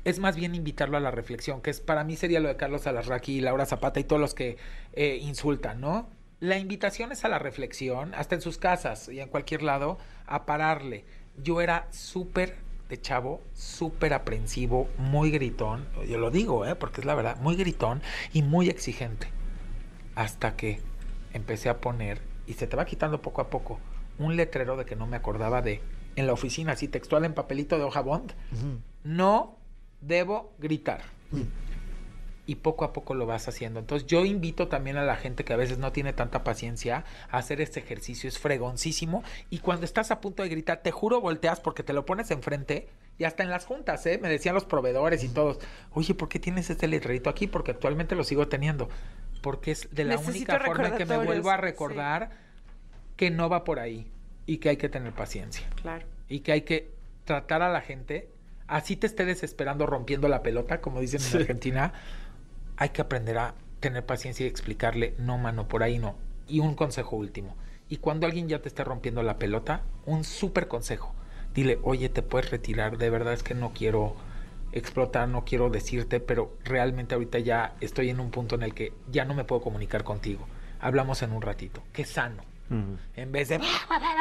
es 0.05 0.19
más 0.19 0.37
bien 0.37 0.55
invitarlo 0.55 0.99
a 0.99 1.01
la 1.01 1.11
reflexión, 1.11 1.63
que 1.63 1.71
es 1.71 1.81
para 1.81 2.05
mí 2.05 2.17
sería 2.17 2.41
lo 2.41 2.49
de 2.49 2.57
Carlos 2.57 2.87
Alarraqui 2.87 3.39
y 3.39 3.41
Laura 3.41 3.65
Zapata 3.65 3.99
y 3.99 4.05
todos 4.05 4.21
los 4.21 4.35
que 4.35 4.59
eh, 4.93 5.19
insultan, 5.23 5.81
¿no? 5.81 6.07
La 6.41 6.59
invitación 6.59 7.13
es 7.13 7.25
a 7.25 7.29
la 7.29 7.39
reflexión, 7.39 8.15
hasta 8.15 8.35
en 8.35 8.41
sus 8.41 8.59
casas 8.59 9.09
y 9.09 9.21
en 9.21 9.29
cualquier 9.29 9.63
lado, 9.63 9.99
a 10.27 10.47
pararle. 10.47 11.05
Yo 11.37 11.61
era 11.61 11.89
súper 11.91 12.57
de 12.89 13.01
chavo, 13.01 13.41
súper 13.55 14.13
aprensivo, 14.13 14.89
muy 14.99 15.31
gritón, 15.31 15.87
yo 16.07 16.19
lo 16.19 16.31
digo, 16.31 16.67
¿eh? 16.67 16.75
porque 16.75 17.01
es 17.01 17.07
la 17.07 17.15
verdad, 17.15 17.39
muy 17.41 17.57
gritón 17.57 18.03
y 18.33 18.43
muy 18.43 18.69
exigente. 18.69 19.29
Hasta 20.15 20.55
que 20.57 20.81
empecé 21.33 21.69
a 21.69 21.81
poner, 21.81 22.21
y 22.47 22.55
se 22.55 22.67
te 22.67 22.77
va 22.77 22.85
quitando 22.85 23.23
poco 23.23 23.41
a 23.41 23.49
poco, 23.49 23.81
un 24.19 24.37
letrero 24.37 24.77
de 24.77 24.85
que 24.85 24.97
no 24.97 25.07
me 25.07 25.17
acordaba 25.17 25.63
de, 25.63 25.81
en 26.17 26.27
la 26.27 26.33
oficina, 26.33 26.73
así 26.73 26.89
textual 26.89 27.25
en 27.25 27.35
papelito 27.35 27.79
de 27.79 27.85
hoja 27.85 28.01
bond, 28.01 28.33
no 29.03 29.57
debo 30.01 30.53
gritar. 30.59 31.03
Y 32.47 32.57
poco 32.57 32.85
a 32.85 32.93
poco 32.93 33.15
lo 33.15 33.25
vas 33.25 33.49
haciendo. 33.49 33.81
Entonces 33.81 34.07
yo 34.07 34.25
invito 34.27 34.69
también 34.69 34.99
a 34.99 35.03
la 35.05 35.17
gente 35.17 35.45
que 35.45 35.55
a 35.55 35.57
veces 35.57 35.79
no 35.79 35.93
tiene 35.93 36.13
tanta 36.13 36.45
paciencia 36.45 37.05
a 37.31 37.39
hacer 37.39 37.61
este 37.63 37.81
ejercicio. 37.81 38.29
Es 38.29 38.39
fregoncísimo. 38.39 39.25
Y 39.49 39.61
cuando 39.61 39.87
estás 39.87 40.11
a 40.11 40.21
punto 40.21 40.43
de 40.43 40.51
gritar, 40.51 40.83
te 40.83 40.91
juro, 40.91 41.21
volteas 41.23 41.61
porque 41.61 41.83
te 41.83 41.95
lo 41.95 42.05
pones 42.05 42.31
enfrente. 42.31 42.89
Y 43.19 43.25
hasta 43.25 43.43
en 43.45 43.51
las 43.51 43.65
juntas, 43.65 44.05
¿eh? 44.07 44.19
Me 44.21 44.29
decían 44.29 44.55
los 44.55 44.65
proveedores 44.67 45.25
y 45.25 45.29
todos, 45.29 45.59
oye, 45.93 46.15
¿por 46.15 46.29
qué 46.29 46.39
tienes 46.39 46.69
este 46.69 46.87
letrerito 46.89 47.31
aquí? 47.31 47.47
Porque 47.47 47.71
actualmente 47.71 48.15
lo 48.15 48.25
sigo 48.25 48.47
teniendo. 48.49 48.89
Porque 49.41 49.71
es 49.71 49.89
de 49.95 50.05
la 50.05 50.17
Necesito 50.17 50.53
única 50.53 50.61
forma 50.67 50.89
en 50.89 50.97
que 50.97 51.07
me 51.07 51.17
vuelvo 51.17 51.51
a 51.51 51.57
sí. 51.57 51.61
recordar 51.63 52.31
que 53.17 53.31
no 53.31 53.49
va 53.49 53.65
por 53.65 53.79
ahí. 53.79 54.11
Y 54.47 54.59
que 54.59 54.69
hay 54.69 54.77
que 54.77 54.91
tener 54.91 55.13
paciencia 55.15 55.67
Claro. 55.81 56.05
y 56.29 56.41
que 56.41 56.53
hay 56.53 56.61
que 56.63 56.91
tratar 57.25 57.63
a 57.63 57.71
la 57.71 57.81
gente, 57.81 58.29
así 58.67 58.95
te 58.97 59.07
esté 59.07 59.25
desesperando 59.25 59.87
rompiendo 59.87 60.29
la 60.29 60.43
pelota, 60.43 60.83
como 60.83 61.01
dicen 61.01 61.23
en 61.33 61.41
Argentina, 61.41 61.93
hay 62.77 62.91
que 62.91 63.03
aprender 63.03 63.39
a 63.39 63.55
tener 63.81 64.05
paciencia 64.07 64.45
y 64.45 64.49
explicarle, 64.49 65.15
no, 65.19 65.39
mano, 65.39 65.69
por 65.69 65.83
ahí 65.83 65.99
no. 65.99 66.17
Y 66.49 66.61
un 66.61 66.75
consejo 66.75 67.17
último. 67.17 67.57
Y 67.89 67.99
cuando 67.99 68.27
alguien 68.27 68.49
ya 68.49 68.61
te 68.61 68.69
esté 68.69 68.85
rompiendo 68.85 69.23
la 69.23 69.39
pelota, 69.39 69.83
un 70.07 70.25
súper 70.25 70.69
consejo. 70.69 71.15
Dile, 71.55 71.79
oye, 71.83 72.09
te 72.09 72.23
puedes 72.23 72.51
retirar, 72.51 72.99
de 72.99 73.11
verdad 73.11 73.35
es 73.35 73.43
que 73.43 73.55
no 73.55 73.73
quiero 73.73 74.17
explotar, 74.73 75.29
no 75.29 75.45
quiero 75.45 75.71
decirte, 75.71 76.19
pero 76.19 76.57
realmente 76.65 77.15
ahorita 77.15 77.39
ya 77.39 77.77
estoy 77.81 78.11
en 78.11 78.21
un 78.21 78.31
punto 78.31 78.57
en 78.57 78.63
el 78.63 78.75
que 78.75 78.93
ya 79.11 79.25
no 79.25 79.35
me 79.35 79.45
puedo 79.45 79.63
comunicar 79.63 80.03
contigo. 80.03 80.47
Hablamos 80.81 81.23
en 81.23 81.33
un 81.33 81.43
ratito. 81.43 81.83
Qué 81.93 82.05
sano. 82.05 82.43
En 82.71 83.33
vez 83.33 83.51
de 83.51 83.61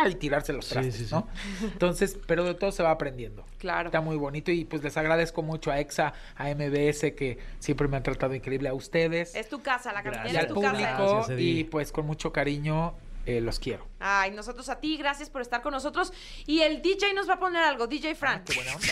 y 0.09 0.15
tirarse 0.15 0.53
los 0.53 0.67
trastes, 0.67 1.11
¿no? 1.11 1.27
Entonces, 1.61 2.17
pero 2.27 2.43
de 2.43 2.53
todo 2.53 2.71
se 2.71 2.83
va 2.83 2.91
aprendiendo. 2.91 3.45
Claro. 3.57 3.87
Está 3.87 4.01
muy 4.01 4.17
bonito 4.17 4.51
y 4.51 4.65
pues 4.65 4.83
les 4.83 4.95
agradezco 4.97 5.41
mucho 5.41 5.71
a 5.71 5.79
EXA, 5.79 6.13
a 6.35 6.49
MBS 6.49 7.13
que 7.15 7.39
siempre 7.59 7.87
me 7.87 7.97
han 7.97 8.03
tratado 8.03 8.35
increíble, 8.35 8.69
a 8.69 8.73
ustedes 8.73 9.33
Es 9.35 9.49
tu 9.49 9.61
casa, 9.61 9.93
la 9.93 9.99
al 9.99 10.27
es 10.27 10.47
tu 10.47 10.61
casa. 10.61 10.71
público 10.71 11.15
Gracias, 11.15 11.29
Eddie. 11.29 11.59
y 11.59 11.63
pues 11.63 11.91
con 11.91 12.05
mucho 12.05 12.31
cariño 12.31 12.93
eh, 13.25 13.39
los 13.39 13.59
quiero. 13.59 13.87
Ay, 13.99 14.31
nosotros 14.31 14.67
a 14.69 14.79
ti, 14.79 14.97
gracias 14.97 15.29
por 15.29 15.41
estar 15.41 15.61
con 15.61 15.71
nosotros. 15.71 16.11
Y 16.45 16.59
el 16.59 16.81
DJ 16.81 17.13
nos 17.13 17.29
va 17.29 17.35
a 17.35 17.39
poner 17.39 17.63
algo, 17.63 17.87
DJ 17.87 18.15
Fran. 18.15 18.39
Ah, 18.39 18.43
Qué 18.45 18.53
buena 18.55 18.75
onda. 18.75 18.87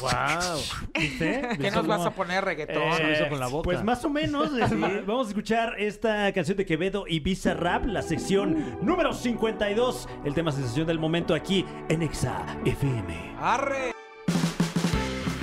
¡Wow! 0.00 0.60
¿Viste? 0.94 1.48
¿Qué 1.60 1.70
nos 1.70 1.86
vas 1.86 2.06
a 2.06 2.10
poner 2.10 2.44
reggaetón? 2.44 2.82
Eso 2.82 3.02
lo 3.02 3.12
hizo 3.12 3.28
con 3.28 3.40
la 3.40 3.48
boca. 3.48 3.64
Pues 3.64 3.84
más 3.84 4.04
o 4.04 4.10
menos. 4.10 4.50
eh, 4.58 5.02
Vamos 5.06 5.26
a 5.26 5.30
escuchar 5.30 5.74
esta 5.78 6.32
canción 6.32 6.56
de 6.56 6.66
Quevedo 6.66 7.04
y 7.06 7.20
Visa 7.20 7.54
Rap, 7.54 7.84
la 7.84 8.02
sección 8.02 8.78
número 8.80 9.12
52. 9.12 10.08
El 10.24 10.34
tema 10.34 10.52
sensación 10.52 10.86
del 10.86 10.98
momento 10.98 11.34
aquí 11.34 11.64
en 11.88 12.02
Exa 12.02 12.44
FM. 12.64 13.36
¡Arre! 13.38 13.92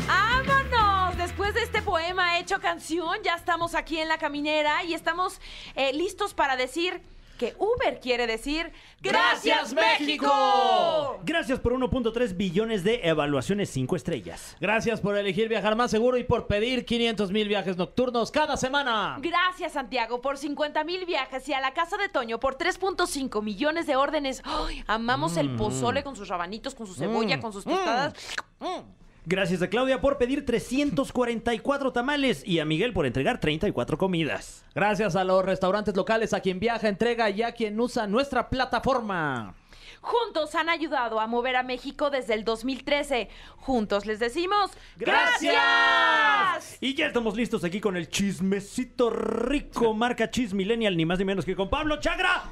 ¡Vámonos! 0.07 1.17
Después 1.17 1.53
de 1.53 1.61
este 1.61 1.81
poema 1.81 2.39
hecho 2.39 2.59
canción, 2.59 3.19
ya 3.23 3.35
estamos 3.35 3.75
aquí 3.75 3.99
en 3.99 4.07
la 4.07 4.17
caminera 4.17 4.83
y 4.83 4.93
estamos 4.93 5.39
eh, 5.75 5.93
listos 5.93 6.33
para 6.33 6.55
decir 6.55 7.01
que 7.39 7.55
Uber 7.57 7.99
quiere 7.99 8.27
decir 8.27 8.71
¡Gracias, 9.01 9.73
México! 9.73 11.19
Gracias 11.23 11.59
por 11.59 11.73
1.3 11.73 12.35
billones 12.35 12.83
de 12.83 12.99
evaluaciones 13.03 13.69
5 13.69 13.95
estrellas. 13.95 14.57
Gracias 14.59 14.99
por 14.99 15.17
elegir 15.17 15.47
viajar 15.47 15.75
más 15.75 15.89
seguro 15.89 16.17
y 16.17 16.25
por 16.25 16.47
pedir 16.47 16.85
500 16.85 17.31
mil 17.31 17.47
viajes 17.47 17.77
nocturnos 17.77 18.29
cada 18.29 18.57
semana. 18.57 19.17
Gracias, 19.21 19.73
Santiago, 19.73 20.21
por 20.21 20.37
50 20.37 20.83
mil 20.83 21.05
viajes 21.05 21.47
y 21.47 21.53
a 21.53 21.61
la 21.61 21.73
casa 21.73 21.97
de 21.97 22.09
Toño 22.09 22.39
por 22.39 22.57
3.5 22.57 23.41
millones 23.41 23.87
de 23.87 23.95
órdenes. 23.95 24.41
¡Ay! 24.43 24.83
amamos 24.85 25.37
el 25.37 25.55
pozole 25.55 26.03
con 26.03 26.17
sus 26.17 26.27
rabanitos, 26.27 26.75
con 26.75 26.85
su 26.85 26.93
cebolla, 26.93 27.39
con 27.39 27.53
sus 27.53 27.63
tostadas. 27.63 28.13
Gracias 29.29 29.61
a 29.61 29.69
Claudia 29.69 30.01
por 30.01 30.17
pedir 30.17 30.43
344 30.43 31.93
tamales 31.93 32.41
y 32.47 32.57
a 32.57 32.65
Miguel 32.65 32.93
por 32.93 33.05
entregar 33.05 33.39
34 33.39 33.95
comidas. 33.99 34.65
Gracias 34.73 35.15
a 35.15 35.23
los 35.23 35.45
restaurantes 35.45 35.95
locales, 35.95 36.33
a 36.33 36.39
quien 36.39 36.59
viaja, 36.59 36.87
entrega 36.87 37.29
y 37.29 37.43
a 37.43 37.51
quien 37.51 37.79
usa 37.79 38.07
nuestra 38.07 38.49
plataforma. 38.49 39.53
Juntos 40.01 40.55
han 40.55 40.67
ayudado 40.67 41.19
a 41.19 41.27
mover 41.27 41.57
a 41.57 41.61
México 41.61 42.09
desde 42.09 42.33
el 42.33 42.43
2013. 42.43 43.29
Juntos 43.57 44.07
les 44.07 44.17
decimos 44.17 44.71
¡Gracias! 44.97 46.79
Y 46.81 46.95
ya 46.95 47.05
estamos 47.05 47.35
listos 47.35 47.63
aquí 47.63 47.79
con 47.79 47.97
el 47.97 48.09
chismecito 48.09 49.11
rico, 49.11 49.93
marca 49.93 50.31
Cheese 50.31 50.55
Millennial, 50.55 50.97
ni 50.97 51.05
más 51.05 51.19
ni 51.19 51.25
menos 51.25 51.45
que 51.45 51.55
con 51.55 51.69
Pablo 51.69 51.99
Chagra. 51.99 52.45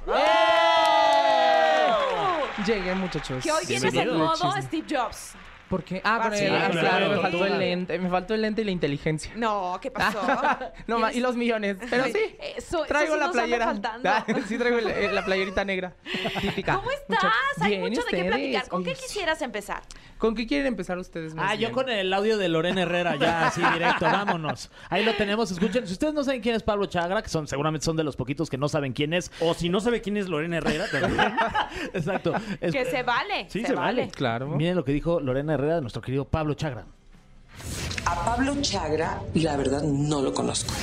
Llegué, 2.67 2.93
muchachos. 2.93 3.43
Que 3.43 3.51
hoy 3.51 3.65
tienes 3.65 3.85
el 3.85 3.91
Bienvenido. 3.93 4.27
modo. 4.27 4.61
Steve 4.61 4.85
Jobs. 4.87 5.33
¿Por 5.69 5.83
qué? 5.83 6.01
Ah, 6.03 6.19
con 6.23 6.33
sí, 6.37 6.45
el, 6.45 6.49
claro, 6.49 6.71
claro, 6.79 7.09
me 7.09 7.17
faltó 7.21 7.45
el 7.45 7.59
lente, 7.59 7.99
me 7.99 8.09
faltó 8.09 8.33
el 8.33 8.41
lente 8.41 8.61
y 8.61 8.65
la 8.65 8.71
inteligencia. 8.71 9.31
No, 9.35 9.77
¿qué 9.81 9.91
pasó? 9.91 10.21
no, 10.87 10.99
ma- 10.99 11.11
y 11.11 11.19
los 11.19 11.35
millones. 11.35 11.77
Pero 11.89 12.05
sí, 12.05 12.37
Eso- 12.55 12.85
traigo 12.87 13.15
eso 13.15 13.23
sí 13.23 13.27
la 13.27 13.31
playera. 13.31 13.65
faltando. 13.65 14.09
Ah, 14.09 14.25
sí, 14.47 14.57
traigo 14.57 14.77
el- 14.77 14.87
eh, 14.87 15.11
la 15.11 15.25
playerita 15.25 15.65
negra. 15.65 15.93
Típica. 16.41 16.75
¿Cómo 16.75 16.89
estás? 16.91 17.23
Mucho- 17.57 17.65
Hay 17.65 17.79
mucho 17.79 18.01
de 18.09 18.17
qué 18.17 18.23
platicar. 18.23 18.67
¿Con 18.69 18.83
qué 18.83 18.93
quisieras 18.93 19.41
empezar? 19.41 19.81
¿Con 20.17 20.35
qué 20.35 20.47
quieren 20.47 20.67
empezar 20.67 20.97
ustedes? 20.97 21.35
más 21.35 21.51
Ah, 21.51 21.55
yo 21.55 21.71
con 21.73 21.89
el 21.89 22.11
audio 22.13 22.37
de 22.37 22.47
Lorena 22.49 22.83
Herrera, 22.83 23.15
ya 23.17 23.47
así 23.47 23.61
directo, 23.73 24.05
vámonos. 24.05 24.71
Ahí 24.89 25.03
lo 25.03 25.13
tenemos, 25.15 25.51
escuchen. 25.51 25.85
Si 25.85 25.93
ustedes 25.93 26.13
no 26.13 26.23
saben 26.23 26.41
quién 26.41 26.55
es 26.55 26.63
Pablo 26.63 26.85
Chagra, 26.85 27.21
que 27.21 27.29
son 27.29 27.45
seguramente 27.47 27.83
son 27.85 27.97
de 27.97 28.03
los 28.05 28.15
poquitos 28.15 28.49
que 28.49 28.57
no 28.57 28.69
saben 28.69 28.93
quién 28.93 29.13
es. 29.13 29.31
O 29.41 29.53
si 29.53 29.67
no 29.69 29.79
sabe 29.81 30.01
quién 30.01 30.15
es 30.17 30.29
Lorena 30.29 30.57
Herrera, 30.57 30.85
también. 30.89 31.33
Exacto. 31.93 32.33
Es- 32.61 32.71
Que 32.73 32.85
se 32.85 33.03
vale. 33.03 33.45
Sí, 33.49 33.63
se 33.65 33.73
vale. 33.73 34.07
Claro. 34.09 34.47
Miren 34.47 34.75
lo 34.77 34.85
que 34.85 34.91
dijo 34.93 35.19
Lorena 35.19 35.53
Herrera 35.53 35.56
de 35.65 35.81
nuestro 35.81 36.01
querido 36.01 36.25
Pablo 36.25 36.53
Chagra. 36.53 36.85
A 38.05 38.25
Pablo 38.25 38.55
Chagra, 38.61 39.21
la 39.33 39.57
verdad, 39.57 39.81
no 39.83 40.21
lo 40.21 40.33
conozco. 40.33 40.73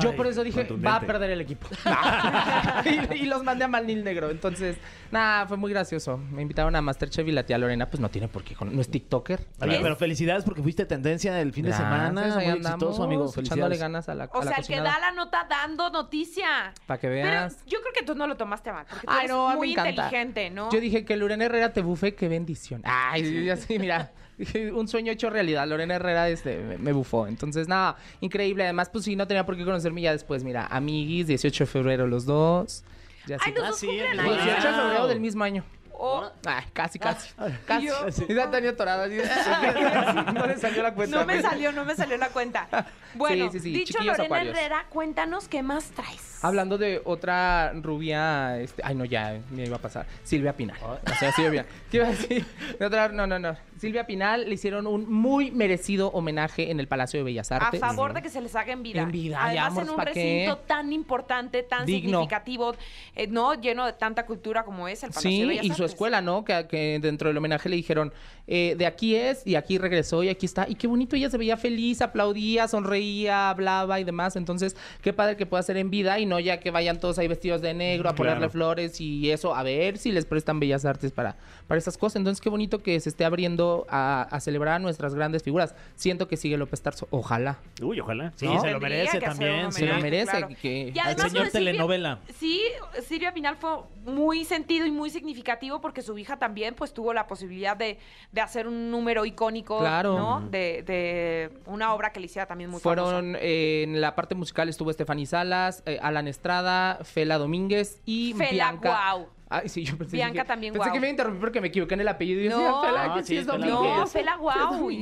Yo 0.00 0.14
por 0.16 0.26
eso 0.26 0.42
dije, 0.44 0.64
va 0.84 0.96
a 0.96 1.00
perder 1.00 1.30
el 1.30 1.40
equipo. 1.40 1.66
y, 2.84 3.22
y 3.22 3.26
los 3.26 3.42
mandé 3.42 3.64
a 3.64 3.68
Malnil 3.68 4.04
Negro. 4.04 4.30
Entonces, 4.30 4.76
nada, 5.10 5.46
fue 5.46 5.56
muy 5.56 5.70
gracioso. 5.72 6.16
Me 6.16 6.42
invitaron 6.42 6.74
a 6.76 6.82
Masterchef 6.82 7.26
y 7.28 7.32
la 7.32 7.44
tía 7.44 7.58
Lorena, 7.58 7.88
pues 7.90 8.00
no 8.00 8.08
tiene 8.08 8.28
por 8.28 8.42
qué. 8.44 8.54
con- 8.54 8.74
No 8.74 8.80
es 8.80 8.90
TikToker. 8.90 9.40
Oye, 9.60 9.78
pero 9.82 9.96
felicidades 9.96 10.44
porque 10.44 10.62
fuiste 10.62 10.84
tendencia 10.86 11.40
el 11.40 11.52
fin 11.52 11.64
de 11.66 11.72
semana. 11.72 12.10
Muy 12.34 12.44
exitoso, 12.44 13.04
amigo. 13.04 13.24
Echándole 13.26 13.46
Felicidades. 13.76 13.78
ganas 13.80 14.08
a 14.08 14.14
la 14.14 14.24
O 14.32 14.40
a 14.40 14.44
la 14.44 14.50
sea, 14.52 14.60
el 14.60 14.66
que 14.66 14.76
da 14.80 14.98
la 14.98 15.12
nota 15.12 15.46
dando 15.48 15.90
noticia. 15.90 16.72
Pa' 16.86 16.98
que 16.98 17.08
Pero 17.08 17.24
veas. 17.28 17.64
yo 17.66 17.80
creo 17.80 17.92
que 17.92 18.02
tú 18.04 18.14
no 18.14 18.26
lo 18.26 18.36
tomaste 18.36 18.70
a 18.70 18.72
mal. 18.74 18.86
Porque 18.88 19.06
tú 19.06 19.12
Ay, 19.12 19.18
eres 19.26 19.30
no, 19.30 19.54
muy 19.56 19.70
inteligente, 19.70 20.50
¿no? 20.50 20.70
Yo 20.70 20.80
dije 20.80 21.04
que 21.04 21.16
Lorena 21.16 21.44
Herrera 21.44 21.72
te 21.72 21.82
bufe, 21.82 22.14
qué 22.14 22.28
bendición. 22.28 22.82
Ay, 22.84 23.24
sí, 23.24 23.50
así, 23.50 23.78
mira. 23.78 24.12
Un 24.74 24.88
sueño 24.88 25.12
hecho 25.12 25.30
realidad. 25.30 25.66
Lorena 25.66 25.94
Herrera 25.94 26.28
este, 26.28 26.58
me, 26.58 26.78
me 26.78 26.92
bufó. 26.92 27.26
Entonces, 27.26 27.68
nada, 27.68 27.96
increíble. 28.20 28.64
Además, 28.64 28.88
pues 28.90 29.04
sí, 29.04 29.16
no 29.16 29.26
tenía 29.26 29.44
por 29.46 29.56
qué 29.56 29.64
conocerme 29.64 30.02
ya 30.02 30.12
después. 30.12 30.42
Mira, 30.44 30.66
amiguis, 30.70 31.26
18 31.26 31.64
de 31.64 31.66
febrero 31.70 32.06
los 32.06 32.24
dos. 32.26 32.84
Ya 33.26 33.36
Ay, 33.40 33.52
sí. 33.52 33.58
los 33.58 33.64
Ah, 33.64 33.68
dos 33.68 33.78
sí, 33.78 33.86
cumplen 33.86 34.12
el 34.12 34.20
años. 34.20 34.34
18 34.44 34.66
de 34.68 34.74
febrero 34.74 35.06
del 35.06 35.20
mismo 35.20 35.44
año. 35.44 35.64
Oh, 36.04 36.28
Ay, 36.44 36.64
casi, 36.72 36.98
casi. 36.98 37.30
Casi. 37.64 37.86
Yo- 37.86 37.94
Y 38.28 38.34
ya 38.34 38.50
tenía 38.50 38.70
atorado. 38.70 39.04
así. 39.04 39.14
no 40.34 40.46
le 40.46 40.58
salió 40.58 40.82
la 40.82 40.94
cuenta. 40.94 41.20
no 41.20 41.26
me 41.26 41.40
salió, 41.40 41.70
no 41.70 41.84
me 41.84 41.94
salió 41.94 42.16
la 42.16 42.28
cuenta. 42.30 42.66
Bueno, 43.14 43.46
Sí, 43.52 43.58
sí, 43.58 43.60
sí, 43.60 43.70
dicho 43.72 43.92
chiquillos 43.92 44.16
Lorena 44.18 44.24
acuarios. 44.24 44.56
Herrera, 44.58 44.86
cuéntanos 44.88 45.46
qué 45.46 45.62
más 45.62 45.90
traes. 45.90 46.31
Hablando 46.42 46.76
de 46.78 47.00
otra 47.04 47.72
rubia, 47.74 48.58
este, 48.60 48.82
ay 48.84 48.94
no, 48.94 49.04
ya 49.04 49.40
me 49.50 49.64
iba 49.64 49.76
a 49.76 49.80
pasar. 49.80 50.06
Silvia 50.24 50.52
Pinal. 50.54 50.76
O 50.82 51.14
sea, 51.18 51.32
Silvia. 51.32 51.64
¿Qué 51.90 51.98
iba 51.98 52.06
a 52.06 52.10
decir? 52.10 52.44
De 52.78 52.86
otra- 52.86 53.08
no, 53.08 53.26
no, 53.26 53.38
no. 53.38 53.56
Silvia 53.78 54.06
Pinal 54.06 54.48
le 54.48 54.54
hicieron 54.54 54.86
un 54.86 55.10
muy 55.12 55.50
merecido 55.50 56.08
homenaje 56.10 56.70
en 56.70 56.78
el 56.78 56.86
Palacio 56.88 57.18
de 57.20 57.24
Bellas 57.24 57.50
A 57.50 57.56
Artes. 57.56 57.80
favor 57.80 58.12
de 58.14 58.22
que 58.22 58.28
se 58.28 58.40
les 58.40 58.54
haga 58.54 58.72
en 58.72 58.82
vida. 58.82 59.02
En 59.02 59.10
vida, 59.10 59.38
Además, 59.42 59.66
amor, 59.68 59.82
en 59.84 59.90
un 59.90 59.98
recinto 59.98 60.56
tan 60.58 60.92
importante, 60.92 61.62
tan 61.64 61.86
Digno. 61.86 62.10
significativo, 62.20 62.74
eh, 63.16 63.26
¿no? 63.26 63.54
Lleno 63.54 63.86
de 63.86 63.92
tanta 63.94 64.24
cultura 64.26 64.62
como 64.64 64.86
es 64.88 65.02
el 65.02 65.10
Palacio 65.10 65.30
de 65.30 65.36
Sí, 65.36 65.44
Bellas 65.46 65.64
y 65.64 65.68
su 65.68 65.74
Artes. 65.82 65.90
escuela, 65.92 66.20
¿no? 66.20 66.44
Que, 66.44 66.66
que 66.68 66.98
dentro 67.00 67.28
del 67.28 67.36
homenaje 67.38 67.68
le 67.68 67.76
dijeron, 67.76 68.12
eh, 68.46 68.74
de 68.76 68.86
aquí 68.86 69.14
es, 69.14 69.46
y 69.46 69.54
aquí 69.54 69.78
regresó, 69.78 70.22
y 70.22 70.28
aquí 70.28 70.46
está. 70.46 70.66
Y 70.68 70.74
qué 70.74 70.86
bonito, 70.86 71.16
ella 71.16 71.30
se 71.30 71.38
veía 71.38 71.56
feliz, 71.56 72.02
aplaudía, 72.02 72.66
sonreía, 72.68 73.50
hablaba 73.50 74.00
y 74.00 74.04
demás. 74.04 74.36
Entonces, 74.36 74.76
qué 75.00 75.12
padre 75.12 75.36
que 75.36 75.46
pueda 75.46 75.62
ser 75.62 75.76
en 75.76 75.90
vida 75.90 76.18
y 76.18 76.26
no 76.26 76.40
ya 76.40 76.58
que 76.60 76.70
vayan 76.70 76.98
todos 77.00 77.18
ahí 77.18 77.28
vestidos 77.28 77.62
de 77.62 77.74
negro 77.74 78.08
a 78.08 78.14
ponerle 78.14 78.38
Claro. 78.38 78.52
flores 78.52 79.00
y 79.00 79.30
eso, 79.30 79.54
a 79.54 79.62
ver 79.62 79.98
si 79.98 80.10
les 80.12 80.24
prestan 80.26 80.58
bellas 80.60 80.84
artes 80.84 81.12
para, 81.12 81.36
para 81.68 81.78
esas 81.78 81.96
cosas. 81.96 82.16
Entonces, 82.16 82.40
qué 82.40 82.48
bonito 82.50 82.82
que 82.82 82.98
se 83.00 83.08
esté 83.08 83.24
abriendo 83.24 83.86
a, 83.88 84.22
a 84.22 84.40
celebrar 84.40 84.74
a 84.74 84.78
nuestras 84.78 85.14
grandes 85.14 85.42
figuras. 85.42 85.74
Siento 85.94 86.28
que 86.28 86.36
sigue 86.36 86.56
López 86.56 86.80
Tarso, 86.82 87.06
ojalá. 87.10 87.58
Uy, 87.80 88.00
ojalá. 88.00 88.32
Sí, 88.36 88.46
¿No? 88.46 88.60
se 88.60 88.70
lo 88.70 88.80
merece 88.80 89.08
hacer 89.18 89.22
también. 89.24 89.72
Se 89.72 89.86
lo 89.86 89.98
merece. 89.98 90.30
claro. 90.30 90.48
Que, 90.60 90.92
Y 90.94 90.98
Al 90.98 91.16
señor 91.16 91.30
Silvia- 91.46 91.50
telenovela. 91.52 92.18
Sí, 92.38 92.60
Silvia 93.06 93.32
Pinal 93.32 93.56
fue 93.56 93.70
muy 94.04 94.44
sentido 94.44 94.84
y 94.86 94.90
muy 94.90 95.10
significativo 95.10 95.80
porque 95.80 96.02
su 96.02 96.16
hija 96.18 96.38
también 96.38 96.74
pues 96.74 96.92
tuvo 96.92 97.12
la 97.14 97.26
posibilidad 97.26 97.76
de, 97.76 97.98
de 98.32 98.40
hacer 98.40 98.66
un 98.66 98.90
número 98.90 99.24
icónico, 99.26 99.78
Claro. 99.78 100.18
¿no? 100.18 100.40
De, 100.50 100.82
de 100.82 101.50
una 101.66 101.92
obra 101.94 102.12
que 102.12 102.18
le 102.20 102.26
hiciera 102.26 102.46
también 102.46 102.70
muy 102.70 102.80
famosa. 102.80 103.02
Fueron 103.04 103.36
eh, 103.38 103.82
en 103.84 104.00
la 104.00 104.14
parte 104.14 104.34
musical 104.34 104.68
estuvo 104.70 104.90
Estefany 104.90 105.26
Salas, 105.26 105.82
eh, 105.86 105.98
Alan 106.02 106.26
Estrada, 106.28 106.98
Fela 107.04 107.36
Domínguez 107.38 108.00
y 108.06 108.32
Fela, 108.32 108.50
Bianca. 108.50 108.88
guau. 108.88 109.28
Ay, 109.54 109.68
sí, 109.68 109.84
yo 109.84 109.98
pensé 109.98 110.16
Bianca 110.16 110.32
dije- 110.32 110.46
también, 110.46 110.72
Pensé 110.72 110.88
guau. 110.88 110.94
que 110.94 111.00
me 111.00 111.10
interrumpí 111.10 111.38
porque 111.40 111.60
me 111.60 111.68
equivoqué 111.68 111.92
en 111.92 112.00
el 112.00 112.08
apellido 112.08 112.40
y 112.40 112.44
yo 112.44 112.50
No. 112.52 112.56
decía 112.56 112.80
Fela, 112.90 113.06
No, 113.08 113.14
que 113.16 113.22
sí, 113.22 113.36
es 113.36 113.44
Fela 113.44 113.58
Domínguez. 113.66 113.96
No, 113.98 114.06
Fela. 114.06 114.38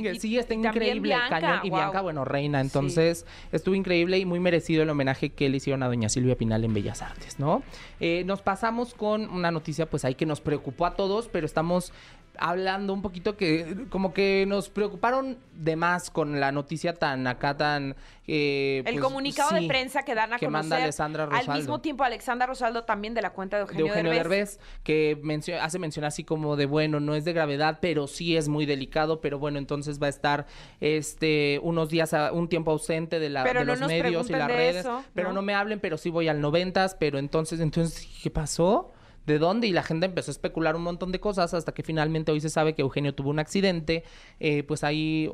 Es. 0.09 0.15
Y- 0.17 0.19
Sí, 0.19 0.37
está 0.37 0.53
increíble, 0.53 0.99
Bianca, 0.99 1.39
cañón. 1.39 1.59
Y. 1.63 1.69
Bianca, 1.69 2.01
bueno, 2.01 2.25
reina. 2.25 2.59
Entonces, 2.59 3.25
estuvo 3.53 3.75
increíble 3.75 4.19
y 4.19 4.25
muy 4.25 4.41
merecido 4.41 4.83
el 4.83 4.89
homenaje 4.89 5.29
que 5.29 5.47
le 5.47 5.55
hicieron 5.55 5.83
a 5.83 5.87
doña 5.87 6.09
Silvia 6.09 6.35
Pinal 6.35 6.65
en 6.65 6.73
Bellas 6.73 7.01
Artes, 7.01 7.39
¿no? 7.39 7.63
Eh, 8.01 8.23
nos 8.25 8.41
pasamos 8.41 8.93
con 8.93 9.29
una 9.29 9.51
noticia, 9.51 9.85
pues 9.89 10.03
ahí 10.03 10.15
que 10.15 10.25
nos 10.25 10.41
preocupó 10.41 10.85
a 10.85 10.95
todos, 10.97 11.29
pero 11.29 11.45
estamos 11.45 11.93
hablando 12.41 12.91
un 12.93 13.01
poquito 13.01 13.37
que 13.37 13.85
como 13.89 14.13
que 14.13 14.45
nos 14.47 14.69
preocuparon 14.69 15.37
de 15.53 15.75
más 15.75 16.09
con 16.09 16.39
la 16.39 16.51
noticia 16.51 16.93
tan 16.95 17.27
acá 17.27 17.55
tan 17.55 17.95
eh, 18.27 18.81
El 18.85 18.95
pues, 18.95 19.03
comunicado 19.05 19.53
de 19.55 19.67
prensa 19.67 20.03
que 20.03 20.15
dan 20.15 20.33
a 20.33 20.37
que 20.39 20.45
conocer 20.47 20.69
manda 20.69 20.83
Alessandra 20.83 21.23
al 21.25 21.29
Rosaldo. 21.31 21.53
mismo 21.53 21.81
tiempo 21.81 22.03
Alexandra 22.03 22.47
Rosaldo 22.47 22.83
también 22.83 23.13
de 23.13 23.21
la 23.21 23.29
cuenta 23.31 23.57
de 23.57 23.63
de 23.65 23.69
Eugenio, 23.69 23.87
Eugenio 23.87 24.11
Derbez. 24.11 24.57
Derbez, 24.57 24.59
que 24.83 25.19
mencio- 25.21 25.59
hace 25.61 25.77
mención 25.79 26.03
así 26.05 26.23
como 26.23 26.55
de 26.55 26.65
bueno, 26.65 26.99
no 26.99 27.13
es 27.15 27.25
de 27.25 27.33
gravedad, 27.33 27.79
pero 27.81 28.07
sí 28.07 28.35
es 28.37 28.47
muy 28.47 28.65
delicado, 28.65 29.21
pero 29.21 29.37
bueno, 29.37 29.57
entonces 29.59 30.01
va 30.01 30.07
a 30.07 30.09
estar 30.09 30.47
este 30.79 31.59
unos 31.63 31.89
días, 31.89 32.13
a- 32.13 32.31
un 32.31 32.47
tiempo 32.49 32.71
ausente 32.71 33.19
de, 33.19 33.29
la, 33.29 33.43
Pero 33.43 33.59
de 33.61 33.65
no 33.67 33.75
los 33.75 33.87
medios 33.87 34.29
y 34.29 34.33
las 34.33 34.47
de 34.47 34.53
redes, 34.53 34.75
eso, 34.77 35.03
pero 35.13 35.29
¿no? 35.29 35.35
¿no? 35.35 35.41
me 35.43 35.53
hablen, 35.53 35.79
pero 35.79 35.97
sí 35.97 36.09
voy 36.09 36.27
al 36.27 36.41
noventas, 36.41 36.95
pero 36.99 37.19
entonces, 37.19 37.59
entonces, 37.59 38.07
¿qué 38.23 38.29
pasó? 38.29 38.91
¿De 39.25 39.37
dónde? 39.39 39.67
Y 39.67 39.71
la 39.71 39.83
gente 39.83 40.07
empezó 40.07 40.31
a 40.31 40.33
especular 40.33 40.75
un 40.75 40.83
montón 40.83 41.11
de 41.11 41.19
cosas 41.19 41.53
hasta 41.53 41.73
que 41.73 41.83
finalmente 41.83 42.31
hoy 42.31 42.41
se 42.41 42.49
sabe 42.49 42.73
que 42.73 42.81
Eugenio 42.81 43.13
tuvo 43.13 43.29
un 43.29 43.39
accidente. 43.39 44.03
eh, 44.39 44.63
pues 44.63 44.83
ahí, 44.83 45.31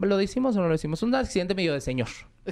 ¿lo 0.00 0.16
decimos 0.16 0.56
o 0.56 0.60
no 0.60 0.66
lo 0.66 0.72
decimos? 0.72 1.02
Un 1.02 1.14
accidente 1.14 1.54
medio 1.54 1.72
de 1.72 1.80
señor. 1.80 2.08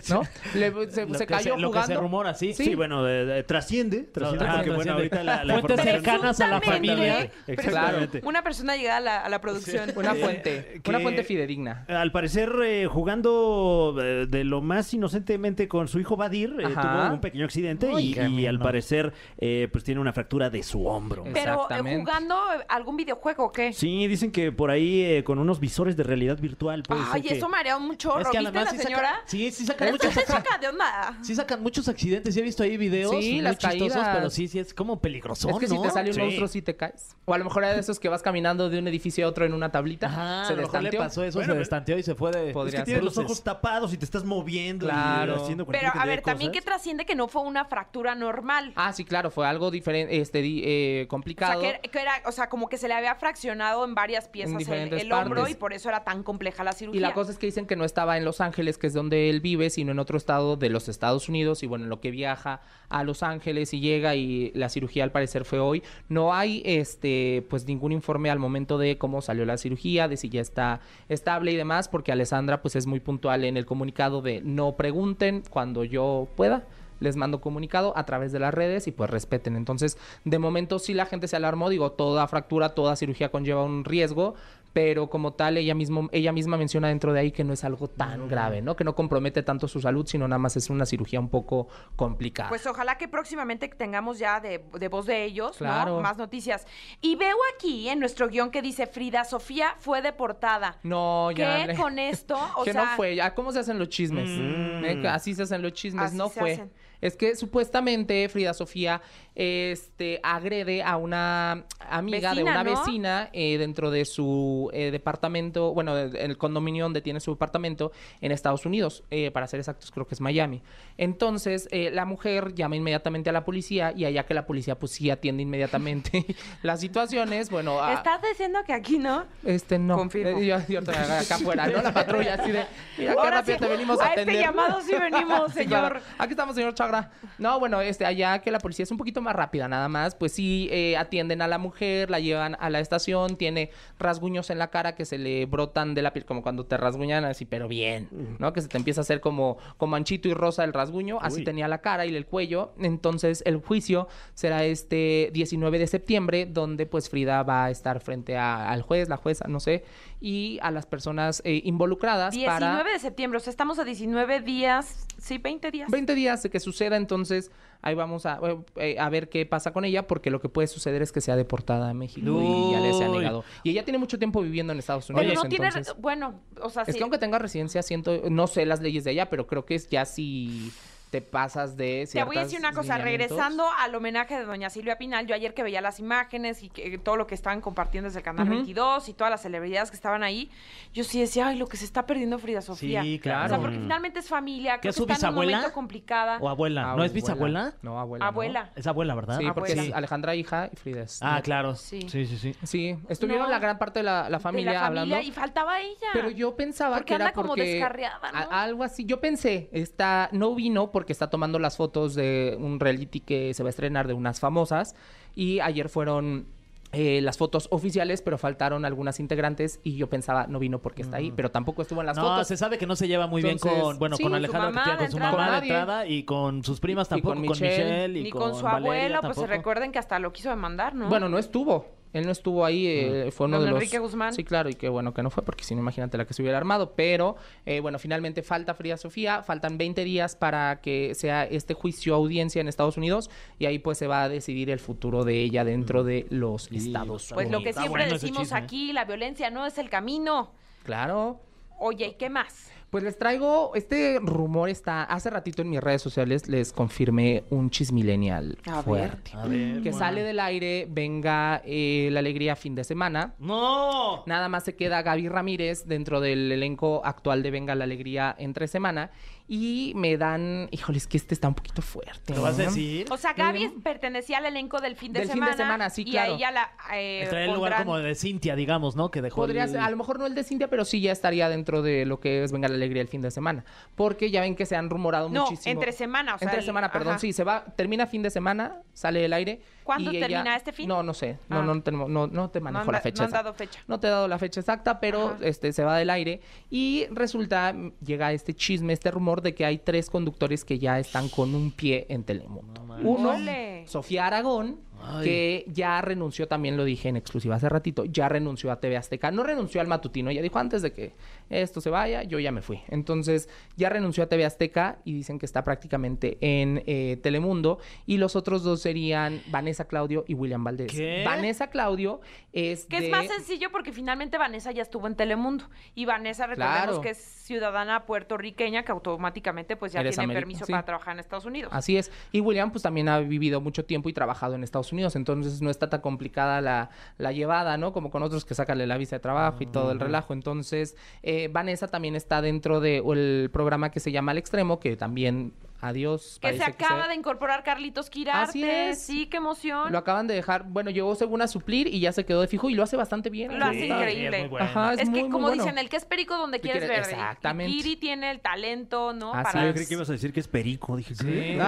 ¿No? 0.08 0.22
Le- 0.54 0.90
se, 0.90 1.14
se 1.14 1.26
cayó 1.26 1.54
se- 1.54 1.60
lo 1.60 1.70
que 1.70 1.78
jugando. 1.78 1.86
se 1.86 1.94
rumora, 1.96 2.34
sí. 2.34 2.52
Sí, 2.54 2.74
bueno, 2.74 3.02
de- 3.04 3.24
de- 3.26 3.42
trasciende, 3.42 4.02
trasciende, 4.04 4.44
ajá, 4.44 4.56
porque 4.56 4.70
bueno, 4.70 4.92
ahorita 4.94 5.22
la, 5.22 5.44
la 5.44 5.58
Fuentes 5.60 5.80
cercanas 5.82 6.40
a 6.40 6.46
la 6.48 6.60
familia. 6.60 7.30
Exactamente. 7.46 8.20
Una 8.24 8.42
persona 8.42 8.76
llegada 8.76 8.96
a 8.98 9.00
la, 9.00 9.18
a 9.24 9.28
la 9.28 9.40
producción. 9.40 9.90
Una 9.96 10.12
Eh, 10.12 10.20
fuente, 10.22 10.80
que- 10.82 10.90
una 10.90 11.00
fuente 11.00 11.24
fidedigna. 11.24 11.84
Al 11.88 12.12
parecer, 12.12 12.52
eh, 12.64 12.86
jugando 12.86 13.96
eh, 14.02 14.26
de 14.28 14.44
lo 14.44 14.60
más 14.62 14.92
inocentemente 14.94 15.68
con 15.68 15.88
su 15.88 16.00
hijo 16.00 16.16
Badir, 16.16 16.54
eh, 16.60 16.64
tuvo 16.68 17.12
un 17.14 17.20
pequeño 17.20 17.44
accidente 17.44 17.86
Uy, 17.88 18.16
y, 18.18 18.40
y 18.40 18.46
al 18.46 18.58
parecer, 18.58 19.12
eh, 19.38 19.68
pues 19.70 19.84
tiene 19.84 20.00
una 20.00 20.12
fractura 20.12 20.50
de 20.50 20.62
su 20.62 20.86
hombro. 20.86 21.24
Pero 21.32 21.68
eh, 21.70 21.96
jugando 21.98 22.38
algún 22.68 22.96
videojuego 22.96 23.44
o 23.46 23.52
qué? 23.52 23.72
Sí, 23.72 24.06
dicen 24.06 24.30
que 24.32 24.52
por 24.52 24.70
ahí 24.70 25.02
eh, 25.02 25.24
con 25.24 25.38
unos 25.38 25.60
visores 25.60 25.96
de 25.96 26.02
realidad 26.02 26.38
virtual. 26.38 26.82
puede 26.82 27.00
Ay, 27.12 27.22
ser 27.22 27.30
que- 27.32 27.36
eso 27.38 27.48
me 27.48 27.58
haría. 27.58 27.68
Es 27.78 27.78
que 27.98 28.08
¿Viste 28.18 28.38
además 28.38 28.64
la 28.64 28.70
sí 28.70 28.78
señora? 28.78 29.14
sí, 29.26 29.50
sí 29.50 29.66
sacan 29.88 29.92
muchos 29.92 30.14
te 30.14 30.20
accidentes. 30.20 30.50
saca 30.50 30.58
de 30.60 30.68
onda. 30.68 31.18
Sí 31.22 31.34
sacan 31.34 31.62
muchos 31.62 31.88
accidentes, 31.88 32.34
sí 32.34 32.40
he 32.40 32.42
visto 32.42 32.62
ahí 32.62 32.76
videos 32.76 33.10
Sí, 33.10 33.32
muy 33.34 33.40
las 33.42 33.58
chistosos, 33.58 33.92
caídas. 33.94 34.16
pero 34.16 34.30
sí, 34.30 34.48
sí 34.48 34.58
es 34.58 34.74
como 34.74 35.00
peligroso, 35.00 35.48
Es 35.50 35.58
que 35.58 35.66
¿no? 35.68 35.76
si 35.76 35.82
te 35.82 35.90
sale 35.90 36.10
un 36.10 36.14
Sí. 36.14 36.20
monstruo, 36.20 36.48
sí 36.48 36.62
te 36.62 36.76
caes. 36.76 37.16
O 37.24 37.34
a 37.34 37.38
lo 37.38 37.44
mejor 37.44 37.64
era 37.64 37.74
de 37.74 37.80
esos 37.80 37.98
que 38.00 38.08
vas 38.08 38.22
caminando 38.22 38.68
de 38.70 38.78
un 38.78 38.88
edificio 38.88 39.26
a 39.26 39.28
otro 39.28 39.44
en 39.44 39.54
una 39.54 39.70
tablita. 39.70 40.06
Ajá, 40.06 40.44
se 40.46 40.52
a 40.52 40.56
lo 40.56 40.62
mejor 40.62 40.82
le 40.82 40.90
destanteó. 40.90 41.00
pasó 41.00 41.24
eso, 41.24 41.38
Bueno, 41.38 41.52
se 41.54 41.58
destanteó 41.60 41.98
y 41.98 42.02
se 42.02 42.14
fue 42.14 42.30
de... 42.32 42.48
Es 42.48 42.52
Podría 42.54 42.80
que 42.80 42.84
tienes 42.84 42.98
ser. 43.00 43.04
los 43.04 43.18
ojos 43.18 43.42
tapados 43.42 43.92
y 43.92 43.98
te 43.98 44.04
estás 44.04 44.24
moviendo 44.24 44.86
Claro. 44.86 45.34
y 45.36 45.40
haciendo 45.42 45.66
Pero 45.66 45.90
a 45.94 46.04
ver, 46.06 46.22
también 46.22 46.52
que 46.52 46.60
trasciende 46.62 47.04
que 47.06 47.14
no 47.14 47.28
fue 47.28 47.42
una 47.42 47.64
fractura 47.64 48.14
normal. 48.14 48.72
Ah, 48.76 48.92
sí, 48.92 49.04
claro, 49.04 49.30
fue 49.30 49.46
algo 49.46 49.70
diferente, 49.70 50.18
este, 50.20 50.40
di- 50.42 50.62
eh, 50.64 51.00
O 51.00 51.02
sea, 51.02 51.08
complicado. 51.08 51.60
que, 51.60 51.80
que 51.90 51.98
era, 52.00 52.12
o 52.26 52.32
sea, 52.32 52.48
como 52.48 52.68
que 52.68 52.78
se 52.78 52.88
le 52.88 52.94
había 52.94 53.14
fraccionado 53.14 53.84
en 53.84 53.94
varias 53.94 54.28
piezas 54.28 54.66
el, 54.68 55.12
hombro 55.12 55.48
y 55.48 55.54
por 55.54 55.72
eso 55.72 55.88
era 55.88 56.04
tan 56.04 56.22
compleja 56.22 56.64
la 56.64 56.72
cirugía. 56.72 56.98
Y 56.98 57.00
la 57.00 57.12
cosa 57.14 57.30
es 57.32 57.38
que 57.38 57.46
dicen 57.46 57.66
que 57.66 57.76
no 57.76 57.84
estaba 57.84 58.16
en 58.16 58.24
Los 58.24 58.40
Ángeles, 58.40 58.78
que 58.78 58.86
es 58.86 58.92
donde 58.94 59.30
él 59.30 59.40
vive, 59.40 59.67
sino 59.70 59.92
en 59.92 59.98
otro 59.98 60.16
estado 60.16 60.56
de 60.56 60.70
los 60.70 60.88
Estados 60.88 61.28
Unidos. 61.28 61.62
Y 61.62 61.66
bueno, 61.66 61.84
en 61.84 61.90
lo 61.90 62.00
que 62.00 62.10
viaja 62.10 62.60
a 62.88 63.04
Los 63.04 63.22
Ángeles 63.22 63.74
y 63.74 63.80
llega 63.80 64.14
y 64.14 64.50
la 64.54 64.68
cirugía 64.68 65.04
al 65.04 65.12
parecer 65.12 65.44
fue 65.44 65.58
hoy. 65.58 65.82
No 66.08 66.34
hay 66.34 66.62
este 66.64 67.44
pues 67.48 67.66
ningún 67.66 67.92
informe 67.92 68.30
al 68.30 68.38
momento 68.38 68.78
de 68.78 68.98
cómo 68.98 69.20
salió 69.22 69.44
la 69.44 69.58
cirugía, 69.58 70.08
de 70.08 70.16
si 70.16 70.28
ya 70.28 70.40
está 70.40 70.80
estable 71.08 71.52
y 71.52 71.56
demás, 71.56 71.88
porque 71.88 72.12
Alessandra 72.12 72.62
pues 72.62 72.76
es 72.76 72.86
muy 72.86 73.00
puntual 73.00 73.44
en 73.44 73.56
el 73.56 73.66
comunicado 73.66 74.22
de 74.22 74.40
no 74.42 74.76
pregunten 74.76 75.42
cuando 75.50 75.84
yo 75.84 76.28
pueda. 76.36 76.66
Les 77.00 77.14
mando 77.14 77.40
comunicado 77.40 77.96
a 77.96 78.04
través 78.06 78.32
de 78.32 78.40
las 78.40 78.52
redes 78.52 78.88
y 78.88 78.92
pues 78.92 79.08
respeten. 79.08 79.54
Entonces, 79.54 79.96
de 80.24 80.38
momento 80.40 80.80
sí 80.80 80.94
la 80.94 81.06
gente 81.06 81.28
se 81.28 81.36
alarmó. 81.36 81.68
Digo, 81.68 81.92
toda 81.92 82.26
fractura, 82.26 82.70
toda 82.70 82.96
cirugía 82.96 83.30
conlleva 83.30 83.62
un 83.62 83.84
riesgo, 83.84 84.34
pero 84.78 85.10
como 85.10 85.32
tal 85.32 85.56
ella 85.56 85.74
mismo 85.74 86.08
ella 86.12 86.30
misma 86.30 86.56
menciona 86.56 86.86
dentro 86.86 87.12
de 87.12 87.18
ahí 87.18 87.32
que 87.32 87.42
no 87.42 87.52
es 87.52 87.64
algo 87.64 87.88
tan 87.88 88.28
grave, 88.28 88.62
¿no? 88.62 88.76
Que 88.76 88.84
no 88.84 88.94
compromete 88.94 89.42
tanto 89.42 89.66
su 89.66 89.80
salud, 89.80 90.06
sino 90.06 90.28
nada 90.28 90.38
más 90.38 90.56
es 90.56 90.70
una 90.70 90.86
cirugía 90.86 91.18
un 91.18 91.28
poco 91.28 91.66
complicada. 91.96 92.48
Pues 92.48 92.64
ojalá 92.64 92.96
que 92.96 93.08
próximamente 93.08 93.66
tengamos 93.66 94.20
ya 94.20 94.38
de, 94.38 94.64
de 94.78 94.86
voz 94.86 95.06
de 95.06 95.24
ellos, 95.24 95.60
¿no? 95.60 95.66
Claro. 95.66 96.00
Más 96.00 96.16
noticias. 96.16 96.64
Y 97.00 97.16
veo 97.16 97.36
aquí 97.56 97.88
en 97.88 97.98
nuestro 97.98 98.28
guion 98.28 98.52
que 98.52 98.62
dice 98.62 98.86
Frida 98.86 99.24
Sofía 99.24 99.74
fue 99.80 100.00
deportada. 100.00 100.78
no, 100.84 101.32
ya. 101.32 101.66
¿Qué 101.66 101.74
con 101.74 101.98
esto? 101.98 102.38
O 102.56 102.62
que 102.62 102.72
sea, 102.72 102.84
no 102.84 102.96
fue. 102.96 103.16
Ya, 103.16 103.34
¿Cómo 103.34 103.50
se 103.50 103.58
hacen 103.58 103.80
los 103.80 103.88
chismes? 103.88 104.28
Eh, 104.30 104.98
que 105.02 105.08
Así 105.08 105.34
se 105.34 105.42
hacen 105.42 105.60
los 105.60 105.72
chismes. 105.72 106.04
Así 106.04 106.16
no 106.16 106.28
se 106.28 106.38
fue. 106.40 106.52
hacen. 106.52 106.70
Es 107.00 107.16
que 107.16 107.36
supuestamente 107.36 108.28
Frida 108.28 108.54
Sofía 108.54 109.00
este, 109.42 110.18
agrede 110.24 110.82
a 110.82 110.96
una 110.96 111.64
amiga 111.88 112.34
de 112.34 112.42
una 112.42 112.64
¿no? 112.64 112.70
vecina 112.84 113.30
eh, 113.32 113.56
dentro 113.56 113.92
de 113.92 114.04
su 114.04 114.68
eh, 114.72 114.90
departamento, 114.90 115.72
bueno, 115.72 115.96
el 115.96 116.36
condominio 116.36 116.84
donde 116.86 117.00
tiene 117.02 117.20
su 117.20 117.30
departamento 117.30 117.92
en 118.20 118.32
Estados 118.32 118.66
Unidos. 118.66 119.04
eh, 119.10 119.30
para 119.30 119.46
ser 119.46 119.60
exactos, 119.60 119.92
creo 119.92 120.06
que 120.08 120.14
es 120.16 120.20
Miami. 120.20 120.60
Entonces, 120.96 121.68
la 121.70 122.04
mujer 122.04 122.52
llama 122.54 122.74
inmediatamente 122.74 123.30
a 123.30 123.32
la 123.32 123.44
policía 123.44 123.92
y 123.96 124.04
allá 124.04 124.26
que 124.26 124.34
la 124.34 124.44
policía 124.44 124.76
pues 124.76 124.90
sí 124.92 125.08
atiende 125.10 125.44
inmediatamente 125.44 126.26
las 126.62 126.80
situaciones, 126.80 127.48
bueno... 127.50 127.80
a- 127.80 127.94
Estás 127.94 128.20
diciendo 128.28 128.58
que 128.66 128.72
aquí 128.72 128.98
no. 128.98 129.24
este 129.44 129.78
no. 129.78 129.96
Confirmo. 129.96 130.40
Yo, 130.40 130.56
yo 130.68 130.82
te- 130.82 130.90
acá 130.90 131.36
afuera, 131.36 131.68
¿no? 131.68 131.80
La 131.80 131.94
patrulla 131.94 132.34
así 132.34 132.50
de. 132.50 132.64
Mira 132.98 133.14
qué 133.22 133.30
rápido 133.30 133.58
sí, 133.58 133.64
te 133.64 133.70
venimos 133.70 134.00
a 134.00 134.06
a 134.08 134.14
este 134.14 134.32
llamado 134.34 134.80
sí 134.80 134.92
venimos, 134.98 135.52
claro. 135.68 136.00
señor. 136.00 136.02
Aquí 136.18 136.32
estamos, 136.32 136.56
señor 136.56 136.74
Chagra. 136.74 137.12
No, 137.38 137.60
bueno, 137.60 137.80
este, 137.80 138.04
allá 138.04 138.40
que 138.40 138.50
la 138.50 138.58
policía 138.58 138.82
es 138.82 138.90
un 138.90 138.98
poquito 138.98 139.22
más 139.22 139.27
rápida, 139.32 139.68
nada 139.68 139.88
más. 139.88 140.14
Pues 140.14 140.32
sí, 140.32 140.68
eh, 140.70 140.96
atienden 140.96 141.42
a 141.42 141.48
la 141.48 141.58
mujer, 141.58 142.10
la 142.10 142.20
llevan 142.20 142.56
a 142.60 142.70
la 142.70 142.80
estación, 142.80 143.36
tiene 143.36 143.70
rasguños 143.98 144.50
en 144.50 144.58
la 144.58 144.68
cara 144.70 144.94
que 144.94 145.04
se 145.04 145.18
le 145.18 145.46
brotan 145.46 145.94
de 145.94 146.02
la 146.02 146.12
piel, 146.12 146.24
como 146.24 146.42
cuando 146.42 146.66
te 146.66 146.76
rasguñan 146.76 147.24
así, 147.24 147.44
pero 147.44 147.68
bien, 147.68 148.08
¿no? 148.38 148.52
Que 148.52 148.60
se 148.60 148.68
te 148.68 148.76
empieza 148.76 149.00
a 149.00 149.02
hacer 149.02 149.20
como, 149.20 149.58
como 149.76 149.90
manchito 149.92 150.28
y 150.28 150.34
rosa 150.34 150.64
el 150.64 150.72
rasguño. 150.72 151.18
Así 151.20 151.38
Uy. 151.38 151.44
tenía 151.44 151.68
la 151.68 151.78
cara 151.80 152.06
y 152.06 152.14
el 152.14 152.26
cuello. 152.26 152.72
Entonces, 152.78 153.42
el 153.46 153.56
juicio 153.58 154.08
será 154.34 154.64
este 154.64 155.30
19 155.32 155.78
de 155.78 155.86
septiembre, 155.86 156.46
donde 156.46 156.86
pues 156.86 157.08
Frida 157.10 157.42
va 157.42 157.66
a 157.66 157.70
estar 157.70 158.00
frente 158.00 158.36
a- 158.36 158.68
al 158.70 158.82
juez, 158.82 159.08
la 159.08 159.16
jueza, 159.16 159.46
no 159.48 159.60
sé, 159.60 159.84
y 160.20 160.58
a 160.62 160.70
las 160.70 160.86
personas 160.86 161.42
eh, 161.44 161.60
involucradas 161.64 162.34
19 162.34 162.60
para 162.60 162.84
de 162.92 162.98
septiembre, 162.98 163.36
o 163.36 163.40
sea, 163.40 163.50
estamos 163.50 163.78
a 163.78 163.84
19 163.84 164.40
días, 164.40 165.06
sí, 165.18 165.38
20 165.38 165.70
días. 165.70 165.90
20 165.90 166.14
días 166.14 166.42
de 166.42 166.50
que 166.50 166.60
suceda, 166.60 166.96
entonces 166.96 167.50
ahí 167.82 167.94
vamos 167.94 168.26
a, 168.26 168.40
eh, 168.76 168.96
a 168.98 169.08
ver 169.08 169.28
qué 169.28 169.46
pasa 169.46 169.72
con 169.72 169.84
ella, 169.84 170.06
porque 170.06 170.30
lo 170.30 170.40
que 170.40 170.48
puede 170.48 170.68
suceder 170.68 171.02
es 171.02 171.12
que 171.12 171.20
sea 171.20 171.36
deportada 171.36 171.88
a 171.90 171.94
México 171.94 172.40
y 172.42 172.72
ya 172.72 172.80
le 172.80 172.92
sea 172.94 173.08
negado. 173.08 173.44
Y 173.62 173.70
ella 173.70 173.84
tiene 173.84 173.98
mucho 173.98 174.18
tiempo 174.18 174.42
viviendo 174.42 174.72
en 174.72 174.78
Estados 174.78 175.06
Pero 175.08 175.20
Unidos. 175.20 175.44
no 175.44 175.48
tiene, 175.48 175.70
bueno, 175.98 176.40
o 176.60 176.70
sea, 176.70 176.82
Es 176.82 176.92
sí. 176.92 176.98
que 176.98 177.02
aunque 177.02 177.18
tenga 177.18 177.38
residencia, 177.38 177.82
siento, 177.82 178.28
no 178.30 178.46
sé 178.46 178.66
las 178.66 178.80
leyes 178.80 179.04
de 179.04 179.10
allá, 179.10 179.30
pero 179.30 179.46
creo 179.46 179.64
que 179.64 179.74
es 179.76 179.88
ya 179.88 180.04
si 180.04 180.72
te 181.10 181.22
pasas 181.22 181.76
de 181.76 182.08
Te 182.12 182.22
voy 182.24 182.36
a 182.36 182.40
decir 182.44 182.58
una 182.58 182.72
cosa, 182.72 182.98
regresando 182.98 183.64
al 183.78 183.94
homenaje 183.94 184.38
de 184.38 184.44
doña 184.44 184.70
Silvia 184.70 184.98
Pinal, 184.98 185.26
yo 185.26 185.34
ayer 185.34 185.54
que 185.54 185.62
veía 185.62 185.80
las 185.80 185.98
imágenes 186.00 186.62
y 186.62 186.68
que, 186.68 186.98
todo 186.98 187.16
lo 187.16 187.26
que 187.26 187.34
estaban 187.34 187.60
compartiendo 187.60 188.08
desde 188.08 188.18
el 188.20 188.24
Canal 188.24 188.46
Ujú. 188.46 188.54
22 188.56 189.08
y 189.08 189.14
todas 189.14 189.30
las 189.30 189.42
celebridades 189.42 189.90
que 189.90 189.96
estaban 189.96 190.22
ahí, 190.22 190.50
yo 190.92 191.04
sí 191.04 191.20
decía, 191.20 191.48
ay, 191.48 191.58
lo 191.58 191.66
que 191.66 191.76
se 191.76 191.84
está 191.84 192.06
perdiendo 192.06 192.38
Frida 192.38 192.60
Sofía. 192.60 193.02
Sí, 193.02 193.18
claro. 193.18 193.46
O 193.46 193.48
sea, 193.48 193.58
porque 193.58 193.78
finalmente 193.78 194.18
es 194.20 194.28
familia, 194.28 194.74
¿Qué 194.76 194.80
creo 194.82 194.90
es 194.90 194.96
que 194.96 194.98
su 194.98 195.10
está 195.10 195.14
en 195.14 195.34
un 195.34 195.40
bisabuela? 195.40 195.56
momento 195.58 195.74
complicada. 195.74 196.38
O 196.40 196.48
abuela. 196.48 196.94
¿No 196.96 197.04
es 197.04 197.12
bisabuela? 197.12 197.72
No, 197.82 197.98
abuela. 197.98 198.24
¿no? 198.24 198.28
Abuela. 198.28 198.70
Es 198.76 198.86
abuela, 198.86 199.14
¿verdad? 199.14 199.38
Sí, 199.38 199.46
porque 199.54 199.72
Abuela. 199.72 199.88
es 199.90 199.94
Alejandra 199.94 200.34
hija 200.34 200.68
y 200.72 200.76
Frida 200.76 201.02
es 201.02 201.18
Ah, 201.22 201.40
claro. 201.42 201.74
Sí. 201.74 202.02
Sí, 202.08 202.26
sí, 202.26 202.36
sí. 202.38 202.54
Sí, 202.62 202.96
estuvieron 203.08 203.44
No. 203.46 203.50
la 203.50 203.58
gran 203.58 203.78
parte 203.78 204.00
de 204.00 204.02
la, 204.04 204.28
la 204.28 204.38
De 204.38 204.42
familia, 204.42 204.72
la 204.74 204.86
hablando. 204.86 205.20
y 205.20 205.30
faltaba 205.32 205.80
ella. 205.80 206.08
Pero 206.12 206.30
yo 206.30 206.54
pensaba 206.54 206.96
Porque 206.96 207.06
que 207.08 207.14
era 207.14 207.24
anda 207.26 207.34
como 207.34 207.48
porque 207.48 207.62
descarriada, 207.62 208.20
¿no? 208.32 208.38
a- 208.38 208.62
algo 208.62 208.84
así. 208.84 209.04
Yo 209.04 209.20
pensé, 209.20 209.68
está 209.72 210.28
no 210.32 210.54
vino 210.54 210.90
porque 210.90 210.97
está 211.06 211.30
tomando 211.30 211.58
las 211.58 211.76
fotos 211.76 212.14
de 212.14 212.56
un 212.60 212.80
reality 212.80 213.20
que 213.20 213.54
se 213.54 213.62
va 213.62 213.68
a 213.68 213.70
estrenar 213.70 214.06
de 214.06 214.14
unas 214.14 214.40
famosas 214.40 214.94
y 215.34 215.60
ayer 215.60 215.88
fueron 215.88 216.46
eh, 216.92 217.20
las 217.20 217.36
fotos 217.36 217.68
oficiales, 217.70 218.22
pero 218.22 218.38
faltaron 218.38 218.86
algunas 218.86 219.20
integrantes 219.20 219.78
y 219.84 219.96
yo 219.96 220.08
pensaba 220.08 220.46
no 220.46 220.58
vino 220.58 220.78
porque 220.78 221.02
está 221.02 221.18
ahí, 221.18 221.30
pero 221.30 221.50
tampoco 221.50 221.82
estuvo 221.82 222.00
en 222.00 222.06
las 222.06 222.16
no, 222.16 222.22
fotos. 222.22 222.48
se 222.48 222.56
sabe 222.56 222.78
que 222.78 222.86
no 222.86 222.96
se 222.96 223.06
lleva 223.08 223.26
muy 223.26 223.42
Entonces, 223.42 223.70
bien 223.70 223.84
con, 223.84 223.98
bueno, 223.98 224.16
sí, 224.16 224.22
con 224.22 224.32
su 224.32 224.36
Alejandra 224.36 224.70
mamá 224.70 224.82
Cristina, 224.84 224.96
con 224.96 225.04
de 225.06 225.10
su 225.12 225.18
mamá 225.18 225.50
de 225.50 225.58
entrada 225.58 226.06
y 226.06 226.22
con 226.22 226.64
sus 226.64 226.80
primas 226.80 227.06
Y 227.08 227.10
con 227.10 227.16
tampoco, 227.20 227.34
con 227.34 227.42
Michelle, 227.42 227.68
Michelle 228.08 228.20
y 228.20 228.22
Ni 228.22 228.30
con, 228.30 228.40
con 228.40 228.54
su 228.54 228.64
Valeria 228.64 228.90
abuelo, 228.90 229.20
pues 229.20 229.34
tampoco. 229.36 229.46
recuerden 229.48 229.92
que 229.92 229.98
hasta 229.98 230.18
lo 230.18 230.32
quiso 230.32 230.48
demandar, 230.48 230.94
¿no? 230.94 231.08
Bueno, 231.10 231.28
no 231.28 231.36
estuvo. 231.36 231.97
Él 232.12 232.24
no 232.24 232.32
estuvo 232.32 232.64
ahí, 232.64 232.86
eh, 232.86 233.30
fue 233.30 233.46
uno 233.46 233.58
Don 233.58 233.66
de 233.66 233.70
los... 233.72 233.78
Enrique 233.78 233.98
Guzmán. 233.98 234.32
Sí, 234.32 234.44
claro, 234.44 234.68
y 234.70 234.74
qué 234.74 234.88
bueno 234.88 235.12
que 235.14 235.22
no 235.22 235.30
fue, 235.30 235.44
porque 235.44 235.64
si 235.64 235.74
no, 235.74 235.80
imagínate 235.80 236.16
la 236.18 236.26
que 236.26 236.34
se 236.34 236.42
hubiera 236.42 236.58
armado. 236.58 236.94
Pero, 236.94 237.36
eh, 237.66 237.80
bueno, 237.80 237.98
finalmente 237.98 238.42
falta 238.42 238.74
Frida 238.74 238.96
Sofía, 238.96 239.42
faltan 239.42 239.78
20 239.78 240.04
días 240.04 240.36
para 240.36 240.80
que 240.80 241.14
sea 241.14 241.44
este 241.44 241.74
juicio 241.74 242.14
audiencia 242.14 242.60
en 242.60 242.68
Estados 242.68 242.96
Unidos, 242.96 243.30
y 243.58 243.66
ahí 243.66 243.78
pues 243.78 243.98
se 243.98 244.06
va 244.06 244.24
a 244.24 244.28
decidir 244.28 244.70
el 244.70 244.78
futuro 244.78 245.24
de 245.24 245.40
ella 245.40 245.64
dentro 245.64 246.04
de 246.04 246.26
los 246.30 246.70
Estados 246.72 247.18
pues 247.34 247.50
lo 247.50 247.62
que 247.62 247.72
siempre 247.72 248.06
decimos 248.06 248.42
chisme. 248.42 248.58
aquí, 248.58 248.92
la 248.92 249.04
violencia 249.04 249.50
no 249.50 249.66
es 249.66 249.78
el 249.78 249.88
camino. 249.90 250.52
Claro. 250.84 251.40
Oye, 251.78 252.08
¿y 252.08 252.14
qué 252.14 252.28
más? 252.28 252.70
Pues 252.90 253.04
les 253.04 253.18
traigo, 253.18 253.72
este 253.74 254.18
rumor 254.22 254.70
está, 254.70 255.02
hace 255.04 255.28
ratito 255.28 255.60
en 255.60 255.68
mis 255.68 255.80
redes 255.80 256.00
sociales 256.00 256.48
les 256.48 256.72
confirmé 256.72 257.44
un 257.50 257.68
chismilenial 257.68 258.56
A 258.64 258.76
ver. 258.76 258.84
fuerte. 258.84 259.30
A 259.34 259.46
ver, 259.46 259.74
Que 259.82 259.90
bueno. 259.90 259.98
sale 259.98 260.22
del 260.22 260.40
aire, 260.40 260.86
venga 260.88 261.60
eh, 261.66 262.08
la 262.10 262.20
alegría 262.20 262.56
fin 262.56 262.74
de 262.74 262.84
semana. 262.84 263.34
¡No! 263.38 264.22
Nada 264.24 264.48
más 264.48 264.64
se 264.64 264.74
queda 264.74 265.02
Gaby 265.02 265.28
Ramírez 265.28 265.84
dentro 265.84 266.20
del 266.20 266.50
elenco 266.50 267.02
actual 267.04 267.42
de 267.42 267.50
Venga 267.50 267.74
la 267.74 267.84
Alegría 267.84 268.34
entre 268.38 268.66
semana. 268.68 269.10
Y 269.50 269.92
me 269.96 270.18
dan, 270.18 270.68
híjole, 270.72 270.98
es 270.98 271.06
que 271.06 271.16
este 271.16 271.32
está 271.32 271.48
un 271.48 271.54
poquito 271.54 271.80
fuerte. 271.80 272.34
¿Lo 272.34 272.42
vas 272.42 272.58
a 272.58 272.64
decir? 272.64 273.06
O 273.10 273.16
sea, 273.16 273.32
Gaby 273.32 273.68
pertenecía 273.82 274.36
al 274.38 274.44
elenco 274.46 274.78
del 274.80 274.94
fin 274.94 275.10
de 275.14 275.20
Del 275.20 275.30
fin 275.30 275.40
de 275.40 275.46
semana. 275.52 275.56
semana, 275.56 275.90
sí, 275.90 276.02
Y 276.06 276.10
claro. 276.10 276.34
a 276.34 276.36
ella 276.36 276.50
la 276.50 276.70
eh, 276.92 277.22
Está 277.22 277.42
en 277.42 277.48
el 277.50 277.56
lugar 277.56 277.78
como 277.78 277.96
de 277.96 278.14
Cintia, 278.14 278.56
digamos, 278.56 278.94
¿no? 278.94 279.10
Que 279.10 279.22
dejó 279.22 279.36
Podría 279.36 279.64
el- 279.64 279.70
ser, 279.70 279.80
a 279.80 279.88
lo 279.88 279.96
mejor 279.96 280.18
no 280.18 280.26
el 280.26 280.34
de 280.34 280.44
Cintia, 280.44 280.68
pero 280.68 280.84
sí 280.84 281.00
ya 281.00 281.12
estaría 281.12 281.48
dentro 281.48 281.80
de 281.80 282.04
lo 282.04 282.20
que 282.20 282.44
es 282.44 282.52
Venga 282.52 282.68
la 282.68 282.74
Alegría 282.74 283.00
el 283.00 283.08
fin 283.08 283.22
de 283.22 283.30
semana. 283.30 283.64
Porque 283.94 284.30
ya 284.30 284.42
ven 284.42 284.54
que 284.54 284.66
se 284.66 284.76
han 284.76 284.90
rumorado 284.90 285.30
No, 285.30 285.44
muchísimo. 285.46 285.72
entre 285.72 285.92
semana, 285.92 286.34
o 286.34 286.38
sea, 286.38 286.44
entre 286.46 286.60
el- 286.60 286.66
semana, 286.66 286.92
perdón, 286.92 287.12
ajá. 287.12 287.18
sí, 287.20 287.32
se 287.32 287.42
va, 287.42 287.64
termina 287.74 288.06
fin 288.06 288.22
de 288.22 288.28
semana, 288.30 288.82
sale 288.92 289.20
del 289.22 289.32
aire 289.32 289.62
¿Cuándo 289.88 290.10
ella- 290.10 290.26
termina 290.26 290.54
este 290.54 290.72
fin? 290.72 290.86
No, 290.86 291.02
no 291.02 291.14
sé. 291.14 291.38
No, 291.48 291.60
Ah. 291.60 291.62
no, 291.62 291.82
tenemos, 291.82 292.10
no, 292.10 292.26
no 292.26 292.50
te 292.50 292.60
manejo 292.60 292.92
la 292.92 293.00
fecha. 293.00 293.22
no 293.22 293.26
han 293.26 293.32
dado 293.32 293.54
fecha. 293.54 293.80
No 293.88 293.98
te 293.98 294.06
he 294.06 294.10
dado 294.10 294.28
la 294.28 294.38
fecha 294.38 294.60
exacta, 294.60 295.00
pero 295.00 295.28
Ajá. 295.30 295.38
este 295.46 295.72
se 295.72 295.82
va 295.82 295.96
del 295.96 296.10
aire. 296.10 296.42
Y 296.68 297.06
resulta, 297.10 297.74
llega 298.04 298.32
este 298.32 298.52
chisme, 298.52 298.92
este 298.92 299.10
rumor 299.10 299.40
de 299.40 299.54
que 299.54 299.64
hay 299.64 299.78
tres 299.78 300.10
conductores 300.10 300.64
que 300.66 300.78
ya 300.78 300.98
están 300.98 301.30
con 301.30 301.54
un 301.54 301.70
pie 301.72 302.04
en 302.10 302.22
Telemundo. 302.24 302.82
Uno, 303.02 303.30
Ole. 303.30 303.86
Sofía 303.86 304.26
Aragón, 304.26 304.80
que 305.22 305.64
ya 305.68 306.00
renunció, 306.00 306.48
también 306.48 306.76
lo 306.76 306.84
dije 306.84 307.08
en 307.08 307.16
exclusiva 307.16 307.56
hace 307.56 307.68
ratito, 307.68 308.04
ya 308.04 308.28
renunció 308.28 308.70
a 308.72 308.80
TV 308.80 308.96
Azteca. 308.96 309.30
No 309.30 309.42
renunció 309.42 309.80
al 309.80 309.86
matutino, 309.86 310.30
ella 310.30 310.42
dijo 310.42 310.58
antes 310.58 310.82
de 310.82 310.92
que 310.92 311.12
esto 311.50 311.80
se 311.80 311.90
vaya, 311.90 312.22
yo 312.24 312.38
ya 312.38 312.52
me 312.52 312.60
fui. 312.62 312.80
Entonces, 312.88 313.48
ya 313.76 313.88
renunció 313.88 314.22
a 314.24 314.26
TV 314.26 314.44
Azteca 314.44 314.98
y 315.04 315.12
dicen 315.14 315.38
que 315.38 315.46
está 315.46 315.64
prácticamente 315.64 316.36
en 316.40 316.82
eh, 316.86 317.18
Telemundo. 317.22 317.78
Y 318.06 318.18
los 318.18 318.36
otros 318.36 318.62
dos 318.62 318.82
serían 318.82 319.40
Vanessa 319.48 319.86
Claudio 319.86 320.24
y 320.28 320.34
William 320.34 320.62
Valdés. 320.62 320.92
¿Qué? 320.92 321.22
Vanessa 321.24 321.68
Claudio 321.70 322.20
es 322.52 322.86
Que 322.86 323.00
de- 323.00 323.06
es 323.06 323.10
más 323.12 323.26
sencillo 323.26 323.70
porque 323.72 323.92
finalmente 323.92 324.36
Vanessa 324.38 324.72
ya 324.72 324.82
estuvo 324.82 325.06
en 325.06 325.14
Telemundo. 325.14 325.64
Y 325.94 326.04
Vanessa, 326.04 326.46
recordemos 326.46 326.84
Claro. 326.86 327.00
que 327.00 327.10
es 327.10 327.18
ciudadana 327.18 328.04
puertorriqueña 328.04 328.82
que 328.82 328.92
automáticamente 328.92 329.76
pues 329.76 329.92
ya 329.92 330.00
Eres 330.00 330.16
tiene 330.16 330.32
ameri- 330.34 330.38
permiso 330.40 330.66
sí. 330.66 330.72
para 330.72 330.84
trabajar 330.84 331.14
en 331.14 331.20
Estados 331.20 331.46
Unidos. 331.46 331.72
Así 331.74 331.96
es. 331.96 332.10
Y 332.32 332.40
William, 332.40 332.70
pues 332.70 332.82
también 332.82 333.08
ha 333.08 333.18
vivido 333.20 333.60
mucho 333.60 333.84
tiempo 333.84 334.08
y 334.08 334.12
trabajado 334.12 334.54
en 334.54 334.64
Estados 334.64 334.87
Unidos. 334.92 335.16
Entonces 335.16 335.62
no 335.62 335.70
está 335.70 335.88
tan 335.90 336.00
complicada 336.00 336.60
la, 336.60 336.90
la 337.18 337.32
llevada, 337.32 337.76
¿no? 337.76 337.92
Como 337.92 338.10
con 338.10 338.22
otros 338.22 338.44
que 338.44 338.54
sacarle 338.54 338.86
la 338.86 338.96
visa 338.96 339.16
de 339.16 339.20
trabajo 339.20 339.58
y 339.60 339.66
todo 339.66 339.92
el 339.92 340.00
relajo. 340.00 340.32
Entonces, 340.32 340.96
eh, 341.22 341.48
Vanessa 341.52 341.88
también 341.88 342.16
está 342.16 342.42
dentro 342.42 342.80
del 342.80 343.50
programa 343.52 343.90
que 343.90 344.00
se 344.00 344.12
llama 344.12 344.32
Al 344.32 344.38
Extremo, 344.38 344.80
que 344.80 344.96
también, 344.96 345.52
adiós. 345.80 346.38
Que 346.40 346.56
se 346.56 346.64
acaba 346.64 347.02
se- 347.04 347.08
de 347.10 347.14
incorporar 347.14 347.62
Carlitos 347.64 348.10
Quirarte. 348.10 348.50
Así 348.50 348.64
es. 348.64 349.02
Sí, 349.02 349.26
qué 349.26 349.36
emoción. 349.38 349.90
Lo 349.92 349.98
acaban 349.98 350.26
de 350.26 350.34
dejar, 350.34 350.64
bueno, 350.64 350.90
llegó 350.90 351.14
según 351.14 351.42
a 351.42 351.48
suplir 351.48 351.86
y 351.86 352.00
ya 352.00 352.12
se 352.12 352.24
quedó 352.24 352.40
de 352.40 352.48
fijo 352.48 352.68
y 352.70 352.74
lo 352.74 352.82
hace 352.82 352.96
bastante 352.96 353.30
bien. 353.30 353.58
Lo 353.58 353.64
hace 353.66 353.86
increíble. 353.86 354.36
es 354.36 354.42
muy 354.42 354.48
bueno. 354.50 354.66
Ajá, 354.66 354.94
es, 354.94 355.00
es 355.00 355.08
muy, 355.08 355.18
que 355.18 355.22
muy 355.24 355.32
como 355.32 355.46
bueno. 355.48 355.62
dicen, 355.62 355.78
el 355.78 355.88
que 355.88 355.96
es 355.96 356.04
perico 356.04 356.36
donde 356.36 356.60
quieres 356.60 356.84
quieres- 356.84 357.06
ver. 357.06 357.14
exactamente. 357.18 357.72
Y 357.72 357.76
Kiri 357.78 357.96
tiene 357.96 358.30
el 358.30 358.40
talento, 358.40 359.12
¿no? 359.12 359.34
Así 359.34 359.52
Para... 359.52 359.66
Yo 359.66 359.74
creí 359.74 359.86
que 359.86 359.94
ibas 359.94 360.08
a 360.08 360.12
decir 360.12 360.32
que 360.32 360.40
es 360.40 360.48
perico. 360.48 360.96
Dije, 360.96 361.14
Sí. 361.14 361.24
¿qué? 361.24 361.58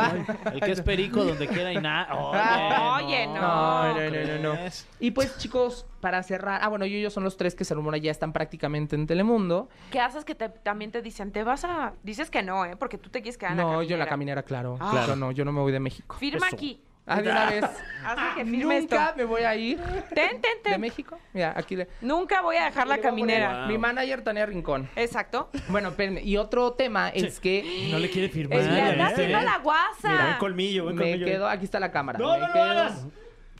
El 0.52 0.60
que 0.60 0.72
es 0.72 0.82
perico 0.82 1.24
donde 1.24 1.46
quiera 1.48 1.72
y 1.72 1.76
nada. 1.80 2.08
Oye, 2.96 3.26
no. 3.26 3.40
No, 3.40 3.94
no, 3.94 4.10
no, 4.10 4.54
no. 4.54 4.58
Y 4.98 5.10
pues, 5.12 5.36
chicos, 5.38 5.86
para 6.00 6.22
cerrar, 6.22 6.60
ah, 6.62 6.68
bueno, 6.68 6.86
yo 6.86 6.96
y 6.96 7.00
ellos 7.00 7.12
son 7.12 7.24
los 7.24 7.36
tres 7.36 7.54
que 7.54 7.64
se 7.64 7.74
rumora 7.74 7.98
ya 7.98 8.10
están 8.10 8.32
prácticamente 8.32 8.96
en 8.96 9.06
Telemundo. 9.06 9.68
¿Qué 9.90 10.00
haces 10.00 10.24
que 10.24 10.34
te- 10.34 10.48
también 10.48 10.90
te 10.90 11.02
dicen? 11.02 11.30
Te 11.32 11.42
vas 11.44 11.64
a... 11.64 11.92
Dices 12.02 12.30
que 12.30 12.42
no, 12.42 12.64
¿eh? 12.64 12.76
Porque 12.76 12.96
tú 12.98 13.10
te 13.10 13.20
quieres 13.22 13.36
quedar 13.38 13.52
en 13.52 13.58
la 13.58 13.62
No, 13.64 13.82
yo 13.82 13.96
la 14.00 14.08
caminera. 14.10 14.42
claro. 14.42 14.76
Ah. 14.80 14.88
Claro, 14.90 15.16
no, 15.16 15.30
yo 15.32 15.44
no 15.44 15.52
me 15.52 15.60
voy 15.60 15.72
de 15.72 15.80
México. 15.80 16.16
Firma 16.18 16.46
aquí. 16.52 16.80
Ah, 17.06 17.20
de 17.20 17.28
una 17.30 17.46
vez. 17.50 17.64
Hazme 18.04 18.22
que 18.36 18.44
firme 18.44 18.80
Nunca 18.80 19.04
esto. 19.06 19.16
me 19.16 19.24
voy 19.24 19.42
a 19.42 19.56
ir 19.56 19.78
Ten, 20.14 20.40
ten, 20.40 20.62
de 20.62 20.70
ten. 20.70 20.80
México. 20.80 21.18
Mira, 21.32 21.52
aquí 21.56 21.74
le. 21.74 21.88
Nunca 22.02 22.40
voy 22.40 22.54
a 22.56 22.64
dejar 22.66 22.86
la 22.86 22.98
caminera. 22.98 23.66
Mi 23.66 23.78
manager, 23.78 24.22
Tania 24.22 24.46
Rincón. 24.46 24.88
Exacto. 24.94 25.50
Bueno, 25.68 25.88
espérenme. 25.88 26.22
Y 26.22 26.36
otro 26.36 26.74
tema 26.74 27.08
es 27.08 27.40
que 27.40 27.88
No 27.90 27.98
le 27.98 28.10
quiere 28.10 28.28
firmar. 28.28 28.60
Es 28.60 28.68
que 28.68 28.80
anda 28.80 29.06
¿viste? 29.08 29.22
haciendo 29.24 29.40
la 29.40 29.58
guasa. 29.58 30.08
Mira, 30.08 30.24
buen 30.26 30.38
colmillo, 30.38 30.84
me 30.84 30.94
colmillo. 30.94 31.26
quedo. 31.26 31.48
Aquí 31.48 31.64
está 31.64 31.80
la 31.80 31.90
cámara. 31.90 32.18
No, 32.18 32.32
me 32.34 32.38
no 32.40 32.46
lo 32.46 32.52
quedo- 32.52 32.62
hagas. 32.62 33.06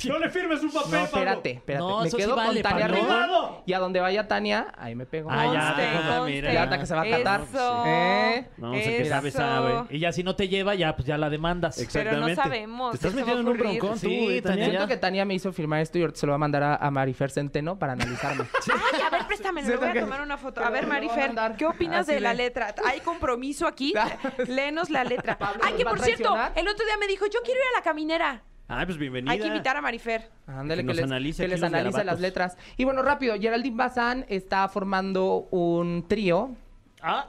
No 0.09 0.18
le 0.18 0.30
firmes 0.30 0.62
un 0.62 0.70
papel, 0.72 0.90
No, 0.92 1.05
espérate, 1.05 1.51
espérate. 1.53 1.84
No, 1.84 2.01
me 2.01 2.09
eso 2.09 2.16
sí 2.16 2.22
quedo 2.22 2.36
vale, 2.36 2.62
con 2.62 2.70
Tania 2.70 2.86
Pablo. 2.88 2.96
Rincón. 3.01 3.62
Y 3.66 3.72
a 3.72 3.78
donde 3.78 4.01
vaya 4.01 4.28
Tania, 4.28 4.72
ahí 4.76 4.94
me 4.94 5.07
pego. 5.07 5.30
Ah, 5.30 5.44
ya, 5.53 5.61
Conste, 5.74 5.88
conste. 6.16 6.32
mira. 6.32 6.53
Ya 6.53 6.62
hasta 6.64 6.78
que 6.78 6.86
se 6.86 6.94
va 6.94 7.03
a 7.03 7.11
catar. 7.11 7.40
Eso. 7.42 7.84
¿Eh? 7.86 8.46
No, 8.57 8.74
sé 8.74 8.82
qué 8.98 9.05
sabe, 9.07 9.28
Eso. 9.28 9.38
sabe. 9.38 9.74
Y 9.90 9.98
ya 9.98 10.12
si 10.12 10.22
no 10.22 10.36
te 10.36 10.48
lleva, 10.48 10.74
ya 10.74 10.94
pues 10.96 11.07
ya 11.07 11.18
la 11.18 11.28
demandas. 11.30 11.84
Pero 11.92 12.16
no 12.18 12.34
sabemos. 12.34 12.90
Te 12.92 12.96
estás 12.96 13.12
¿qué 13.12 13.18
se 13.18 13.22
va 13.24 13.26
metiendo 13.26 13.40
en 13.40 13.46
un 13.57 13.61
ocurrir? 13.61 13.78
broncón 13.80 14.01
tú, 14.01 14.07
Sí, 14.09 14.28
eh, 14.36 14.42
Tania. 14.42 14.64
Siento 14.66 14.88
que 14.88 14.96
Tania 14.96 15.24
me 15.24 15.34
hizo 15.34 15.53
firmar 15.53 15.80
esto 15.80 15.98
y 15.98 16.03
ahorita 16.03 16.18
se 16.20 16.26
lo 16.26 16.30
va 16.32 16.36
a 16.36 16.38
mandar 16.38 16.62
a, 16.62 16.76
a 16.76 16.90
Marifer 16.90 17.30
Centeno 17.30 17.78
para 17.78 17.92
analizarme. 17.92 18.44
Ay, 18.94 19.01
a 19.03 19.11
ver, 19.11 19.26
préstame, 19.26 19.61
le 19.62 19.66
Siento 19.66 19.80
voy 19.82 19.90
a 19.90 19.92
que- 19.92 20.01
tomar 20.01 20.20
una 20.22 20.36
foto. 20.38 20.61
que 20.61 20.66
A 20.66 20.70
ver, 20.70 20.84
lo 20.84 20.88
voy 20.88 20.96
a 20.96 21.01
Marifer, 21.01 21.26
mandar. 21.28 21.57
¿qué 21.57 21.66
opinas 21.66 22.01
Así 22.01 22.12
de 22.14 22.20
la 22.20 22.30
de- 22.30 22.36
letra? 22.36 22.74
¿Hay 22.86 23.01
compromiso 23.01 23.66
aquí? 23.66 23.92
Léenos 24.46 24.90
la 24.90 25.05
letra. 25.05 25.36
Ay, 25.62 25.72
¿nos 25.72 25.78
que 25.78 25.84
va 25.84 25.90
a 25.90 25.94
por 25.94 26.05
cierto, 26.05 26.22
traicionar? 26.24 26.53
el 26.57 26.68
otro 26.68 26.84
día 26.84 26.96
me 26.98 27.07
dijo, 27.07 27.26
yo 27.26 27.40
quiero 27.44 27.61
ir 27.61 27.66
a 27.74 27.78
la 27.78 27.82
caminera. 27.84 28.42
Ah, 28.73 28.85
pues 28.87 28.99
bienvenida. 28.99 29.33
Hay 29.33 29.41
que 29.41 29.49
invitar 29.49 29.77
a 29.77 29.81
Marifer. 29.81 30.31
Ándale, 30.47 30.83
Que 30.83 30.83
que, 30.83 30.87
nos 30.87 30.97
les, 30.97 31.05
analice 31.05 31.39
que 31.39 31.47
aquí 31.47 31.51
les 31.51 31.61
los 31.61 31.73
analice 31.73 32.05
las 32.05 32.21
letras. 32.21 32.57
Y 32.77 32.85
bueno, 32.85 33.03
rápido, 33.03 33.35
Geraldine 33.35 33.77
Bazán 33.77 34.25
está 34.29 34.68
formando 34.68 35.49
un 35.51 36.07
trío 36.07 36.55
Ah, 37.03 37.28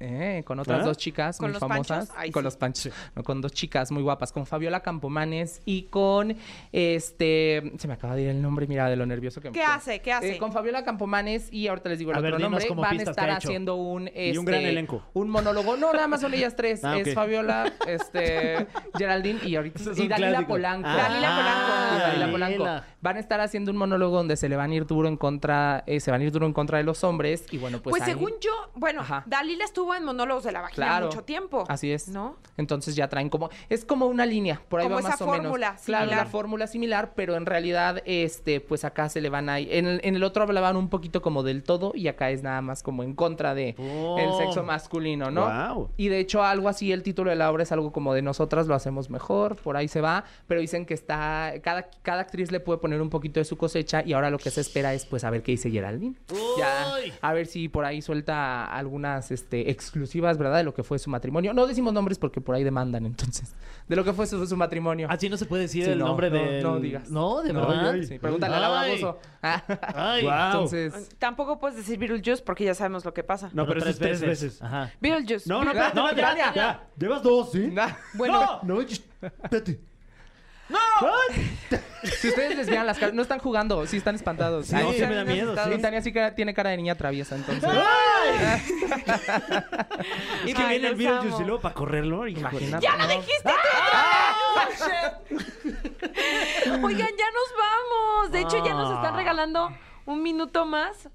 eh, 0.00 0.42
con 0.46 0.58
otras 0.58 0.80
¿Ah? 0.82 0.84
dos 0.84 0.96
chicas 0.96 1.38
¿Con 1.38 1.48
muy 1.48 1.52
los 1.54 1.60
famosas. 1.60 2.08
panchos? 2.08 2.14
Ay, 2.16 2.30
con 2.30 2.42
sí. 2.42 2.44
los 2.44 2.56
panchos. 2.56 2.92
No, 3.14 3.22
con 3.22 3.40
dos 3.40 3.52
chicas 3.52 3.90
muy 3.90 4.02
guapas, 4.02 4.32
con 4.32 4.46
Fabiola 4.46 4.80
Campomanes 4.80 5.60
y 5.64 5.82
con 5.84 6.36
este. 6.72 7.72
Se 7.78 7.88
me 7.88 7.94
acaba 7.94 8.14
de 8.14 8.22
ir 8.22 8.28
el 8.28 8.42
nombre, 8.42 8.66
mira, 8.66 8.88
de 8.88 8.96
lo 8.96 9.06
nervioso 9.06 9.40
que 9.40 9.50
me 9.50 9.54
¿Qué 9.54 9.62
hace? 9.62 10.00
¿Qué 10.00 10.12
hace? 10.12 10.34
Eh, 10.36 10.38
con 10.38 10.52
Fabiola 10.52 10.84
Campomanes 10.84 11.52
y 11.52 11.68
ahorita 11.68 11.88
les 11.90 11.98
digo 11.98 12.10
el 12.12 12.16
A 12.16 12.20
otro 12.20 12.38
nombre. 12.38 12.66
Van 12.74 12.98
a 12.98 13.02
estar 13.02 13.30
haciendo 13.30 13.76
un. 13.76 14.10
Y 14.14 14.36
un 14.36 14.44
gran 14.44 14.60
este, 14.60 14.70
elenco. 14.70 15.02
Un 15.14 15.28
monólogo. 15.30 15.76
No, 15.76 15.92
nada 15.92 16.08
más 16.08 16.20
son 16.20 16.34
ellas 16.34 16.56
tres. 16.56 16.80
Ah, 16.92 16.98
es. 16.98 17.14
Fabiola, 17.14 17.72
este, 17.86 18.66
Geraldine 18.98 19.38
y 19.44 19.56
ahorita. 19.56 19.78
Es 19.92 19.98
Y 19.98 20.08
Dalila 20.08 20.28
clásico. 20.30 20.48
Polanco. 20.48 20.88
Ah, 20.88 20.96
Dalila 20.96 22.30
Polanco. 22.30 22.64
Dalila. 22.64 22.84
Van 23.00 23.16
a 23.16 23.20
estar 23.20 23.40
haciendo 23.40 23.70
un 23.70 23.76
monólogo 23.76 24.16
donde 24.16 24.36
se 24.36 24.48
le 24.48 24.56
van 24.56 24.70
a 24.70 24.74
ir 24.74 24.86
duro 24.86 25.08
en 25.08 25.16
contra, 25.16 25.84
eh, 25.86 26.00
se 26.00 26.10
van 26.10 26.20
a 26.20 26.24
ir 26.24 26.32
duro 26.32 26.46
en 26.46 26.52
contra 26.52 26.78
de 26.78 26.84
los 26.84 27.02
hombres 27.04 27.44
y 27.50 27.58
bueno, 27.58 27.80
pues 27.82 27.92
Pues, 27.92 28.02
ahí- 28.02 28.12
según 28.12 28.32
yo, 28.40 28.50
bueno, 28.74 29.01
Ajá. 29.02 29.22
Dalila 29.26 29.64
estuvo 29.64 29.94
en 29.94 30.04
monólogos 30.04 30.44
de 30.44 30.52
la 30.52 30.60
vagina 30.62 30.86
Claro. 30.86 31.06
mucho 31.06 31.22
tiempo. 31.24 31.64
Así 31.68 31.92
es. 31.92 32.08
¿No? 32.08 32.36
Entonces 32.56 32.94
ya 32.96 33.08
traen 33.08 33.28
como 33.28 33.50
es 33.68 33.84
como 33.84 34.06
una 34.06 34.26
línea, 34.26 34.60
por 34.68 34.80
ahí 34.80 34.84
Como 34.86 34.94
va 34.96 35.00
esa 35.00 35.08
más 35.10 35.20
o 35.22 35.24
fórmula 35.26 35.68
menos. 35.70 35.82
Claro, 35.84 36.04
similar. 36.06 36.24
la 36.26 36.30
fórmula 36.30 36.66
similar, 36.66 37.12
pero 37.14 37.36
en 37.36 37.46
realidad 37.46 38.02
este 38.06 38.60
pues 38.60 38.84
acá 38.84 39.08
se 39.08 39.20
le 39.20 39.28
van 39.28 39.48
a 39.48 39.60
ir- 39.60 39.68
en 39.70 39.86
el, 39.86 40.00
en 40.04 40.16
el 40.16 40.22
otro 40.24 40.42
hablaban 40.42 40.76
un 40.76 40.88
poquito 40.88 41.22
como 41.22 41.42
del 41.42 41.62
todo 41.62 41.92
y 41.94 42.08
acá 42.08 42.30
es 42.30 42.42
nada 42.42 42.60
más 42.62 42.82
como 42.82 43.02
en 43.02 43.14
contra 43.14 43.54
de 43.54 43.74
Oh. 43.78 44.18
el 44.18 44.32
sexo 44.34 44.62
masculino, 44.62 45.30
¿no? 45.30 45.90
Y 45.96 46.08
de 46.08 46.18
hecho 46.20 46.42
algo 46.42 46.68
así 46.68 46.92
el 46.92 47.02
título 47.02 47.30
de 47.30 47.36
la 47.36 47.50
obra 47.50 47.62
es 47.62 47.72
algo 47.72 47.92
como 47.92 48.14
de 48.14 48.22
nosotras 48.22 48.66
lo 48.66 48.74
hacemos 48.74 49.10
mejor, 49.10 49.56
por 49.56 49.76
ahí 49.76 49.88
se 49.88 50.00
va, 50.00 50.24
pero 50.46 50.60
dicen 50.60 50.86
que 50.86 50.94
está 50.94 51.52
cada 51.62 51.88
cada 52.02 52.20
actriz 52.22 52.50
le 52.52 52.60
puede 52.60 52.78
poner 52.78 53.00
un 53.02 53.10
poquito 53.10 53.40
de 53.40 53.44
su 53.44 53.56
cosecha 53.56 54.02
y 54.04 54.12
ahora 54.12 54.30
lo 54.30 54.38
que 54.38 54.50
se 54.50 54.60
espera 54.60 54.94
es 54.94 55.06
pues 55.06 55.24
a 55.24 55.30
ver 55.30 55.42
qué 55.42 55.52
dice 55.52 55.70
Geraldine. 55.70 56.16
Ya 56.58 56.94
a 57.20 57.32
ver 57.32 57.46
si 57.46 57.68
por 57.68 57.84
ahí 57.84 58.02
suelta 58.02 58.64
algunas 58.92 59.30
este, 59.30 59.70
exclusivas, 59.70 60.36
¿verdad? 60.36 60.58
De 60.58 60.64
lo 60.64 60.74
que 60.74 60.82
fue 60.82 60.98
su 60.98 61.08
matrimonio. 61.08 61.54
No 61.54 61.66
decimos 61.66 61.94
nombres 61.94 62.18
porque 62.18 62.42
por 62.42 62.54
ahí 62.54 62.62
demandan, 62.62 63.06
entonces. 63.06 63.54
De 63.88 63.96
lo 63.96 64.04
que 64.04 64.12
fue 64.12 64.26
su, 64.26 64.46
su 64.46 64.54
matrimonio. 64.56 65.06
así 65.10 65.30
no 65.30 65.38
se 65.38 65.46
puede 65.46 65.62
decir 65.62 65.84
Sí, 65.86 65.90
el 65.92 65.98
no, 65.98 66.08
nombre 66.08 66.28
no, 66.30 66.36
de. 66.36 66.62
no 66.62 66.78
digas. 66.78 67.10
No, 67.10 67.40
de 67.40 67.54
No, 67.54 67.66
verdad. 67.66 67.94
sí, 68.06 68.18
pregúntale 68.18 68.54
al 68.54 68.64
Ay. 68.64 69.00
baboso. 69.02 69.18
Ah, 69.42 69.62
Ay. 69.94 70.22
Guau. 70.24 70.46
Entonces. 70.52 71.08
Tampoco 71.18 71.58
puedes 71.58 71.78
decir 71.78 71.98
Beetlejuice 71.98 72.42
porque 72.44 72.64
ya 72.64 72.74
sabemos 72.74 73.04
lo 73.06 73.14
que 73.14 73.24
pasa. 73.24 73.48
No, 73.54 73.66
pero, 73.66 73.80
eso 73.80 73.88
es 73.88 73.98
tres 73.98 74.20
veces. 74.20 74.60
Ajá. 74.60 74.92
Beetlejuice. 75.00 75.48
No, 75.48 75.64
no, 75.64 75.70
espérate, 75.70 75.96
No, 75.98 76.08
espérate, 76.10 76.38
ya, 76.38 76.46
ya, 76.48 76.54
ya. 76.54 76.88
Llevas 76.98 77.22
dos, 77.22 77.52
¿sí? 77.52 77.68
nah. 77.72 77.88
Bueno, 78.14 78.60
No, 78.62 78.76
no. 80.68 80.78
Si 82.02 82.28
ustedes 82.30 82.56
les 82.56 82.68
vean 82.68 82.84
las 82.84 82.98
caras, 82.98 83.14
no 83.14 83.22
están 83.22 83.38
jugando, 83.38 83.86
sí 83.86 83.96
están 83.96 84.16
espantados. 84.16 84.66
Sí, 84.66 84.74
Ay, 84.74 84.92
sí 84.98 85.06
me 85.06 85.14
da 85.14 85.24
miedo, 85.24 85.54
Y 85.70 85.76
sí. 85.76 85.80
Tania 85.80 86.02
sí 86.02 86.12
que 86.12 86.32
tiene 86.32 86.52
cara 86.52 86.70
de 86.70 86.76
niña 86.76 86.96
traviesa, 86.96 87.36
entonces. 87.36 87.70
Es 90.44 90.54
que 90.54 90.62
Ay, 90.62 90.78
viene 90.80 90.88
el 90.88 91.06
amo. 91.06 91.40
y 91.40 91.44
luego 91.44 91.60
para 91.60 91.74
correrlo. 91.74 92.26
Imagínate. 92.26 92.84
¡Ya 92.84 92.96
lo 92.96 93.06
¿no? 93.06 93.08
dijiste! 93.08 93.50
Oigan, 96.82 97.10
ya 97.16 97.30
nos 97.30 97.52
vamos. 97.56 98.32
De 98.32 98.40
hecho, 98.40 98.64
ya 98.64 98.74
nos 98.74 98.92
están 98.96 99.14
regalando 99.14 99.70
un 100.06 100.22
minuto 100.22 100.64
más. 100.66 101.08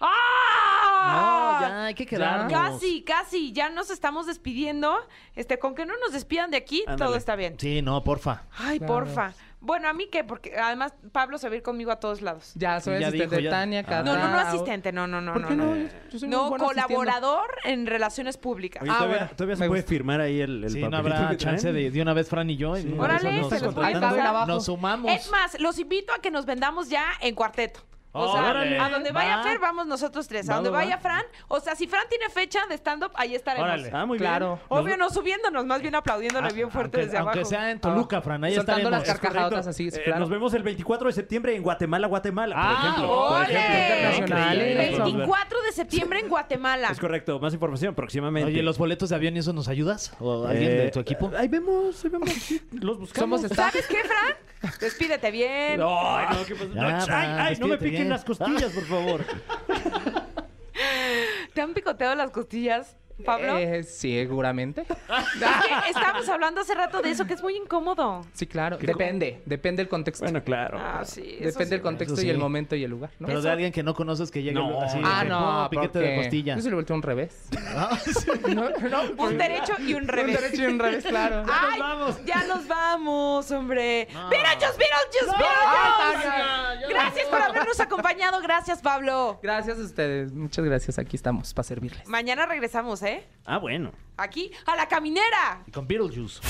¡Ah! 0.00 1.60
No, 1.60 1.66
ya 1.68 1.84
hay 1.86 1.94
que 1.94 2.06
quedarnos. 2.06 2.52
Casi, 2.52 3.02
casi. 3.02 3.52
Ya 3.52 3.70
nos 3.70 3.90
estamos 3.90 4.26
despidiendo. 4.26 4.96
Este, 5.34 5.58
con 5.58 5.74
que 5.74 5.86
no 5.86 5.94
nos 5.98 6.12
despidan 6.12 6.50
de 6.50 6.56
aquí, 6.58 6.80
Ándale. 6.86 6.98
todo 7.06 7.16
está 7.16 7.36
bien. 7.36 7.56
Sí, 7.58 7.82
no, 7.82 8.02
porfa. 8.04 8.42
Ay, 8.58 8.78
Claro. 8.78 8.94
porfa. 8.94 9.32
Bueno, 9.60 9.88
a 9.88 9.92
mí 9.92 10.06
qué, 10.06 10.22
porque 10.22 10.56
además 10.56 10.94
Pablo 11.10 11.36
se 11.36 11.48
va 11.48 11.54
a 11.54 11.56
ir 11.56 11.62
conmigo 11.64 11.90
a 11.90 11.98
todos 11.98 12.22
lados. 12.22 12.52
Ya 12.54 12.78
soy 12.80 13.00
Ya 13.00 13.08
asistente 13.08 13.24
dijo, 13.36 13.36
de 13.36 13.42
ya. 13.42 13.50
Tania. 13.50 13.84
Ah. 13.88 14.02
No, 14.04 14.16
no, 14.16 14.28
no 14.28 14.38
asistente, 14.38 14.92
no, 14.92 15.08
no, 15.08 15.20
no, 15.20 15.32
¿Por 15.32 15.42
no. 15.42 15.48
qué 15.48 15.56
no? 15.56 15.74
no. 15.74 15.88
Yo 16.12 16.18
soy 16.18 16.28
muy 16.28 16.36
No, 16.36 16.50
colaborador 16.56 17.48
en 17.64 17.86
relaciones 17.86 18.36
públicas. 18.36 18.82
Oye, 18.82 18.92
Ah, 18.92 18.98
todavía, 18.98 19.16
bueno, 19.18 19.32
todavía 19.36 19.56
se 19.56 19.62
me 19.62 19.68
puede 19.68 19.80
gusta. 19.82 19.88
firmar 19.88 20.20
ahí 20.20 20.40
el, 20.40 20.62
el 20.62 20.70
Sí, 20.70 20.80
no 20.80 20.90
papelito 20.90 21.16
habrá 21.16 21.30
que 21.30 21.36
traen? 21.38 21.56
chance 21.58 21.72
de, 21.72 21.90
de 21.90 22.02
una 22.02 22.12
vez 22.14 22.28
Fran 22.28 22.48
y 22.50 22.56
yo. 22.56 22.76
y 22.76 22.84
nos- 22.84 23.00
Órale, 23.00 23.32
nos- 23.40 23.48
se 23.48 23.60
los 23.60 23.74
voy 23.74 23.92
a 23.92 24.00
pasar. 24.00 24.46
Nos 24.46 24.64
sumamos. 24.66 25.10
Es 25.10 25.28
más, 25.30 25.58
los 25.60 25.76
invito 25.80 26.12
a 26.12 26.20
que 26.20 26.30
nos 26.30 26.46
vendamos 26.46 26.88
ya 26.88 27.04
en 27.20 27.34
cuarteto. 27.34 27.80
O 28.12 28.32
sea, 28.32 28.50
Órale. 28.50 28.78
a 28.78 28.88
donde 28.88 29.12
vaya 29.12 29.36
Va. 29.36 29.42
Fer, 29.42 29.58
vamos 29.58 29.86
nosotros 29.86 30.26
tres. 30.26 30.48
A 30.48 30.52
Va, 30.52 30.56
donde 30.56 30.70
va, 30.70 30.78
va. 30.78 30.84
vaya 30.84 30.98
Fran. 30.98 31.22
O 31.48 31.60
sea, 31.60 31.74
si 31.76 31.86
Fran 31.86 32.04
tiene 32.08 32.28
fecha 32.30 32.60
de 32.66 32.74
stand-up, 32.76 33.10
ahí 33.14 33.34
estaremos. 33.34 33.66
Órale. 33.68 33.90
Ah, 33.92 34.06
muy 34.06 34.18
Claro. 34.18 34.56
bien. 34.56 34.60
Obvio, 34.80 34.96
no 34.96 35.10
subiéndonos, 35.10 35.66
más 35.66 35.82
bien 35.82 35.94
aplaudiéndole 35.94 36.52
bien 36.54 36.70
fuerte 36.70 36.96
aunque, 36.96 37.06
desde 37.06 37.18
aunque 37.18 37.38
abajo. 37.40 37.50
sea 37.50 37.70
en 37.70 37.80
Toluca, 37.80 38.22
Fran, 38.22 38.42
ahí 38.44 38.54
Soltando 38.54 38.80
estaremos. 38.88 39.06
las 39.08 39.18
carcajadas 39.20 39.48
Correcto. 39.50 39.70
así, 39.70 39.90
sí, 39.90 39.98
Eh, 39.98 40.02
claro. 40.04 40.20
Nos 40.20 40.30
vemos 40.30 40.54
el 40.54 40.62
24 40.62 41.06
de 41.08 41.12
septiembre 41.12 41.54
en 41.54 41.62
Guatemala, 41.62 42.06
Guatemala, 42.06 42.54
por 42.56 42.64
Ah, 42.64 42.78
ejemplo. 42.82 43.08
Por 43.08 43.32
¡Ole! 43.36 43.44
ejemplo. 43.44 43.78
Internacional, 43.88 44.54
Increíble, 44.56 44.82
eso. 44.88 44.90
nos 44.90 44.98
vemos. 44.98 45.12
24 45.18 45.62
de 45.62 45.72
septiembre 45.72 46.20
en 46.20 46.28
Guatemala. 46.28 46.88
Es 46.90 46.98
correcto, 47.00 47.38
más 47.40 47.52
información 47.52 47.94
próximamente. 47.94 48.50
Oye, 48.50 48.62
¿los 48.62 48.78
boletos 48.78 49.10
de 49.10 49.16
avión 49.16 49.36
y 49.36 49.40
eso 49.40 49.52
nos 49.52 49.68
ayudas? 49.68 50.14
¿O 50.18 50.46
alguien 50.46 50.70
Eh, 50.70 50.74
de 50.84 50.90
tu 50.90 51.00
equipo? 51.00 51.30
Ahí 51.36 51.48
vemos, 51.48 52.02
ahí 52.04 52.10
vemos. 52.10 52.30
sí, 52.30 52.60
los 52.72 52.98
buscamos. 52.98 53.40
Somos 53.42 53.44
staff. 53.52 53.70
¿Sabes 53.72 53.86
qué, 53.86 53.98
Fran? 54.04 54.72
Despídete 54.80 55.30
bien. 55.30 55.80
Ay, 55.80 56.26
no, 56.30 56.44
¿qué 56.46 56.54
pasó? 56.56 56.68
No, 56.68 56.74
Ya, 56.74 56.96
ay, 56.98 57.08
va, 57.08 57.44
ay, 57.44 57.56
no 57.60 57.66
me 57.68 57.72
despídete 57.76 57.97
piquen 57.98 58.10
las 58.10 58.24
costillas, 58.24 58.72
por 58.72 58.84
favor. 58.84 59.24
¿Te 61.54 61.60
han 61.60 61.74
picoteado 61.74 62.14
las 62.14 62.30
costillas, 62.30 62.96
Pablo? 63.24 63.56
Eh, 63.58 63.82
sí, 63.84 64.14
seguramente. 64.18 64.84
Estábamos 65.88 66.28
hablando 66.28 66.60
hace 66.60 66.74
rato 66.74 67.00
de 67.02 67.10
eso, 67.10 67.26
que 67.26 67.34
es 67.34 67.42
muy 67.42 67.56
incómodo. 67.56 68.24
Sí, 68.32 68.46
claro. 68.46 68.78
Depende, 68.78 69.42
depende 69.46 69.82
del 69.82 69.88
contexto. 69.88 70.24
Bueno, 70.24 70.42
claro. 70.42 70.78
Ah, 70.80 71.02
sí. 71.04 71.22
Depende 71.22 71.64
sí. 71.64 71.70
del 71.70 71.82
contexto 71.82 72.20
y 72.22 72.30
el 72.30 72.38
momento 72.38 72.76
y 72.76 72.84
el 72.84 72.90
lugar, 72.90 73.10
¿no? 73.18 73.26
Pero 73.26 73.42
de 73.42 73.50
alguien 73.50 73.72
que 73.72 73.82
no 73.82 73.94
conoces 73.94 74.30
que 74.30 74.42
llegue 74.42 74.54
No. 74.54 74.80
así. 74.82 75.00
Ah, 75.04 75.22
de, 75.24 75.28
no, 75.30 75.64
"Oh, 75.64 75.70
piquete 75.70 75.98
de 75.98 76.04
porque 76.06 76.16
costilla. 76.22 76.56
Yo 76.56 76.62
se 76.62 76.70
lo 76.70 76.76
volteo 76.76 76.96
un 76.96 77.02
revés. 77.02 77.48
Ah, 77.76 77.96
sí. 78.04 78.28
No, 78.54 78.70
no, 78.70 79.02
Un 79.24 79.38
derecho 79.38 79.74
y 79.78 79.94
un 79.94 80.08
revés. 80.08 80.36
Un 80.36 80.42
derecho 80.42 80.62
y 80.62 80.66
un 80.66 80.78
revés, 80.78 81.04
claro. 81.04 81.44
¡Ay! 81.48 81.78
vamos. 81.80 82.24
Ya 82.24 82.44
nos 82.44 82.66
vamos, 82.66 83.50
hombre. 83.50 84.08
¡Beetlejuice, 84.30 84.78
Beetlejuice, 84.78 85.44
Ah, 85.44 86.74
Beetlejuice! 86.78 86.94
Gracias 86.94 87.26
por 87.28 87.42
habernos 87.42 87.80
acompañado. 87.80 88.40
Gracias, 88.40 88.80
Pablo. 88.80 89.38
Gracias 89.42 89.78
a 89.78 89.82
ustedes. 89.82 90.32
Muchas 90.32 90.64
gracias. 90.64 90.98
Aquí 90.98 91.16
estamos 91.16 91.52
para 91.54 91.64
servirles. 91.64 92.06
Mañana 92.08 92.46
regresamos, 92.46 93.02
¿eh? 93.08 93.26
Ah, 93.46 93.58
bueno. 93.58 93.92
Aquí, 94.16 94.50
a 94.66 94.76
la 94.76 94.86
caminera. 94.88 95.62
Y 95.66 95.70
con 95.70 95.86
Beetlejuice. 95.86 96.40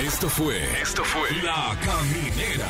Esto 0.00 0.28
fue. 0.28 0.62
Esto 0.80 1.04
fue. 1.04 1.30
La 1.42 1.78
Caminera. 1.84 2.68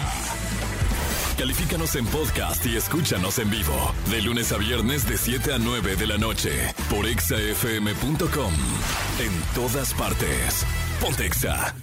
Califícanos 1.39 1.97
en 1.97 2.07
podcast 2.07 2.64
y 2.66 2.76
escúchanos 2.76 3.39
en 3.39 3.51
vivo. 3.51 3.93
De 4.11 4.22
lunes 4.22 4.53
a 4.53 4.59
viernes, 4.59 5.09
de 5.09 5.16
7 5.16 5.55
a 5.55 5.59
9 5.59 5.97
de 5.97 6.07
la 6.07 6.18
noche. 6.18 6.72
Por 6.91 7.07
exafm.com. 7.07 8.53
En 9.18 9.55
todas 9.55 9.95
partes. 9.95 10.64
Pontexa. 11.01 11.74